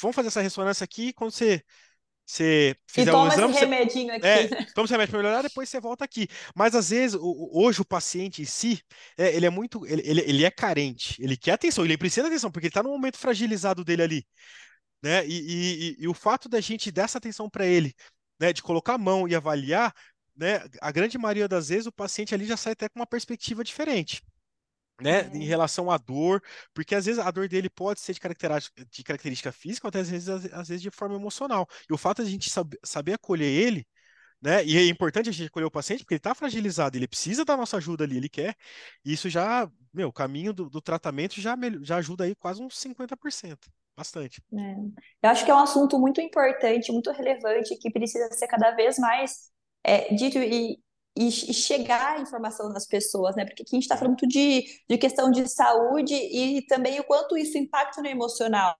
vamos 0.00 0.14
fazer 0.16 0.28
essa 0.28 0.40
ressonância 0.40 0.84
aqui, 0.84 1.12
quando 1.12 1.32
você 1.32 1.62
você 2.30 2.76
fizer 2.86 3.10
e 3.10 3.12
toma 3.12 3.24
o 3.24 3.32
exame, 3.32 3.52
esse 3.52 3.60
remedinho 3.60 4.14
aqui. 4.14 4.26
É, 4.26 4.48
toma 4.74 4.84
esse 4.84 4.92
remédio 4.92 5.12
para 5.12 5.22
melhorar, 5.22 5.42
depois 5.42 5.68
você 5.68 5.80
volta 5.80 6.04
aqui. 6.04 6.28
Mas 6.54 6.74
às 6.74 6.90
vezes, 6.90 7.18
hoje 7.20 7.80
o 7.80 7.84
paciente 7.84 8.42
em 8.42 8.44
si, 8.44 8.82
é, 9.16 9.34
ele 9.34 9.46
é 9.46 9.50
muito, 9.50 9.86
ele, 9.86 10.02
ele, 10.04 10.20
ele, 10.20 10.44
é 10.44 10.50
carente, 10.50 11.16
ele 11.22 11.36
quer 11.36 11.52
atenção, 11.52 11.84
ele 11.84 11.96
precisa 11.96 12.22
de 12.22 12.28
atenção, 12.28 12.50
porque 12.50 12.66
ele 12.66 12.70
está 12.70 12.82
no 12.82 12.90
momento 12.90 13.16
fragilizado 13.16 13.84
dele 13.84 14.02
ali 14.02 14.26
né? 15.02 15.26
E, 15.26 15.96
e, 15.98 16.04
e 16.04 16.08
o 16.08 16.14
fato 16.14 16.48
da 16.48 16.60
gente 16.60 16.90
dar 16.90 17.04
essa 17.04 17.18
atenção 17.18 17.48
para 17.48 17.66
ele, 17.66 17.94
né, 18.38 18.52
de 18.52 18.62
colocar 18.62 18.94
a 18.94 18.98
mão 18.98 19.26
e 19.28 19.34
avaliar, 19.34 19.94
né, 20.36 20.62
a 20.80 20.92
grande 20.92 21.18
maioria 21.18 21.48
das 21.48 21.68
vezes 21.68 21.86
o 21.86 21.92
paciente 21.92 22.34
ali 22.34 22.46
já 22.46 22.56
sai 22.56 22.72
até 22.72 22.88
com 22.88 22.98
uma 22.98 23.06
perspectiva 23.06 23.64
diferente. 23.64 24.22
Né, 25.00 25.20
é. 25.20 25.36
em 25.36 25.44
relação 25.44 25.92
à 25.92 25.96
dor, 25.96 26.42
porque 26.74 26.92
às 26.92 27.06
vezes 27.06 27.20
a 27.20 27.30
dor 27.30 27.46
dele 27.48 27.70
pode 27.70 28.00
ser 28.00 28.14
de 28.14 28.18
característica, 28.18 28.84
de 28.84 29.04
característica 29.04 29.52
física, 29.52 29.86
ou 29.86 29.90
até 29.90 30.00
às 30.00 30.10
vezes, 30.10 30.28
às, 30.28 30.68
vezes 30.68 30.82
de 30.82 30.90
forma 30.90 31.14
emocional. 31.14 31.68
E 31.88 31.92
o 31.92 31.96
fato 31.96 32.20
de 32.20 32.28
a 32.28 32.30
gente 32.32 32.50
saber, 32.50 32.80
saber 32.82 33.12
acolher 33.12 33.46
ele, 33.46 33.86
né? 34.42 34.64
E 34.64 34.76
é 34.76 34.84
importante 34.88 35.28
a 35.28 35.32
gente 35.32 35.46
acolher 35.46 35.66
o 35.66 35.70
paciente 35.70 36.00
porque 36.00 36.14
ele 36.14 36.18
está 36.18 36.34
fragilizado, 36.34 36.96
ele 36.96 37.08
precisa 37.08 37.44
da 37.44 37.56
nossa 37.56 37.76
ajuda 37.76 38.04
ali, 38.04 38.16
ele 38.16 38.28
quer. 38.28 38.56
E 39.04 39.12
isso 39.12 39.28
já, 39.28 39.70
meu, 39.92 40.08
o 40.08 40.12
caminho 40.12 40.52
do, 40.52 40.68
do 40.68 40.80
tratamento 40.80 41.40
já, 41.40 41.56
já 41.82 41.96
ajuda 41.96 42.24
aí 42.24 42.34
quase 42.34 42.62
uns 42.62 42.74
50%. 42.74 43.56
Bastante. 43.96 44.40
É. 44.52 44.74
Eu 45.22 45.30
acho 45.30 45.44
que 45.44 45.50
é 45.50 45.54
um 45.54 45.58
assunto 45.58 45.98
muito 45.98 46.20
importante, 46.20 46.92
muito 46.92 47.10
relevante, 47.10 47.76
que 47.78 47.90
precisa 47.90 48.32
ser 48.32 48.46
cada 48.46 48.70
vez 48.70 48.96
mais 48.96 49.50
é, 49.82 50.14
dito 50.14 50.38
e, 50.38 50.78
e, 51.26 51.52
chegar 51.52 52.16
a 52.16 52.20
informação 52.20 52.68
nas 52.68 52.86
pessoas, 52.86 53.34
né? 53.34 53.44
Porque 53.44 53.62
aqui 53.62 53.74
a 53.74 53.76
gente 53.76 53.82
está 53.82 53.96
falando 53.96 54.12
muito 54.12 54.28
de, 54.28 54.64
de 54.88 54.98
questão 54.98 55.30
de 55.30 55.48
saúde 55.48 56.14
e 56.14 56.62
também 56.66 57.00
o 57.00 57.04
quanto 57.04 57.36
isso 57.36 57.58
impacta 57.58 58.00
no 58.00 58.06
emocional. 58.06 58.76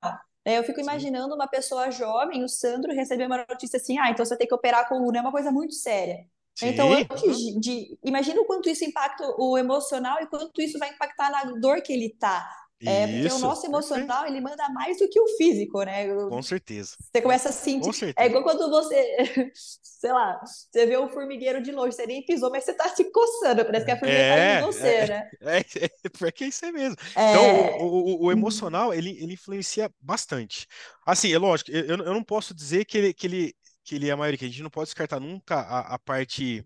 Né? 0.47 0.57
Eu 0.57 0.63
fico 0.63 0.81
imaginando 0.81 1.35
uma 1.35 1.49
pessoa 1.49 1.91
jovem, 1.91 2.45
o 2.45 2.49
Sandro, 2.49 2.95
receber 2.95 3.27
uma 3.27 3.45
notícia 3.49 3.77
assim: 3.77 3.99
ah, 3.99 4.11
então 4.11 4.25
você 4.25 4.31
vai 4.31 4.39
ter 4.39 4.47
que 4.47 4.55
operar 4.55 4.83
a 4.83 4.89
coluna, 4.89 5.19
é 5.19 5.21
uma 5.21 5.33
coisa 5.33 5.51
muito 5.51 5.75
séria. 5.75 6.25
Sim. 6.55 6.69
Então, 6.69 6.93
antes 6.93 7.37
de, 7.61 7.99
imagina 8.05 8.41
o 8.41 8.45
quanto 8.45 8.69
isso 8.69 8.85
impacta 8.85 9.25
o 9.39 9.57
emocional 9.59 10.19
e 10.21 10.27
quanto 10.27 10.61
isso 10.61 10.79
vai 10.79 10.91
impactar 10.91 11.31
na 11.31 11.45
dor 11.61 11.83
que 11.83 11.93
ele 11.93 12.07
está. 12.07 12.49
É, 12.81 13.07
porque 13.07 13.35
o 13.35 13.39
nosso 13.41 13.67
emocional, 13.67 14.25
ele 14.27 14.41
manda 14.41 14.69
mais 14.69 14.99
do 14.99 15.09
que 15.09 15.21
o 15.21 15.27
físico, 15.37 15.83
né? 15.83 16.07
Com 16.15 16.43
certeza. 16.43 16.95
Você 17.01 17.21
começa 17.21 17.49
a 17.49 17.53
sentir. 17.53 18.15
É 18.17 18.27
igual 18.27 18.45
quando 18.45 18.71
você, 18.71 19.51
sei 19.83 20.13
lá, 20.13 20.41
você 20.45 20.87
vê 20.87 20.97
um 20.97 21.09
formigueiro 21.09 21.61
de 21.61 21.73
longe, 21.73 21.97
você 21.97 22.07
nem 22.07 22.25
pisou, 22.25 22.51
mas 22.51 22.65
você 22.65 22.73
tá 22.75 22.89
se 22.95 23.11
coçando, 23.11 23.65
parece 23.65 23.85
que 23.85 23.91
a 23.91 23.99
formigueira 23.99 24.35
é, 24.35 24.55
tá 24.55 24.61
em 24.61 24.65
você, 24.65 24.89
é, 24.89 25.07
né? 25.09 25.31
É, 25.41 25.59
é, 25.59 26.09
porque 26.17 26.45
é 26.45 26.49
isso 26.49 26.65
aí 26.65 26.71
mesmo. 26.71 26.97
É... 27.17 27.31
Então, 27.31 27.79
o, 27.81 27.87
o, 27.87 28.23
o, 28.23 28.25
uhum. 28.27 28.33
emocional, 28.33 28.95
ele, 28.95 29.11
ele 29.21 29.33
influencia 29.33 29.91
bastante. 30.01 30.67
Assim, 31.05 31.33
é 31.33 31.39
lógico, 31.39 31.73
eu, 31.73 31.85
eu 31.85 32.15
não 32.15 32.23
posso 32.23 32.55
dizer 32.55 32.85
que 32.85 32.97
ele, 32.97 33.13
que 33.13 33.27
ele, 33.27 33.55
que 33.83 33.97
ele 33.97 34.09
é 34.09 34.13
a 34.13 34.17
maioria, 34.17 34.39
que 34.39 34.45
a 34.45 34.49
gente 34.49 34.63
não 34.63 34.71
pode 34.71 34.87
descartar 34.87 35.19
nunca 35.19 35.57
a, 35.57 35.95
a 35.95 35.99
parte 35.99 36.65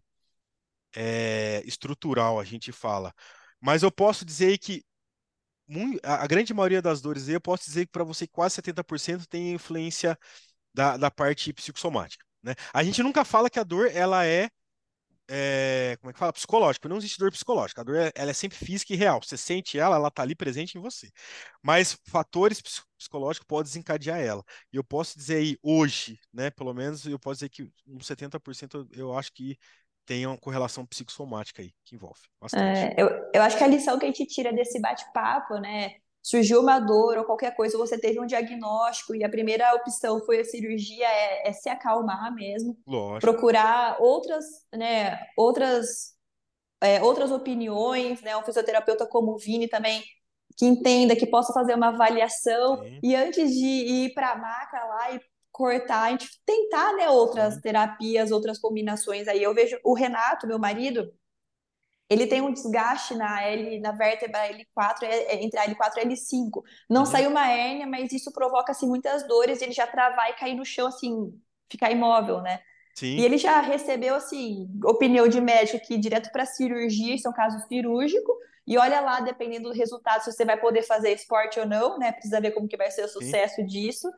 é, 0.94 1.62
estrutural, 1.64 2.38
a 2.38 2.44
gente 2.44 2.70
fala. 2.70 3.14
Mas 3.58 3.82
eu 3.82 3.90
posso 3.90 4.26
dizer 4.26 4.58
que 4.58 4.84
a 6.02 6.26
grande 6.26 6.52
maioria 6.52 6.82
das 6.82 7.00
dores, 7.00 7.28
eu 7.28 7.40
posso 7.40 7.64
dizer 7.64 7.86
que 7.86 7.92
para 7.92 8.04
você 8.04 8.26
quase 8.26 8.56
70% 8.56 9.26
tem 9.26 9.52
influência 9.54 10.18
da, 10.74 10.96
da 10.96 11.10
parte 11.10 11.52
psicossomática. 11.52 12.24
Né? 12.42 12.54
A 12.72 12.82
gente 12.82 13.02
nunca 13.02 13.24
fala 13.24 13.48
que 13.50 13.58
a 13.58 13.64
dor 13.64 13.90
ela 13.92 14.26
é, 14.26 14.50
é 15.28 15.96
como 16.00 16.10
é 16.10 16.12
que 16.12 16.18
fala? 16.18 16.32
Psicológica. 16.32 16.88
Não 16.88 16.96
existe 16.98 17.18
dor 17.18 17.30
psicológica. 17.30 17.80
A 17.80 17.84
dor 17.84 17.96
ela 18.14 18.30
é 18.30 18.34
sempre 18.34 18.58
física 18.58 18.92
e 18.92 18.96
real. 18.96 19.20
Você 19.22 19.36
sente 19.36 19.78
ela, 19.78 19.96
ela 19.96 20.08
está 20.08 20.22
ali 20.22 20.34
presente 20.34 20.76
em 20.76 20.80
você. 20.80 21.10
Mas 21.62 21.98
fatores 22.08 22.60
psicológicos 22.98 23.46
podem 23.46 23.64
desencadear 23.64 24.20
ela. 24.20 24.44
E 24.72 24.76
eu 24.76 24.84
posso 24.84 25.16
dizer 25.16 25.36
aí, 25.36 25.58
hoje, 25.62 26.18
né, 26.32 26.50
pelo 26.50 26.74
menos, 26.74 27.06
eu 27.06 27.18
posso 27.18 27.36
dizer 27.36 27.48
que 27.50 27.70
uns 27.86 28.06
70% 28.06 28.88
eu 28.92 29.16
acho 29.16 29.32
que 29.32 29.56
tem 30.06 30.26
uma 30.26 30.38
correlação 30.38 30.84
psicossomática 30.84 31.62
aí 31.62 31.72
que 31.84 31.94
envolve 31.94 32.20
bastante. 32.40 32.78
É, 32.78 32.94
eu, 32.96 33.08
eu 33.32 33.42
acho 33.42 33.56
que 33.56 33.64
a 33.64 33.68
lição 33.68 33.98
que 33.98 34.04
a 34.04 34.08
gente 34.08 34.26
tira 34.26 34.52
desse 34.52 34.80
bate-papo, 34.80 35.54
né, 35.58 35.94
surgiu 36.22 36.60
uma 36.60 36.78
dor 36.78 37.18
ou 37.18 37.24
qualquer 37.24 37.54
coisa, 37.54 37.76
você 37.76 37.98
teve 37.98 38.20
um 38.20 38.26
diagnóstico 38.26 39.14
e 39.14 39.24
a 39.24 39.28
primeira 39.28 39.74
opção 39.74 40.24
foi 40.24 40.40
a 40.40 40.44
cirurgia, 40.44 41.06
é, 41.06 41.48
é 41.48 41.52
se 41.52 41.68
acalmar 41.68 42.32
mesmo, 42.34 42.76
Lógico. 42.86 43.32
procurar 43.32 43.96
outras, 44.00 44.44
né, 44.72 45.18
outras, 45.36 46.14
é, 46.80 47.02
outras 47.02 47.30
opiniões, 47.30 48.22
né, 48.22 48.36
um 48.36 48.44
fisioterapeuta 48.44 49.06
como 49.06 49.32
o 49.32 49.38
Vini 49.38 49.68
também, 49.68 50.02
que 50.56 50.66
entenda, 50.66 51.16
que 51.16 51.26
possa 51.26 51.52
fazer 51.52 51.74
uma 51.74 51.88
avaliação, 51.88 52.82
Sim. 52.82 53.00
e 53.02 53.16
antes 53.16 53.50
de 53.52 53.66
ir 53.66 54.14
para 54.14 54.32
a 54.32 54.36
maca 54.36 54.84
lá 54.84 55.12
e 55.12 55.20
cortar, 55.52 56.04
a 56.04 56.10
gente 56.10 56.28
tentar, 56.46 56.94
né, 56.94 57.08
outras 57.10 57.56
Sim. 57.56 57.60
terapias, 57.60 58.32
outras 58.32 58.58
combinações 58.58 59.28
aí. 59.28 59.42
Eu 59.42 59.54
vejo 59.54 59.78
o 59.84 59.94
Renato, 59.94 60.46
meu 60.46 60.58
marido, 60.58 61.12
ele 62.08 62.26
tem 62.26 62.42
um 62.42 62.52
desgaste 62.52 63.14
na 63.14 63.42
L, 63.42 63.80
na 63.80 63.92
vértebra 63.92 64.46
L4, 64.48 65.06
é- 65.06 65.34
é 65.34 65.42
entre 65.44 65.58
a 65.58 65.64
L4 65.64 65.98
e 65.98 66.02
a 66.02 66.04
L5. 66.04 66.62
Não 66.90 67.02
Uhum. 67.02 67.06
saiu 67.06 67.30
uma 67.30 67.48
hérnia, 67.50 67.86
mas 67.86 68.12
isso 68.12 68.30
provoca 68.32 68.72
assim 68.72 68.86
muitas 68.86 69.26
dores, 69.26 69.62
ele 69.62 69.72
já 69.72 69.86
travar 69.86 70.30
e 70.30 70.34
cair 70.34 70.54
no 70.54 70.64
chão 70.64 70.88
assim, 70.88 71.32
ficar 71.70 71.90
imóvel, 71.90 72.42
né? 72.42 72.60
E 73.16 73.22
Sim. 73.22 73.24
ele 73.24 73.38
já 73.38 73.60
recebeu 73.60 74.14
assim 74.16 74.68
opinião 74.84 75.28
de 75.28 75.40
médico 75.40 75.86
que 75.86 75.94
ir 75.94 75.98
direto 75.98 76.30
para 76.32 76.46
cirurgia, 76.46 77.14
isso 77.14 77.28
é 77.28 77.30
um 77.30 77.34
caso 77.34 77.58
cirúrgico. 77.68 78.32
E 78.66 78.78
olha 78.78 79.00
lá, 79.00 79.20
dependendo 79.20 79.70
do 79.70 79.74
resultado, 79.74 80.22
se 80.24 80.32
você 80.32 80.44
vai 80.44 80.58
poder 80.60 80.82
fazer 80.82 81.12
esporte 81.12 81.60
ou 81.60 81.66
não, 81.66 81.98
né? 81.98 82.12
Precisa 82.12 82.40
ver 82.40 82.52
como 82.52 82.68
que 82.68 82.76
vai 82.76 82.90
ser 82.90 83.04
o 83.04 83.08
Sim. 83.08 83.20
sucesso 83.24 83.64
disso. 83.66 84.08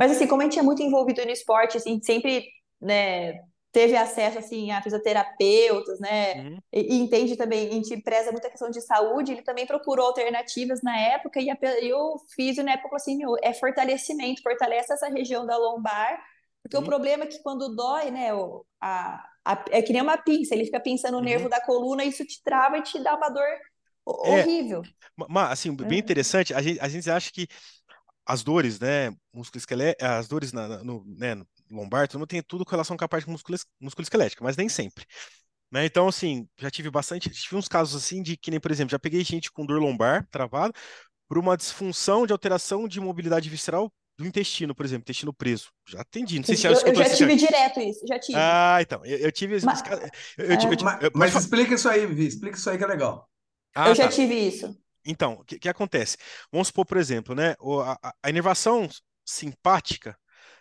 Mas 0.00 0.12
assim, 0.12 0.28
como 0.28 0.42
a 0.42 0.46
gente 0.46 0.58
é 0.60 0.62
muito 0.62 0.82
envolvido 0.82 1.24
no 1.26 1.32
esporte, 1.32 1.78
assim, 1.78 2.00
sempre, 2.02 2.46
né, 2.80 3.34
teve 3.72 3.96
acesso 3.96 4.38
assim 4.40 4.72
a 4.72 4.82
fisioterapeutas, 4.82 6.00
né? 6.00 6.34
Uhum. 6.34 6.62
E, 6.72 6.96
e 6.96 7.00
entende 7.00 7.36
também, 7.36 7.68
a 7.68 7.72
gente 7.72 8.02
preza 8.02 8.32
muita 8.32 8.50
questão 8.50 8.70
de 8.70 8.80
saúde, 8.82 9.32
ele 9.32 9.42
também 9.42 9.66
procurou 9.66 10.06
alternativas 10.06 10.82
na 10.82 10.96
época, 10.98 11.40
e, 11.40 11.50
a, 11.50 11.58
e 11.82 11.92
o 11.94 12.16
físio 12.36 12.64
na 12.64 12.72
época 12.72 12.88
falou 12.90 12.96
assim, 13.02 13.16
meu, 13.18 13.36
é 13.42 13.54
fortalecimento, 13.54 14.42
fortalece 14.42 14.92
essa 14.92 15.08
região 15.08 15.46
da 15.46 15.56
lombar, 15.58 16.20
porque 16.62 16.76
o 16.78 16.82
Sim. 16.82 16.84
problema 16.84 17.24
é 17.24 17.26
que 17.26 17.42
quando 17.42 17.74
dói, 17.74 18.10
né, 18.10 18.34
o, 18.34 18.64
a, 18.80 19.24
a- 19.44 19.64
é 19.70 19.82
que 19.82 19.92
nem 19.92 20.02
uma 20.02 20.18
pinça, 20.18 20.54
ele 20.54 20.64
fica 20.66 20.80
pinçando 20.80 21.18
o 21.18 21.22
nervo 21.22 21.48
Uhum. 21.48 21.50
da 21.50 21.60
coluna, 21.64 22.04
isso 22.04 22.24
te 22.26 22.42
trava 22.44 22.78
e 22.78 22.82
te 22.82 22.98
dá 23.02 23.16
uma 23.16 23.28
dor 23.30 23.46
É, 24.22 24.46
horrível. 24.46 24.88
ma- 25.16 25.26
ma- 25.28 25.50
assim, 25.52 25.74
bem 25.76 25.98
É. 25.98 26.00
interessante, 26.00 26.54
a 26.54 26.62
gente, 26.62 26.80
a 26.80 26.88
gente 26.88 27.10
acha 27.10 27.32
que 27.32 27.48
as 28.26 28.42
dores, 28.42 28.78
né, 28.80 29.10
musculoesqueléticas, 29.34 30.08
as 30.10 30.28
dores 30.28 30.52
na, 30.52 30.68
na- 30.68 30.84
no, 30.84 31.04
né, 31.06 31.34
no 31.34 31.46
lombar, 31.70 32.08
todo 32.08 32.18
mundo 32.20 32.28
tem 32.28 32.42
tudo 32.42 32.64
com 32.64 32.70
relação 32.72 32.96
com 32.96 33.04
a 33.04 33.08
parte 33.08 33.28
musculo- 33.28 33.58
musculoesquelética, 33.80 34.42
mas 34.44 34.56
nem 34.56 34.68
sempre. 34.68 35.04
Né? 35.72 35.86
Então, 35.86 36.08
assim, 36.08 36.48
já 36.58 36.70
tive 36.70 36.90
bastante, 36.90 37.30
tive 37.30 37.56
uns 37.56 37.68
casos 37.68 38.02
assim 38.02 38.22
de 38.22 38.36
que 38.36 38.50
nem, 38.50 38.60
por 38.60 38.70
exemplo, 38.70 38.90
já 38.90 38.98
peguei 38.98 39.22
gente 39.24 39.50
com 39.52 39.64
dor 39.64 39.80
lombar 39.80 40.26
travado 40.30 40.74
por 41.28 41.38
uma 41.38 41.56
disfunção 41.56 42.26
de 42.26 42.32
alteração 42.32 42.88
de 42.88 43.00
mobilidade 43.00 43.48
visceral 43.48 43.92
do 44.18 44.26
intestino, 44.26 44.74
por 44.74 44.84
exemplo, 44.84 45.02
intestino 45.02 45.32
preso. 45.32 45.70
Já 45.88 46.00
atendi, 46.00 46.38
não 46.38 46.44
sei 46.44 46.56
se 46.56 46.62
já 46.62 46.70
Eu, 46.72 46.80
eu 46.88 46.94
já 46.94 47.10
tive 47.14 47.36
direto 47.36 47.80
isso, 47.80 48.06
já 48.06 48.18
tive. 48.18 48.38
Ah, 48.38 48.78
então, 48.80 49.04
eu, 49.04 49.18
eu 49.18 49.32
tive 49.32 49.58
Mas. 49.64 49.82
Eu, 50.36 50.46
eu, 50.46 50.58
ti- 50.58 50.66
eu, 50.66 50.72
é, 50.72 50.76
ti- 50.76 50.84
Mas, 50.84 51.10
mas 51.14 51.34
explica 51.36 51.74
isso 51.74 51.88
aí, 51.88 52.06
Vi, 52.06 52.26
explica 52.26 52.56
isso 52.56 52.68
aí 52.68 52.76
que 52.76 52.84
é 52.84 52.86
legal. 52.86 53.30
Ah, 53.74 53.88
eu 53.88 53.94
já 53.94 54.04
tá. 54.04 54.08
tive 54.10 54.34
isso. 54.34 54.76
Então, 55.04 55.34
o 55.34 55.44
que, 55.44 55.58
que 55.58 55.68
acontece? 55.68 56.16
Vamos 56.52 56.68
supor, 56.68 56.86
por 56.86 56.96
exemplo, 56.98 57.34
né, 57.34 57.54
a, 58.02 58.14
a- 58.24 58.30
inervação 58.30 58.88
simpática, 59.24 60.16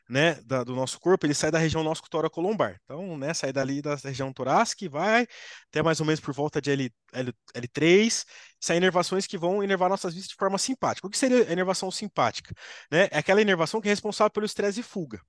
né, 0.10 0.36
da- 0.44 0.64
do 0.64 0.76
nosso 0.76 1.00
corpo, 1.00 1.26
ele 1.26 1.34
sai 1.36 1.52
da 1.52 1.60
região 1.60 1.84
nosso 1.84 2.02
lombar. 2.38 2.80
Então, 2.84 3.18
né, 3.18 3.34
sai 3.34 3.54
dali 3.54 3.82
da 3.82 3.96
região 3.96 4.34
torácica 4.34 4.84
e 4.86 4.88
vai 4.88 5.28
até 5.70 5.82
mais 5.84 6.00
ou 6.00 6.06
menos 6.06 6.20
por 6.20 6.34
volta 6.34 6.62
de 6.62 6.72
L, 6.72 6.92
L, 7.14 7.34
L3, 7.54 8.26
saem 8.60 8.78
inervações 8.78 9.28
que 9.28 9.38
vão 9.38 9.64
inervar 9.64 9.90
nossas 9.90 10.14
vistas 10.14 10.30
de 10.32 10.36
forma 10.36 10.58
simpática. 10.58 11.06
O 11.08 11.10
que 11.10 11.18
seria 11.18 11.48
a 11.48 11.52
inervação 11.54 11.92
simpática? 11.92 12.54
Né? 12.92 13.08
É 13.12 13.20
aquela 13.20 13.42
inervação 13.42 13.80
que 13.82 13.88
é 13.88 13.92
responsável 13.92 14.32
pelo 14.32 14.46
estresse 14.46 14.80
e 14.80 14.84
fuga. 14.84 15.22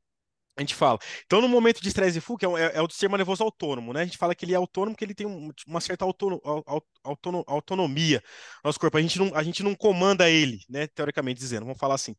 A 0.56 0.60
gente 0.62 0.74
fala. 0.74 0.98
Então, 1.24 1.40
no 1.40 1.48
momento 1.48 1.80
de 1.80 1.88
estresse 1.88 2.18
e 2.18 2.20
fuga, 2.20 2.46
é, 2.46 2.62
é- 2.66 2.76
é 2.78 2.82
o 2.82 2.90
sistema 2.90 3.16
nervoso 3.16 3.42
autônomo, 3.42 3.92
né? 3.94 4.02
A 4.02 4.04
gente 4.04 4.18
fala 4.18 4.34
que 4.34 4.44
ele 4.44 4.52
é 4.52 4.56
autônomo 4.56 4.94
porque 4.94 5.04
ele 5.04 5.14
tem 5.14 5.26
um- 5.26 5.50
uma 5.66 5.80
certa 5.80 6.04
autono- 6.04 6.40
au- 6.44 6.62
au- 6.66 6.86
autono- 7.02 7.44
autonomia 7.46 8.22
no 8.62 8.68
nosso 8.68 8.78
corpo. 8.78 8.98
A 8.98 9.02
gente 9.02 9.18
não, 9.18 9.30
a 9.34 9.42
gente 9.42 9.62
não 9.62 9.74
comanda 9.74 10.28
ele, 10.28 10.58
né? 10.68 10.86
Teoricamente 10.88 11.38
dizendo, 11.40 11.64
vamos 11.64 11.78
falar 11.78 11.94
assim. 11.94 12.14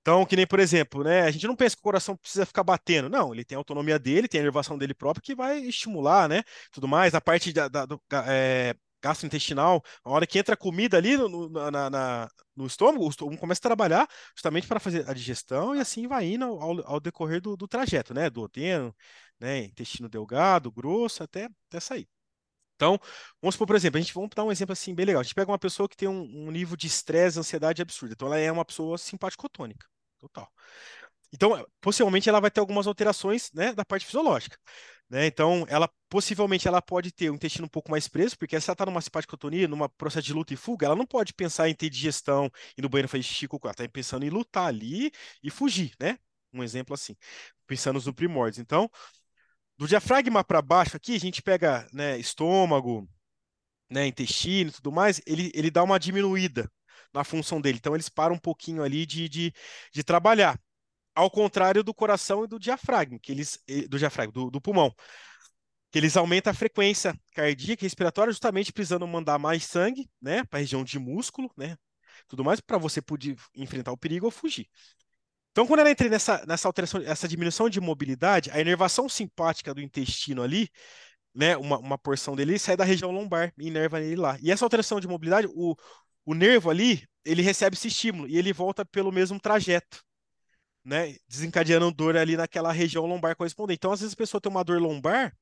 Então, 0.00 0.26
que 0.26 0.34
nem, 0.34 0.46
por 0.46 0.58
exemplo, 0.58 1.04
né? 1.04 1.22
A 1.22 1.30
gente 1.30 1.46
não 1.46 1.54
pensa 1.54 1.76
que 1.76 1.80
o 1.80 1.82
coração 1.84 2.16
precisa 2.16 2.44
ficar 2.44 2.64
batendo. 2.64 3.08
Não, 3.08 3.32
ele 3.32 3.44
tem 3.44 3.54
a 3.54 3.58
autonomia 3.60 3.98
dele, 4.00 4.26
tem 4.26 4.40
a 4.40 4.42
inervação 4.42 4.76
dele 4.76 4.94
própria 4.94 5.22
que 5.22 5.34
vai 5.34 5.60
estimular, 5.60 6.28
né? 6.28 6.42
Tudo 6.72 6.88
mais. 6.88 7.14
A 7.14 7.20
parte 7.20 7.52
da, 7.52 7.68
da- 7.68 7.86
do 7.86 8.00
é, 8.26 8.74
gastrointestinal, 9.02 9.82
a 10.04 10.10
hora 10.10 10.26
que 10.26 10.38
entra 10.38 10.54
a 10.54 10.56
comida 10.56 10.96
ali 10.96 11.16
no, 11.16 11.48
na- 11.50 11.90
na- 11.90 12.28
no 12.56 12.66
estômago, 12.66 13.04
o 13.06 13.10
estômago 13.10 13.38
começa 13.40 13.58
a 13.60 13.62
trabalhar 13.62 14.08
justamente 14.34 14.66
para 14.66 14.80
fazer 14.80 15.08
a 15.08 15.12
digestão 15.14 15.74
e 15.74 15.80
assim 15.80 16.06
vai 16.06 16.26
indo 16.26 16.44
ao, 16.44 16.86
ao- 16.86 17.00
decorrer 17.00 17.40
do, 17.40 17.56
do 17.56 17.66
trajeto, 17.68 18.14
né? 18.14 18.30
Duodeno, 18.30 18.94
né? 19.40 19.64
Intestino 19.64 20.08
delgado, 20.08 20.70
grosso, 20.70 21.22
até, 21.22 21.48
até 21.68 21.80
sair. 21.80 22.08
Então, 22.76 22.98
vamos 23.40 23.54
supor, 23.54 23.66
por 23.68 23.76
exemplo, 23.76 23.98
a 23.98 24.00
gente 24.00 24.12
vamos 24.14 24.30
dar 24.34 24.44
um 24.44 24.50
exemplo 24.52 24.72
assim 24.72 24.94
bem 24.94 25.06
legal. 25.06 25.20
A 25.20 25.22
gente 25.22 25.34
pega 25.34 25.50
uma 25.50 25.58
pessoa 25.58 25.88
que 25.88 25.96
tem 25.96 26.08
um, 26.08 26.22
um 26.48 26.50
nível 26.50 26.76
de 26.76 26.86
estresse, 26.88 27.38
ansiedade 27.38 27.80
absurdo. 27.80 28.12
Então, 28.12 28.26
ela 28.28 28.38
é 28.38 28.50
uma 28.50 28.64
pessoa 28.64 28.98
simpaticotônica, 28.98 29.86
total. 30.18 30.50
Então, 31.32 31.56
eh, 31.56 31.64
possivelmente 31.80 32.28
ela 32.28 32.40
vai 32.40 32.50
ter 32.50 32.60
algumas 32.60 32.86
alterações, 32.86 33.50
né, 33.52 33.72
da 33.74 33.84
parte 33.84 34.04
fisiológica, 34.06 34.58
né? 35.12 35.26
Então, 35.26 35.66
ela 35.68 35.90
possivelmente 36.08 36.66
ela 36.66 36.80
pode 36.80 37.12
ter 37.12 37.28
o 37.30 37.34
intestino 37.34 37.66
um 37.66 37.68
pouco 37.68 37.90
mais 37.90 38.08
preso, 38.08 38.36
porque 38.38 38.58
se 38.58 38.70
ela 38.70 38.72
está 38.72 38.86
numa 38.86 39.02
simpaticotonia, 39.02 39.68
numa 39.68 39.86
processo 39.86 40.26
de 40.26 40.32
luta 40.32 40.54
e 40.54 40.56
fuga, 40.56 40.86
ela 40.86 40.96
não 40.96 41.04
pode 41.04 41.34
pensar 41.34 41.68
em 41.68 41.74
ter 41.74 41.90
digestão 41.90 42.50
e 42.78 42.80
no 42.80 42.88
banheiro 42.88 43.08
fazer 43.08 43.22
xixi 43.22 43.46
ela 43.46 43.72
está 43.72 43.86
pensando 43.90 44.24
em 44.24 44.30
lutar 44.30 44.68
ali 44.68 45.12
e 45.42 45.50
fugir, 45.50 45.92
né? 46.00 46.18
Um 46.50 46.62
exemplo 46.62 46.94
assim, 46.94 47.14
pensando 47.66 47.96
nos 47.96 48.10
primórdios. 48.12 48.58
Então, 48.58 48.90
do 49.76 49.86
diafragma 49.86 50.42
para 50.42 50.62
baixo 50.62 50.96
aqui, 50.96 51.14
a 51.14 51.20
gente 51.20 51.42
pega, 51.42 51.86
né, 51.92 52.18
estômago, 52.18 53.06
né, 53.90 54.06
intestino 54.06 54.70
e 54.70 54.72
tudo 54.72 54.90
mais, 54.92 55.20
ele, 55.26 55.52
ele 55.54 55.70
dá 55.70 55.82
uma 55.82 56.00
diminuída 56.00 56.72
na 57.12 57.22
função 57.22 57.60
dele. 57.60 57.78
Então, 57.78 57.94
eles 57.94 58.08
param 58.08 58.36
um 58.36 58.38
pouquinho 58.38 58.82
ali 58.82 59.04
de, 59.04 59.28
de, 59.28 59.52
de 59.92 60.02
trabalhar. 60.02 60.58
Ao 61.14 61.30
contrário 61.30 61.82
do 61.82 61.92
coração 61.92 62.44
e 62.44 62.48
do 62.48 62.58
diafragma, 62.58 63.18
que 63.20 63.32
eles, 63.32 63.58
do 63.88 63.98
diafragma, 63.98 64.32
do, 64.32 64.50
do 64.50 64.60
pulmão, 64.60 64.94
que 65.90 65.98
eles 65.98 66.16
aumentam 66.16 66.50
a 66.50 66.54
frequência 66.54 67.14
cardíaca 67.34 67.84
e 67.84 67.86
respiratória, 67.86 68.32
justamente 68.32 68.72
precisando 68.72 69.06
mandar 69.06 69.38
mais 69.38 69.64
sangue, 69.64 70.10
né, 70.20 70.42
para 70.44 70.58
a 70.58 70.60
região 70.60 70.82
de 70.82 70.98
músculo, 70.98 71.52
né, 71.56 71.76
tudo 72.26 72.42
mais, 72.42 72.60
para 72.60 72.78
você 72.78 73.02
poder 73.02 73.36
enfrentar 73.54 73.92
o 73.92 73.96
perigo 73.96 74.24
ou 74.24 74.32
fugir. 74.32 74.66
Então, 75.50 75.66
quando 75.66 75.80
ela 75.80 75.90
entra 75.90 76.08
nessa, 76.08 76.42
nessa 76.46 76.66
alteração, 76.66 77.02
essa 77.02 77.28
diminuição 77.28 77.68
de 77.68 77.78
mobilidade, 77.78 78.50
a 78.50 78.58
inervação 78.58 79.06
simpática 79.06 79.74
do 79.74 79.82
intestino 79.82 80.42
ali, 80.42 80.70
né, 81.34 81.56
uma, 81.58 81.78
uma 81.78 81.98
porção 81.98 82.34
dele 82.34 82.58
sai 82.58 82.74
da 82.76 82.84
região 82.84 83.10
lombar 83.10 83.52
e 83.58 83.66
inerva 83.68 84.00
ele 84.00 84.16
lá. 84.16 84.38
E 84.40 84.50
essa 84.50 84.64
alteração 84.64 84.98
de 84.98 85.06
mobilidade, 85.06 85.46
o, 85.54 85.76
o 86.24 86.34
nervo 86.34 86.70
ali, 86.70 87.06
ele 87.22 87.42
recebe 87.42 87.76
esse 87.76 87.88
estímulo 87.88 88.26
e 88.28 88.38
ele 88.38 88.52
volta 88.52 88.82
pelo 88.84 89.12
mesmo 89.12 89.38
trajeto, 89.38 90.02
né, 90.84 91.16
desencadeando 91.28 91.92
dor 91.92 92.16
ali 92.16 92.36
naquela 92.36 92.72
região 92.72 93.06
lombar 93.06 93.36
correspondente. 93.36 93.78
Então, 93.78 93.92
às 93.92 94.00
vezes 94.00 94.14
a 94.14 94.16
pessoa 94.16 94.40
tem 94.40 94.50
uma 94.50 94.64
dor 94.64 94.80
lombar, 94.80 95.36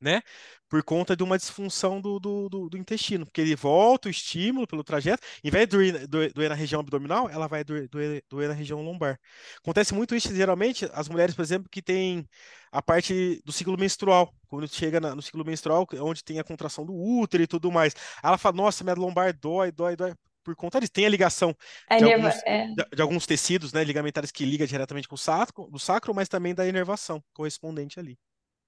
né? 0.00 0.22
Por 0.68 0.82
conta 0.84 1.16
de 1.16 1.22
uma 1.24 1.36
disfunção 1.36 2.00
do, 2.00 2.20
do, 2.20 2.48
do, 2.48 2.68
do 2.70 2.78
intestino, 2.78 3.24
porque 3.26 3.40
ele 3.40 3.56
volta 3.56 4.08
o 4.08 4.10
estímulo 4.10 4.66
pelo 4.66 4.84
trajeto, 4.84 5.26
em 5.42 5.50
vez 5.50 5.66
de 5.66 6.06
doer, 6.06 6.32
doer, 6.32 6.48
na 6.48 6.54
região 6.54 6.80
abdominal, 6.80 7.28
ela 7.28 7.48
vai 7.48 7.64
doer, 7.64 7.88
doer, 7.88 8.22
doer 8.28 8.48
na 8.48 8.54
região 8.54 8.80
lombar. 8.82 9.18
Acontece 9.60 9.94
muito 9.94 10.14
isso, 10.14 10.34
geralmente, 10.34 10.88
as 10.92 11.08
mulheres, 11.08 11.34
por 11.34 11.42
exemplo, 11.42 11.68
que 11.70 11.82
têm 11.82 12.28
a 12.70 12.80
parte 12.82 13.42
do 13.44 13.52
ciclo 13.52 13.76
menstrual, 13.78 14.32
quando 14.46 14.68
chega 14.68 15.00
na, 15.00 15.14
no 15.14 15.22
ciclo 15.22 15.44
menstrual, 15.44 15.86
onde 16.00 16.22
tem 16.22 16.38
a 16.38 16.44
contração 16.44 16.84
do 16.86 16.94
útero 16.94 17.42
e 17.42 17.46
tudo 17.46 17.72
mais. 17.72 17.94
Ela 18.22 18.38
fala, 18.38 18.56
nossa, 18.56 18.84
minha 18.84 18.94
lombar 18.94 19.36
dói, 19.36 19.72
dói, 19.72 19.96
dói. 19.96 20.14
Por 20.44 20.54
conta 20.56 20.80
disso, 20.80 20.92
tem 20.92 21.06
a 21.06 21.08
ligação 21.08 21.54
A 21.88 21.96
de 21.96 22.04
inerva- 22.04 22.28
alguns, 22.28 22.42
é. 22.46 22.66
de, 22.74 22.84
de 22.96 23.02
alguns 23.02 23.26
tecidos, 23.26 23.72
né, 23.72 23.84
ligamentares 23.84 24.30
que 24.30 24.44
liga 24.44 24.66
diretamente 24.66 25.08
com 25.08 25.14
o 25.14 25.18
sacro, 25.18 25.68
do 25.70 25.78
sacro, 25.78 26.14
mas 26.14 26.28
também 26.28 26.54
da 26.54 26.66
inervação 26.66 27.22
correspondente 27.34 27.98
ali. 28.00 28.18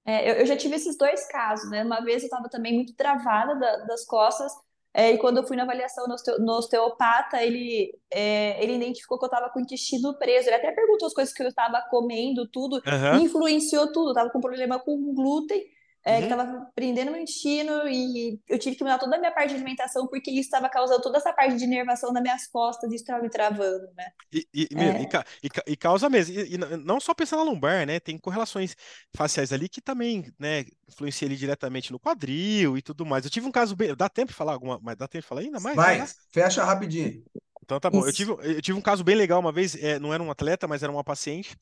É, 0.05 0.31
eu, 0.31 0.35
eu 0.37 0.47
já 0.47 0.57
tive 0.57 0.77
esses 0.77 0.97
dois 0.97 1.27
casos, 1.29 1.71
né? 1.71 1.85
Uma 1.85 2.01
vez 2.03 2.23
eu 2.23 2.27
estava 2.27 2.49
também 2.49 2.75
muito 2.75 2.95
travada 2.95 3.55
da- 3.59 3.77
das 3.85 4.05
costas, 4.07 4.51
é, 4.93 5.13
e 5.13 5.19
quando 5.19 5.37
eu 5.39 5.47
fui 5.47 5.57
na 5.57 5.63
avaliação 5.63 6.07
no, 6.09 6.15
osteo- 6.15 6.39
no 6.41 6.53
osteopata, 6.55 7.43
ele, 7.43 7.93
é, 8.11 8.63
ele 8.63 8.75
identificou 8.75 9.19
que 9.19 9.25
eu 9.25 9.29
estava 9.29 9.49
com 9.51 9.61
o 9.61 9.63
intestino 9.63 10.19
preso. 10.19 10.49
Ele 10.49 10.57
até 10.57 10.73
perguntou 10.73 11.07
as 11.07 11.15
coisas 11.15 11.33
que 11.35 11.43
eu 11.43 11.49
estava 11.49 11.81
comendo, 11.91 12.49
tudo, 12.49 12.83
e 13.11 13.23
influenciou 13.23 13.93
tudo. 13.93 14.09
Eu 14.09 14.13
estava 14.13 14.31
com 14.31 14.41
problema 14.41 14.81
com 14.81 15.15
glúten, 15.15 15.65
é, 16.05 16.15
uhum. 16.15 16.19
que 16.19 16.33
estava 16.33 16.71
prendendo 16.75 17.11
meu 17.11 17.21
intestino 17.21 17.87
e 17.89 18.41
eu 18.49 18.59
tive 18.59 18.77
que 18.77 18.83
mudar 18.83 18.99
toda 18.99 19.17
a 19.17 19.19
minha 19.19 19.33
parte 19.33 19.51
de 19.51 19.57
alimentação 19.57 20.07
porque 20.07 20.31
isso 20.31 20.49
estava 20.49 20.69
causando 20.69 21.03
toda 21.03 21.19
essa 21.19 21.33
parte 21.33 21.57
de 21.57 21.65
inervação 21.65 22.13
nas 22.13 22.23
minhas 22.23 22.47
costas 22.47 22.91
e 22.91 22.95
isso 22.95 23.05
estava 23.05 23.23
me 23.23 23.29
travando, 23.29 23.87
né? 23.97 24.07
E, 24.33 24.47
e, 24.55 24.69
é. 24.77 25.03
e, 25.43 25.73
e 25.73 25.77
causa 25.77 26.09
mesmo, 26.09 26.35
e, 26.39 26.57
não 26.59 27.01
só 27.01 27.13
pensando 27.13 27.41
na 27.41 27.51
lombar, 27.51 27.87
né? 27.87 28.01
Tem 28.01 28.19
correlações 28.19 28.75
faciais 29.15 29.53
ali 29.53 29.69
que 29.69 29.81
também, 29.81 30.33
né, 30.39 30.65
influenciam 30.89 31.29
ali 31.29 31.37
diretamente 31.37 31.93
no 31.93 31.99
quadril 31.99 32.77
e 32.77 32.83
tudo 32.83 33.05
mais. 33.07 33.25
Eu 33.25 33.31
tive 33.31 33.47
um 33.47 33.53
caso 33.53 33.75
bem. 33.75 33.95
Dá 33.95 34.09
tempo 34.09 34.33
de 34.33 34.37
falar 34.37 34.53
alguma. 34.53 34.79
Mas 34.83 34.97
dá 34.97 35.07
tempo 35.09 35.23
de 35.23 35.29
falar 35.29 35.41
ainda 35.41 35.61
mais? 35.61 35.77
Vai, 35.77 35.99
né? 35.99 36.07
fecha 36.33 36.65
rapidinho. 36.65 37.23
Então 37.63 37.79
tá 37.79 37.89
bom. 37.89 38.05
Eu 38.05 38.13
tive, 38.13 38.33
eu 38.33 38.61
tive 38.61 38.79
um 38.79 38.83
caso 38.83 39.05
bem 39.05 39.15
legal 39.15 39.39
uma 39.39 39.53
vez, 39.53 39.77
é, 39.77 39.99
não 39.99 40.13
era 40.13 40.23
um 40.23 40.31
atleta, 40.31 40.67
mas 40.67 40.83
era 40.83 40.91
uma 40.91 41.05
paciente 41.05 41.57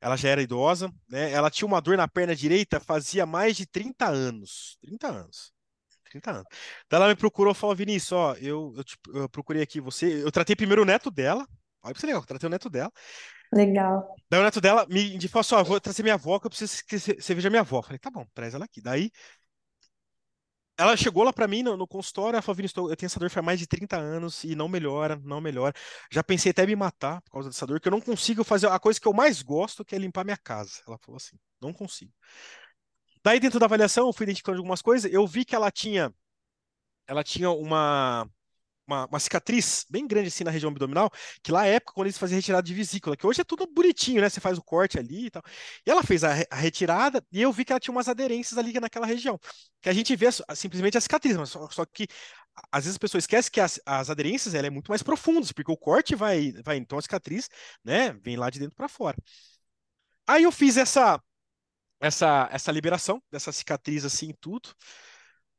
ela 0.00 0.16
já 0.16 0.28
era 0.28 0.42
idosa, 0.42 0.92
né? 1.08 1.32
Ela 1.32 1.50
tinha 1.50 1.66
uma 1.66 1.80
dor 1.80 1.96
na 1.96 2.06
perna 2.06 2.34
direita 2.34 2.78
fazia 2.78 3.24
mais 3.24 3.56
de 3.56 3.66
30 3.66 4.06
anos. 4.06 4.76
30 4.82 5.08
anos. 5.08 5.52
30 6.10 6.30
anos. 6.30 6.46
Então 6.86 6.98
ela 6.98 7.08
me 7.08 7.16
procurou 7.16 7.52
e 7.52 7.56
falou: 7.56 7.74
Vinícius, 7.74 8.12
ó, 8.12 8.34
eu, 8.34 8.74
eu, 8.76 9.20
eu, 9.22 9.28
procurei 9.28 9.62
aqui 9.62 9.80
você. 9.80 10.22
Eu 10.22 10.30
tratei 10.30 10.54
primeiro 10.54 10.82
o 10.82 10.84
neto 10.84 11.10
dela. 11.10 11.46
Olha 11.82 11.92
pra 11.92 12.00
você 12.00 12.06
legal, 12.06 12.22
eu 12.22 12.26
tratei 12.26 12.46
o 12.46 12.50
neto 12.50 12.70
dela. 12.70 12.92
Legal. 13.52 14.14
Daí 14.28 14.40
o 14.40 14.44
neto 14.44 14.60
dela 14.60 14.86
me 14.88 15.28
falou 15.28 15.40
assim: 15.40 15.54
ó, 15.54 15.64
vou 15.64 15.80
trazer 15.80 16.02
minha 16.02 16.14
avó, 16.14 16.38
que 16.38 16.46
eu 16.46 16.50
preciso 16.50 16.84
que 16.86 16.98
você 16.98 17.34
veja 17.34 17.50
minha 17.50 17.62
avó. 17.62 17.78
Eu 17.78 17.82
falei: 17.82 17.98
tá 17.98 18.10
bom, 18.10 18.26
traz 18.34 18.54
ela 18.54 18.64
aqui. 18.64 18.80
Daí 18.80 19.10
ela 20.76 20.96
chegou 20.96 21.22
lá 21.22 21.32
para 21.32 21.46
mim 21.46 21.62
no, 21.62 21.76
no, 21.76 21.86
consultório, 21.86 22.36
ela 22.36 22.42
falou, 22.42 22.56
Vinícius, 22.56 22.90
eu 22.90 22.96
tenho 22.96 23.06
essa 23.06 23.20
dor 23.20 23.30
faz 23.30 23.44
mais 23.44 23.58
de 23.60 23.66
30 23.66 23.96
anos 23.96 24.42
e 24.44 24.54
não 24.54 24.68
melhora, 24.68 25.20
não 25.24 25.40
melhora. 25.40 25.74
Já 26.10 26.22
pensei 26.22 26.50
até 26.50 26.66
me 26.66 26.74
matar 26.74 27.22
por 27.22 27.32
causa 27.32 27.48
dessa 27.48 27.66
dor, 27.66 27.80
que 27.80 27.88
eu 27.88 27.92
não 27.92 28.00
consigo 28.00 28.42
fazer 28.42 28.68
a 28.68 28.78
coisa 28.78 29.00
que 29.00 29.06
eu 29.06 29.12
mais 29.12 29.42
gosto, 29.42 29.84
que 29.84 29.94
é 29.94 29.98
limpar 29.98 30.24
minha 30.24 30.36
casa. 30.36 30.82
Ela 30.86 30.98
falou 30.98 31.16
assim, 31.16 31.36
não 31.60 31.72
consigo. 31.72 32.12
Daí 33.22 33.40
dentro 33.40 33.58
da 33.58 33.66
avaliação, 33.66 34.06
eu 34.06 34.12
fui 34.12 34.24
identificando 34.24 34.58
algumas 34.58 34.82
coisas, 34.82 35.10
eu 35.12 35.26
vi 35.26 35.44
que 35.44 35.54
ela 35.54 35.70
tinha 35.70 36.12
ela 37.06 37.22
tinha 37.22 37.50
uma 37.50 38.28
uma, 38.86 39.06
uma, 39.06 39.20
cicatriz 39.20 39.86
bem 39.88 40.06
grande 40.06 40.28
assim 40.28 40.44
na 40.44 40.50
região 40.50 40.70
abdominal, 40.70 41.10
que 41.42 41.52
lá 41.52 41.66
é 41.66 41.74
época 41.74 41.92
quando 41.94 42.06
eles 42.06 42.18
faziam 42.18 42.36
retirada 42.36 42.66
de 42.66 42.74
vesícula, 42.74 43.16
que 43.16 43.26
hoje 43.26 43.40
é 43.40 43.44
tudo 43.44 43.66
bonitinho, 43.66 44.20
né? 44.20 44.28
Você 44.28 44.40
faz 44.40 44.58
o 44.58 44.62
corte 44.62 44.98
ali 44.98 45.26
e 45.26 45.30
tal. 45.30 45.42
E 45.86 45.90
ela 45.90 46.02
fez 46.02 46.24
a, 46.24 46.30
a 46.50 46.56
retirada 46.56 47.24
e 47.32 47.40
eu 47.42 47.52
vi 47.52 47.64
que 47.64 47.72
ela 47.72 47.80
tinha 47.80 47.92
umas 47.92 48.08
aderências 48.08 48.58
ali 48.58 48.78
naquela 48.80 49.06
região. 49.06 49.38
Que 49.80 49.88
a 49.88 49.92
gente 49.92 50.14
vê 50.16 50.26
simplesmente 50.54 50.98
a 50.98 51.00
cicatriz, 51.00 51.36
mas 51.36 51.50
só, 51.50 51.68
só 51.70 51.84
que 51.84 52.06
às 52.70 52.84
vezes 52.84 52.94
as 52.94 52.98
pessoas 52.98 53.24
esquecem 53.24 53.50
que 53.50 53.60
as, 53.60 53.80
as 53.84 54.10
aderências 54.10 54.54
ela 54.54 54.66
é 54.66 54.70
muito 54.70 54.90
mais 54.90 55.02
profundas, 55.02 55.52
porque 55.52 55.72
o 55.72 55.76
corte 55.76 56.14
vai, 56.14 56.52
vai 56.64 56.76
então 56.76 56.98
a 56.98 57.02
cicatriz, 57.02 57.48
né, 57.84 58.12
vem 58.22 58.36
lá 58.36 58.50
de 58.50 58.60
dentro 58.60 58.76
para 58.76 58.88
fora. 58.88 59.16
Aí 60.26 60.44
eu 60.44 60.52
fiz 60.52 60.76
essa 60.76 61.20
essa 62.00 62.48
essa 62.52 62.72
liberação 62.72 63.22
dessa 63.30 63.52
cicatriz 63.52 64.04
assim 64.04 64.32
tudo 64.40 64.74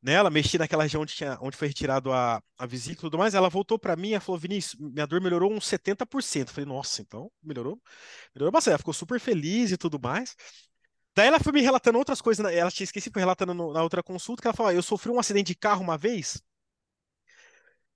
nela, 0.05 0.29
mexi 0.29 0.59
naquela 0.59 0.83
região 0.83 1.01
onde, 1.01 1.15
tinha, 1.15 1.35
onde 1.41 1.57
foi 1.57 1.67
retirado 1.67 2.13
a, 2.13 2.39
a 2.59 2.65
vesícula 2.67 3.07
e 3.07 3.09
tudo 3.09 3.17
mais, 3.17 3.33
ela 3.33 3.49
voltou 3.49 3.79
para 3.79 3.95
mim 3.95 4.13
e 4.13 4.19
falou, 4.19 4.39
Vinícius, 4.39 4.79
minha 4.79 5.07
dor 5.07 5.19
melhorou 5.19 5.51
uns 5.51 5.65
70%. 5.65 6.41
Eu 6.41 6.53
falei, 6.53 6.65
nossa, 6.69 7.01
então 7.01 7.31
melhorou, 7.43 7.81
melhorou 8.35 8.51
bastante. 8.51 8.73
Ela 8.73 8.77
ficou 8.77 8.93
super 8.93 9.19
feliz 9.19 9.71
e 9.71 9.77
tudo 9.77 9.99
mais. 9.99 10.35
Daí 11.15 11.27
ela 11.27 11.39
foi 11.39 11.51
me 11.51 11.61
relatando 11.61 11.97
outras 11.97 12.21
coisas, 12.21 12.45
né, 12.45 12.55
ela 12.55 12.69
tinha 12.69 12.83
esquecido, 12.83 13.13
foi 13.13 13.21
relatando 13.21 13.53
no, 13.53 13.73
na 13.73 13.81
outra 13.81 14.03
consulta, 14.03 14.41
que 14.41 14.47
ela 14.47 14.53
falou, 14.53 14.71
eu 14.71 14.83
sofri 14.83 15.09
um 15.09 15.19
acidente 15.19 15.47
de 15.47 15.55
carro 15.55 15.81
uma 15.81 15.97
vez, 15.97 16.43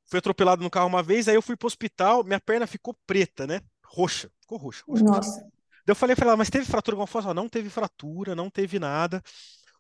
fui 0.06 0.20
atropelado 0.20 0.64
no 0.64 0.70
carro 0.70 0.88
uma 0.88 1.04
vez, 1.04 1.28
aí 1.28 1.36
eu 1.36 1.42
fui 1.42 1.58
pro 1.58 1.68
hospital, 1.68 2.24
minha 2.24 2.40
perna 2.40 2.66
ficou 2.66 2.98
preta, 3.06 3.46
né, 3.46 3.60
roxa, 3.84 4.32
ficou 4.40 4.58
roxa. 4.58 4.86
roxa 4.88 5.04
nossa. 5.04 5.42
Daí 5.42 5.92
eu 5.92 5.96
falei 5.96 6.16
pra 6.16 6.28
ela, 6.28 6.38
mas 6.38 6.50
teve 6.50 6.66
fratura 6.66 6.96
alguma 6.96 7.08
coisa? 7.10 7.34
Não 7.34 7.50
teve 7.50 7.70
fratura, 7.70 8.36
não 8.36 8.50
teve 8.50 8.80
nada. 8.80 9.22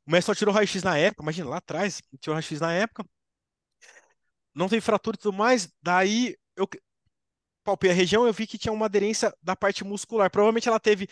O 0.10 0.12
mestre 0.12 0.34
só 0.34 0.36
tirou 0.36 0.51
raio-x 0.51 0.82
na 0.82 0.97
época, 0.97 1.22
imagina, 1.22 1.47
lá 1.47 1.57
atrás, 1.57 2.01
tirou 2.20 2.34
raio-x 2.34 2.60
na 2.60 2.74
época. 2.74 3.05
Não 4.55 4.68
teve 4.68 4.82
fratura 4.82 5.16
e 5.16 5.20
tudo 5.20 5.38
mais. 5.38 5.72
Daí 5.84 6.36
eu 6.55 6.68
palpei 7.64 7.91
a 7.91 7.93
região 7.93 8.26
eu 8.26 8.34
vi 8.34 8.47
que 8.47 8.57
tinha 8.57 8.72
uma 8.74 8.88
aderência 8.88 9.32
da 9.39 9.55
parte 9.55 9.84
muscular. 9.84 10.32
Provavelmente 10.32 10.68
ela 10.68 10.80
teve 10.80 11.07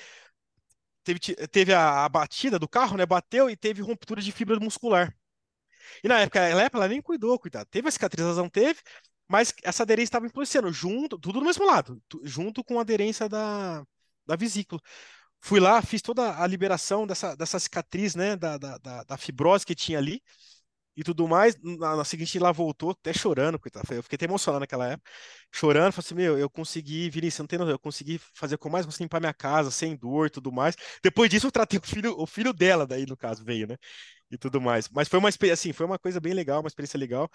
teve, 1.04 1.20
teve 1.48 1.74
a, 1.76 2.06
a, 2.06 2.10
batida 2.10 2.58
do 2.58 2.68
carro, 2.68 2.98
né? 2.98 3.06
Bateu 3.06 3.52
e 3.52 3.56
teve 3.56 3.84
ruptura 3.84 4.20
de 4.20 4.32
fibra 4.32 4.60
muscular. 4.60 5.16
E 6.04 6.08
na 6.08 6.22
época 6.22 6.40
ela, 6.40 6.68
ela 6.74 6.88
nem 6.88 7.00
cuidou, 7.00 7.38
cuidado. 7.38 7.68
Teve 7.70 7.88
a 7.90 7.92
cicatrização, 7.92 8.50
teve, 8.50 8.82
mas 9.28 9.54
essa 9.64 9.84
aderência 9.84 10.10
estava 10.10 10.26
influenciando 10.26 10.72
junto, 10.74 11.20
tudo 11.20 11.40
do 11.40 11.46
mesmo 11.46 11.66
lado, 11.68 12.02
junto 12.24 12.64
com 12.64 12.80
a 12.80 12.82
aderência 12.82 13.30
da, 13.30 13.86
da 14.26 14.36
vesícula. 14.36 14.82
Fui 15.42 15.60
lá, 15.60 15.82
fiz 15.82 16.02
toda 16.02 16.42
a 16.42 16.48
liberação 16.48 17.08
dessa, 17.08 17.36
dessa 17.36 17.60
cicatriz, 17.60 18.16
né, 18.16 18.36
da, 18.36 18.58
da, 18.58 19.04
da, 19.04 19.18
fibrose 19.18 19.66
que 19.66 19.76
tinha 19.76 19.98
ali 19.98 20.22
e 20.96 21.04
tudo 21.04 21.28
mais. 21.28 21.56
Na, 21.62 21.96
na 21.96 22.04
seguinte, 22.04 22.40
lá 22.40 22.52
voltou, 22.52 22.92
até 22.92 23.14
chorando, 23.14 23.60
coitado. 23.60 23.94
Eu 23.94 24.04
fiquei 24.04 24.16
até 24.16 24.26
emocionado 24.26 24.62
naquela 24.62 24.88
época, 24.88 25.10
chorando. 25.54 25.94
Falei 25.94 26.06
assim: 26.06 26.16
Meu, 26.16 26.38
eu 26.38 26.50
consegui, 26.50 27.10
Vinícius, 27.10 27.40
não 27.40 27.48
tem 27.48 27.60
noção, 27.60 27.72
eu 27.74 27.80
consegui 27.80 28.20
fazer 28.34 28.58
com 28.58 28.70
mais, 28.70 28.86
consegui 28.86 29.04
limpar 29.06 29.20
minha 29.20 29.34
casa 29.34 29.72
sem 29.72 29.96
dor 29.96 30.30
tudo 30.30 30.52
mais. 30.52 30.76
Depois 31.04 31.30
disso, 31.30 31.48
eu 31.48 31.52
tratei 31.52 31.80
o 31.80 31.84
filho, 31.84 32.16
o 32.20 32.26
filho 32.26 32.54
dela, 32.54 32.86
daí, 32.88 33.06
no 33.06 33.16
caso, 33.18 33.44
veio, 33.46 33.68
né, 33.68 33.78
e 34.32 34.38
tudo 34.38 34.60
mais. 34.62 34.90
Mas 34.90 35.08
foi 35.08 35.20
uma 35.20 35.30
assim, 35.30 35.74
foi 35.74 35.86
uma 35.86 36.00
coisa 36.00 36.20
bem 36.20 36.34
legal, 36.34 36.62
uma 36.62 36.68
experiência 36.68 37.00
legal. 37.00 37.30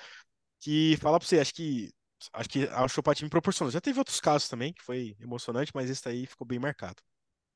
Que 0.60 0.96
falar 0.98 1.18
pra 1.18 1.28
você, 1.28 1.40
acho 1.40 1.54
que 1.54 1.90
acho 2.32 2.48
que 2.48 2.64
a 2.68 2.86
Chopatia 2.88 3.24
me 3.26 3.30
proporcionou. 3.30 3.70
Já 3.72 3.80
teve 3.80 3.98
outros 3.98 4.20
casos 4.20 4.48
também 4.48 4.72
que 4.72 4.82
foi 4.82 5.16
emocionante, 5.20 5.72
mas 5.74 5.90
esse 5.90 6.08
aí 6.08 6.26
ficou 6.26 6.46
bem 6.46 6.58
marcado. 6.58 7.02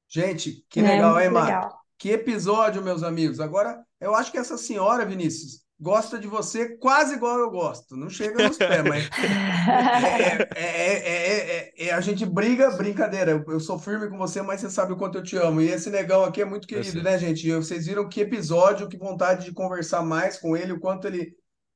Gente, 0.08 0.64
que 0.68 0.80
legal, 0.80 1.18
é, 1.18 1.24
hein, 1.24 1.30
Marco? 1.30 1.76
Que 1.98 2.10
episódio, 2.10 2.82
meus 2.82 3.02
amigos. 3.02 3.40
Agora, 3.40 3.82
eu 4.00 4.14
acho 4.14 4.30
que 4.30 4.38
essa 4.38 4.58
senhora, 4.58 5.04
Vinícius, 5.04 5.66
gosta 5.78 6.18
de 6.18 6.26
você 6.26 6.76
quase 6.76 7.14
igual 7.14 7.38
eu 7.38 7.50
gosto. 7.50 7.96
Não 7.96 8.08
chega 8.08 8.46
nos 8.46 8.56
pés, 8.56 8.84
mas 8.84 9.08
é, 10.54 11.72
é, 11.74 11.86
é, 11.86 11.92
a 11.92 12.00
gente 12.00 12.24
briga, 12.24 12.70
brincadeira. 12.70 13.44
Eu, 13.46 13.60
sou 13.60 13.78
firme 13.78 14.08
com 14.08 14.18
você, 14.18 14.42
mas 14.42 14.60
você 14.60 14.70
sabe 14.70 14.92
o 14.92 14.96
quanto 14.96 15.18
eu 15.18 15.22
te 15.22 15.36
amo. 15.36 15.60
E 15.60 15.68
esse 15.68 15.90
negão 15.90 16.24
aqui 16.24 16.42
é 16.42 16.44
muito 16.44 16.66
querido, 16.66 17.02
né, 17.02 17.18
gente? 17.18 17.50
Vocês 17.52 17.86
viram 17.86 18.08
que 18.08 18.20
episódio, 18.20 18.88
que 18.88 18.96
vontade 18.96 19.44
de 19.44 19.52
conversar 19.52 20.02
mais 20.02 20.38
com 20.38 20.56
ele, 20.56 20.72
o 20.72 20.80
quanto 20.80 21.06
ele 21.06 21.34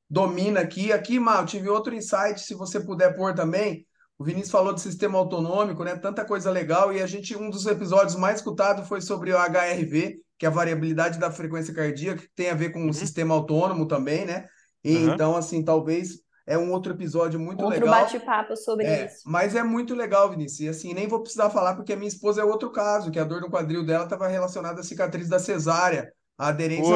domina 0.09 0.61
aqui. 0.61 0.91
Aqui, 0.91 1.19
Mal, 1.19 1.45
tive 1.45 1.69
outro 1.69 1.95
insight, 1.95 2.39
se 2.39 2.53
você 2.53 2.79
puder 2.79 3.15
pôr 3.15 3.33
também. 3.33 3.85
O 4.21 4.23
Vinícius 4.23 4.51
falou 4.51 4.71
de 4.71 4.81
sistema 4.81 5.17
autonômico, 5.17 5.83
né? 5.83 5.95
Tanta 5.95 6.23
coisa 6.23 6.51
legal. 6.51 6.93
E 6.93 7.01
a 7.01 7.07
gente, 7.07 7.35
um 7.35 7.49
dos 7.49 7.65
episódios 7.65 8.15
mais 8.15 8.37
escutados 8.37 8.87
foi 8.87 9.01
sobre 9.01 9.33
o 9.33 9.35
HRV, 9.35 10.19
que 10.37 10.45
é 10.45 10.47
a 10.47 10.51
variabilidade 10.51 11.17
da 11.17 11.31
frequência 11.31 11.73
cardíaca, 11.73 12.21
que 12.21 12.29
tem 12.35 12.51
a 12.51 12.53
ver 12.53 12.69
com 12.69 12.81
uhum. 12.81 12.89
o 12.89 12.93
sistema 12.93 13.33
autônomo 13.33 13.87
também, 13.87 14.23
né? 14.23 14.45
E, 14.83 14.95
uhum. 14.95 15.13
Então, 15.15 15.35
assim, 15.35 15.65
talvez 15.65 16.19
é 16.45 16.55
um 16.55 16.71
outro 16.71 16.93
episódio 16.93 17.39
muito 17.39 17.63
outro 17.63 17.79
legal. 17.79 17.99
Outro 17.99 18.19
bate-papo 18.19 18.55
sobre 18.55 18.85
é, 18.85 19.07
isso. 19.07 19.23
Mas 19.25 19.55
é 19.55 19.63
muito 19.63 19.95
legal, 19.95 20.29
Vinícius. 20.29 20.59
E 20.59 20.69
assim, 20.69 20.93
nem 20.93 21.07
vou 21.07 21.23
precisar 21.23 21.49
falar, 21.49 21.75
porque 21.75 21.93
a 21.93 21.97
minha 21.97 22.07
esposa 22.07 22.41
é 22.41 22.45
outro 22.45 22.71
caso, 22.71 23.09
que 23.09 23.17
a 23.17 23.23
dor 23.23 23.41
no 23.41 23.49
quadril 23.49 23.83
dela 23.83 24.03
estava 24.03 24.27
relacionada 24.27 24.81
à 24.81 24.83
cicatriz 24.83 25.27
da 25.29 25.39
cesárea, 25.39 26.13
a 26.37 26.49
aderência 26.49 26.93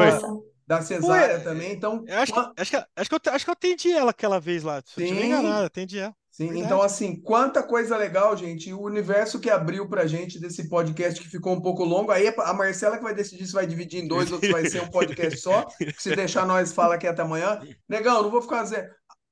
da, 0.67 0.77
da 0.77 0.81
cesárea 0.83 1.39
também. 1.39 1.71
Então, 1.71 2.05
acho, 2.07 2.33
que, 2.33 2.61
acho, 2.61 2.71
que, 2.71 2.85
acho, 2.95 3.09
que 3.09 3.15
eu, 3.15 3.33
acho 3.33 3.45
que 3.45 3.49
eu 3.49 3.53
atendi 3.53 3.91
ela 3.91 4.11
aquela 4.11 4.39
vez 4.39 4.61
lá. 4.61 4.79
Se 4.85 4.93
Sim. 4.93 5.01
eu 5.01 5.07
tiver 5.07 5.25
enganado, 5.25 5.65
atendi 5.65 5.97
ela. 5.97 6.13
Sim, 6.35 6.47
Verdade. 6.47 6.65
então 6.65 6.81
assim, 6.81 7.15
quanta 7.15 7.63
coisa 7.63 7.95
legal, 7.95 8.35
gente. 8.35 8.73
O 8.73 8.81
universo 8.81 9.39
que 9.39 9.49
abriu 9.49 9.87
pra 9.87 10.05
gente 10.05 10.37
desse 10.37 10.67
podcast 10.67 11.21
que 11.21 11.29
ficou 11.29 11.53
um 11.53 11.61
pouco 11.61 11.85
longo. 11.85 12.11
Aí 12.11 12.27
a 12.27 12.53
Marcela 12.53 12.97
que 12.97 13.03
vai 13.03 13.15
decidir 13.15 13.47
se 13.47 13.53
vai 13.53 13.65
dividir 13.65 14.03
em 14.03 14.07
dois 14.07 14.29
ou 14.29 14.39
se 14.39 14.51
vai 14.51 14.65
ser 14.65 14.81
um 14.83 14.89
podcast 14.89 15.39
só. 15.39 15.65
Se 15.97 16.13
deixar 16.13 16.45
nós 16.45 16.73
fala 16.73 16.95
aqui 16.95 17.07
até 17.07 17.21
amanhã. 17.21 17.61
Negão, 17.87 18.21
não 18.21 18.29
vou 18.29 18.41
ficar 18.41 18.57
fazer, 18.57 18.91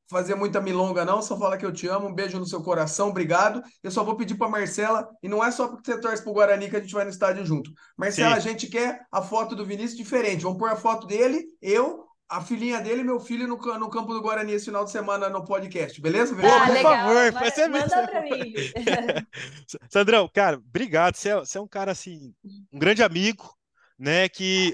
fazer 0.10 0.36
muita 0.36 0.62
milonga 0.62 1.04
não, 1.04 1.22
só 1.22 1.38
falar 1.38 1.58
que 1.58 1.66
eu 1.66 1.74
te 1.74 1.88
amo. 1.90 2.08
Um 2.08 2.16
beijo 2.16 2.40
no 2.40 2.46
seu 2.46 2.64
coração, 2.64 3.10
obrigado. 3.10 3.62
Eu 3.84 3.92
só 3.92 4.02
vou 4.02 4.16
pedir 4.16 4.36
pra 4.36 4.48
Marcela, 4.48 5.10
e 5.22 5.28
não 5.28 5.44
é 5.44 5.52
só 5.52 5.68
porque 5.68 5.92
você 5.92 6.00
torce 6.00 6.24
pro 6.24 6.32
Guarani 6.32 6.70
que 6.70 6.78
a 6.78 6.80
gente 6.80 6.94
vai 6.94 7.04
no 7.04 7.12
estádio 7.12 7.46
junto. 7.46 7.70
Marcela, 7.98 8.36
Sim. 8.36 8.38
a 8.38 8.40
gente 8.40 8.68
quer 8.68 9.02
a 9.12 9.22
foto 9.22 9.58
do 9.58 9.66
Vinícius 9.66 9.98
diferente. 9.98 10.44
Vamos 10.44 10.58
pôr 10.58 10.70
a 10.70 10.78
foto 10.78 11.06
dele, 11.06 11.44
eu, 11.62 12.06
a 12.30 12.42
filhinha 12.42 12.82
dele 12.82 13.02
e 13.02 13.04
meu 13.04 13.20
filho 13.20 13.48
no, 13.48 13.58
no 13.58 13.90
campo 13.90 14.14
do 14.14 14.22
Guarani 14.22 14.54
esse 14.54 14.66
final 14.66 14.84
de 14.84 14.92
semana 14.92 15.30
no 15.30 15.46
podcast, 15.46 16.00
beleza? 16.02 16.36
Ah, 16.36 16.66
por 16.66 16.74
legal. 16.74 16.84
favor, 16.84 17.34
faz 17.34 17.58
manda, 17.58 17.80
manda 17.80 18.08
pra 18.08 18.22
mim. 18.22 18.54
Sandrão, 19.90 20.30
cara, 20.34 20.58
obrigado. 20.58 21.16
Você 21.16 21.30
é, 21.30 21.36
você 21.36 21.58
é 21.58 21.62
um 21.62 21.68
cara 21.68 21.92
assim, 21.92 22.34
um 22.72 22.80
grande 22.80 23.04
amigo, 23.04 23.54
né? 23.98 24.28
Que 24.30 24.74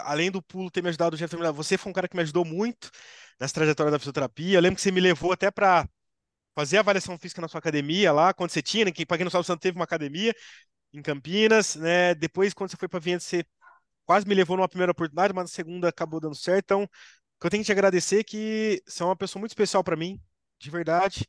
além 0.00 0.30
do 0.30 0.42
pulo 0.42 0.70
ter 0.70 0.82
me 0.82 0.88
ajudado 0.88 1.14
o 1.14 1.18
Jeff 1.18 1.34
você 1.54 1.78
foi 1.78 1.90
um 1.90 1.94
cara 1.94 2.08
que 2.08 2.16
me 2.16 2.22
ajudou 2.22 2.44
muito 2.44 2.90
nessa 3.38 3.54
trajetória 3.54 3.92
da 3.92 3.98
fisioterapia. 3.98 4.56
Eu 4.56 4.60
lembro 4.60 4.76
que 4.76 4.82
você 4.82 4.90
me 4.90 5.00
levou 5.00 5.32
até 5.32 5.50
para 5.50 5.88
fazer 6.54 6.78
a 6.78 6.80
avaliação 6.80 7.18
física 7.18 7.40
na 7.40 7.48
sua 7.48 7.58
academia 7.58 8.12
lá, 8.12 8.32
quando 8.32 8.50
você 8.50 8.62
tinha, 8.62 8.86
né? 8.86 8.90
Que 8.90 9.04
para 9.04 9.18
quem 9.18 9.24
não 9.24 9.30
sabe, 9.30 9.44
você 9.44 9.56
teve 9.58 9.76
uma 9.76 9.84
academia 9.84 10.34
em 10.92 11.02
Campinas, 11.02 11.76
né? 11.76 12.14
Depois, 12.14 12.54
quando 12.54 12.70
você 12.70 12.76
foi 12.76 12.88
para 12.88 12.98
Viena, 12.98 13.20
você 13.20 13.44
quase 14.06 14.26
me 14.26 14.34
levou 14.34 14.56
numa 14.56 14.68
primeira 14.68 14.92
oportunidade, 14.92 15.34
mas 15.34 15.44
na 15.44 15.48
segunda 15.48 15.88
acabou 15.88 16.20
dando 16.20 16.34
certo. 16.36 16.64
Então, 16.64 16.88
eu 17.44 17.50
tenho 17.50 17.62
que 17.62 17.66
te 17.66 17.72
agradecer 17.72 18.20
é 18.20 18.24
que 18.24 18.82
você 18.86 19.02
é 19.02 19.06
uma 19.06 19.16
pessoa 19.16 19.40
muito 19.40 19.52
especial 19.52 19.84
para 19.84 19.96
mim, 19.96 20.20
de 20.58 20.70
verdade. 20.70 21.26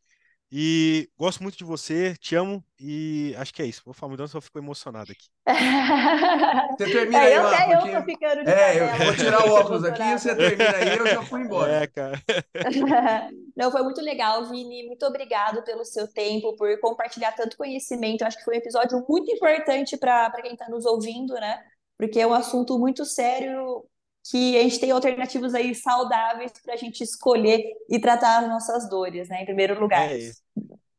E 0.49 1.09
gosto 1.17 1.43
muito 1.43 1.57
de 1.57 1.65
você, 1.65 2.15
te 2.17 2.33
amo 2.35 2.63
e 2.79 3.35
acho 3.37 3.53
que 3.53 3.61
é 3.61 3.65
isso. 3.65 3.81
Vou 3.83 3.93
falar 3.93 4.11
muito, 4.11 4.25
só 4.29 4.39
fico 4.39 4.57
emocionado 4.57 5.11
aqui. 5.11 5.27
Você 6.77 6.91
termina 6.91 7.17
É, 7.17 7.27
aí, 7.27 7.33
eu 7.33 7.43
lá, 7.43 7.53
até 7.53 7.73
eu 7.73 7.79
porque... 7.79 7.95
tô 7.97 8.03
ficando 8.03 8.43
de 8.45 8.51
É, 8.51 8.81
eu 8.81 9.05
vou 9.05 9.15
tirar 9.15 9.45
o 9.45 9.51
óculos 9.51 9.83
aqui 9.83 10.01
e 10.01 10.19
você 10.19 10.35
termina 10.35 10.77
aí, 10.77 10.97
eu 10.97 11.07
já 11.07 11.23
fui 11.23 11.41
embora. 11.41 11.71
É, 11.83 11.87
cara. 11.87 12.21
Não, 13.55 13.71
foi 13.71 13.81
muito 13.83 14.01
legal, 14.01 14.45
Vini. 14.45 14.85
Muito 14.87 15.05
obrigado 15.05 15.63
pelo 15.63 15.83
seu 15.83 16.07
tempo, 16.07 16.55
por 16.55 16.79
compartilhar 16.79 17.31
tanto 17.33 17.57
conhecimento. 17.57 18.21
Eu 18.21 18.27
acho 18.27 18.37
que 18.37 18.43
foi 18.43 18.55
um 18.55 18.59
episódio 18.59 19.05
muito 19.07 19.31
importante 19.31 19.97
para 19.97 20.29
para 20.29 20.41
quem 20.41 20.53
está 20.53 20.69
nos 20.69 20.85
ouvindo, 20.85 21.33
né? 21.33 21.63
Porque 21.97 22.19
é 22.19 22.27
um 22.27 22.33
assunto 22.33 22.77
muito 22.77 23.05
sério 23.05 23.83
que 24.29 24.57
a 24.57 24.63
gente 24.63 24.79
tem 24.79 24.91
alternativas 24.91 25.53
aí 25.53 25.73
saudáveis 25.73 26.51
para 26.63 26.73
a 26.73 26.77
gente 26.77 27.01
escolher 27.01 27.63
e 27.89 27.99
tratar 27.99 28.39
as 28.43 28.49
nossas 28.49 28.89
dores, 28.89 29.29
né? 29.29 29.41
Em 29.41 29.45
primeiro 29.45 29.79
lugar. 29.79 30.11
É 30.11 30.17
isso. 30.17 30.41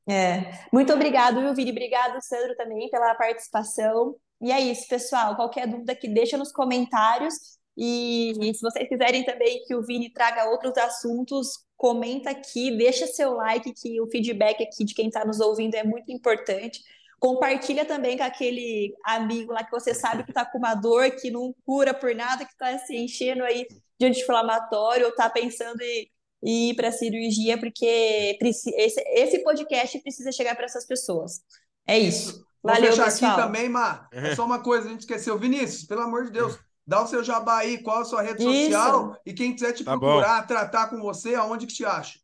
É. 0.08 0.64
Muito 0.72 0.92
obrigado, 0.92 1.40
viu, 1.40 1.54
Vini? 1.54 1.70
Obrigado, 1.70 2.18
Sandro, 2.22 2.56
também 2.56 2.88
pela 2.88 3.14
participação. 3.14 4.16
E 4.40 4.50
é 4.50 4.60
isso, 4.60 4.88
pessoal. 4.88 5.36
Qualquer 5.36 5.66
dúvida 5.66 5.94
que 5.94 6.08
deixa 6.08 6.38
nos 6.38 6.50
comentários. 6.50 7.34
E, 7.76 8.32
e 8.40 8.54
se 8.54 8.60
vocês 8.60 8.88
quiserem 8.88 9.24
também 9.24 9.62
que 9.64 9.74
o 9.74 9.82
Vini 9.82 10.10
traga 10.10 10.48
outros 10.50 10.76
assuntos, 10.78 11.64
comenta 11.76 12.30
aqui, 12.30 12.76
deixa 12.76 13.06
seu 13.06 13.34
like, 13.34 13.72
que 13.72 14.00
o 14.00 14.10
feedback 14.10 14.62
aqui 14.62 14.84
de 14.84 14.94
quem 14.94 15.08
está 15.08 15.24
nos 15.24 15.38
ouvindo 15.38 15.74
é 15.74 15.84
muito 15.84 16.10
importante. 16.10 16.80
Compartilha 17.18 17.84
também 17.84 18.16
com 18.16 18.22
aquele 18.24 18.94
amigo 19.04 19.52
lá 19.52 19.64
que 19.64 19.70
você 19.72 19.92
sabe 19.92 20.22
que 20.24 20.30
está 20.30 20.44
com 20.44 20.58
uma 20.58 20.74
dor, 20.74 21.10
que 21.12 21.30
não 21.30 21.54
cura 21.66 21.92
por 21.92 22.14
nada, 22.14 22.44
que 22.44 22.52
está 22.52 22.78
se 22.78 22.96
enchendo 22.96 23.42
aí 23.42 23.66
de 23.98 24.06
anti-inflamatório 24.06 25.04
ou 25.06 25.10
está 25.10 25.28
pensando 25.28 25.80
em, 25.80 26.08
em 26.42 26.70
ir 26.70 26.74
para 26.76 26.92
cirurgia, 26.92 27.58
porque 27.58 28.38
esse, 28.40 28.70
esse 28.70 29.42
podcast 29.42 29.98
precisa 30.00 30.30
chegar 30.30 30.54
para 30.54 30.66
essas 30.66 30.86
pessoas. 30.86 31.40
É 31.86 31.98
isso. 31.98 32.46
Vou 32.62 32.72
Valeu, 32.72 32.90
fechar 32.92 33.04
pessoal. 33.06 33.32
aqui 33.32 33.42
também, 33.42 33.68
Mar. 33.68 34.08
É 34.12 34.34
só 34.36 34.44
uma 34.44 34.60
coisa, 34.62 34.86
a 34.86 34.90
gente 34.90 35.00
esqueceu. 35.00 35.38
Vinícius, 35.38 35.84
pelo 35.84 36.02
amor 36.02 36.24
de 36.24 36.30
Deus, 36.32 36.56
dá 36.86 37.02
o 37.02 37.06
seu 37.06 37.24
jabá 37.24 37.58
aí, 37.58 37.82
qual 37.82 38.02
a 38.02 38.04
sua 38.04 38.22
rede 38.22 38.42
Isso. 38.44 38.66
social 38.72 39.16
e 39.26 39.32
quem 39.32 39.52
quiser 39.54 39.72
te 39.72 39.84
Tá 39.84 39.92
bom. 39.96 40.00
procurar, 40.06 40.46
tratar 40.46 40.88
com 40.88 41.00
você, 41.00 41.34
aonde 41.34 41.66
que 41.66 41.74
te 41.74 41.84
acha? 41.84 42.18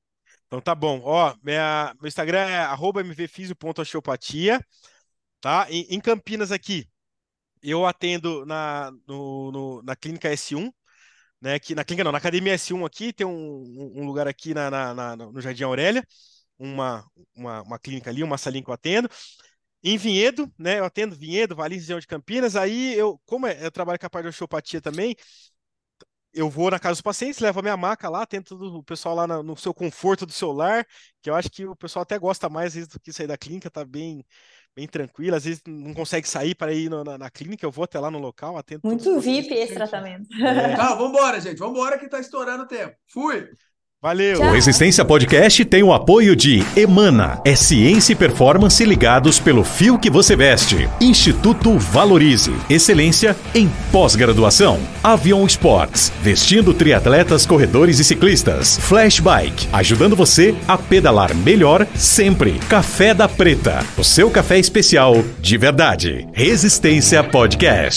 Então 0.47 0.61
tá 0.61 0.75
bom. 0.75 1.01
Ó, 1.03 1.35
minha, 1.43 1.95
meu 2.01 2.09
Instagram 2.09 2.41
é 2.41 2.59
arroba 2.59 3.01
mvfisio.osteopatia, 3.03 4.61
tá? 5.41 5.67
Em, 5.71 5.87
em 5.91 6.01
Campinas 6.01 6.53
aqui, 6.53 6.89
eu 7.63 7.87
atendo 7.87 8.47
na, 8.47 8.93
no, 9.09 9.53
no- 9.53 9.83
na 9.85 9.97
clínica 9.97 10.29
S1, 10.31 10.73
né? 11.41 11.59
Que, 11.61 11.75
na 11.75 11.85
clínica 11.85 12.05
não, 12.05 12.13
na 12.13 12.19
academia 12.19 12.55
S1 12.55 12.87
aqui, 12.87 13.13
tem 13.13 13.27
um, 13.27 13.93
um- 13.97 14.07
lugar 14.07 14.29
aqui 14.29 14.55
na, 14.55 14.71
na- 14.71 14.95
na- 14.95 15.17
no 15.17 15.41
Jardim 15.41 15.65
Aurélia, 15.65 16.05
uma, 16.59 17.05
uma, 17.37 17.63
uma 17.63 17.79
clínica 17.81 18.11
ali, 18.11 18.23
uma 18.25 18.39
salinha 18.39 18.65
que 18.65 18.71
eu 18.71 18.75
atendo. 18.75 19.09
Em 19.83 19.99
Vinhedo, 19.99 20.51
né? 20.59 20.79
Eu 20.79 20.85
atendo 20.87 21.15
Vinhedo, 21.15 21.55
Valinhos, 21.55 21.85
região 21.85 22.01
de 22.01 22.07
Campinas. 22.07 22.57
Aí 22.57 22.95
eu, 22.95 23.21
como 23.27 23.47
é- 23.47 23.65
eu 23.67 23.71
trabalho 23.71 23.99
com 23.99 24.07
a 24.07 24.11
parte 24.11 24.25
de 24.25 24.31
osteopatia 24.31 24.81
também, 24.81 25.15
eu 26.35 26.51
vou 26.51 26.71
na 26.71 26.79
casa 26.79 26.95
dos 26.95 27.01
pacientes, 27.03 27.41
levo 27.41 27.61
a 27.61 27.63
minha 27.63 27.77
maca 27.77 28.09
lá, 28.09 28.27
tento 28.27 28.53
o 28.57 28.83
pessoal 28.83 29.15
lá 29.15 29.27
na- 29.27 29.43
no 29.43 29.57
seu 29.57 29.73
conforto 29.75 30.27
do 30.27 30.33
seu 30.33 30.53
lar, 30.53 30.87
que 31.23 31.31
eu 31.31 31.35
acho 31.35 31.51
que 31.51 31.65
o 31.67 31.77
pessoal 31.77 32.03
até 32.03 32.19
gosta 32.19 32.49
mais 32.49 32.69
às 32.69 32.75
vezes 32.75 32.89
do 32.89 33.01
que 33.01 33.13
sair 33.13 33.27
da 33.27 33.39
clínica, 33.39 33.71
tá 33.71 33.85
bem, 33.85 34.25
bem 34.75 34.87
tranquilo. 34.89 35.37
Às 35.37 35.45
vezes 35.45 35.63
não 35.67 35.95
consegue 35.95 36.29
sair 36.29 36.55
para 36.55 36.73
ir 36.73 36.89
no- 36.91 37.05
na, 37.05 37.17
na 37.19 37.31
clínica, 37.31 37.65
eu 37.65 37.71
vou 37.71 37.85
até 37.85 37.99
lá 38.01 38.11
no 38.11 38.19
local, 38.19 38.57
atendo 38.59 38.83
Muito 38.83 39.05
pacientes 39.05 39.25
VIP 39.25 39.55
esse 39.55 39.75
tratamento. 39.75 40.29
É, 40.35 40.75
Tá, 40.77 40.95
vambora, 40.95 41.41
gente. 41.41 41.59
Vambora 41.59 41.99
que 41.99 42.09
tá 42.09 42.19
estourando 42.21 42.65
o 42.65 42.69
tempo. 42.69 42.97
Fui! 43.07 43.49
Valeu! 44.05 44.43
O 44.43 44.51
Resistência 44.51 45.03
Podcast 45.03 45.65
tem 45.65 45.83
o 45.83 45.91
apoio 45.91 46.37
de 46.37 46.63
Emana, 46.77 47.41
é 47.43 47.57
ciência 47.57 48.13
e 48.13 48.17
performance 48.17 48.85
ligados 48.85 49.41
pelo 49.41 49.65
fio 49.65 49.99
que 49.99 50.11
você 50.11 50.37
veste. 50.37 50.87
Instituto 51.01 51.79
Valorize, 51.79 52.53
excelência 52.69 53.35
em 53.55 53.67
pós-graduação. 53.91 54.79
Avion 55.03 55.47
Sports, 55.47 56.13
vestindo 56.23 56.75
triatletas, 56.75 57.47
corredores 57.47 57.99
e 57.99 58.05
ciclistas. 58.05 58.77
Flash 58.77 59.21
Bike, 59.21 59.69
ajudando 59.73 60.15
você 60.15 60.55
a 60.69 60.77
pedalar 60.77 61.35
melhor 61.35 61.87
sempre. 61.95 62.59
Café 62.69 63.15
da 63.15 63.27
Preta, 63.27 63.83
o 63.97 64.05
seu 64.05 64.31
café 64.31 64.59
especial 64.59 65.25
de 65.41 65.57
verdade. 65.57 66.29
Resistência 66.35 67.25
Podcast. 67.25 67.93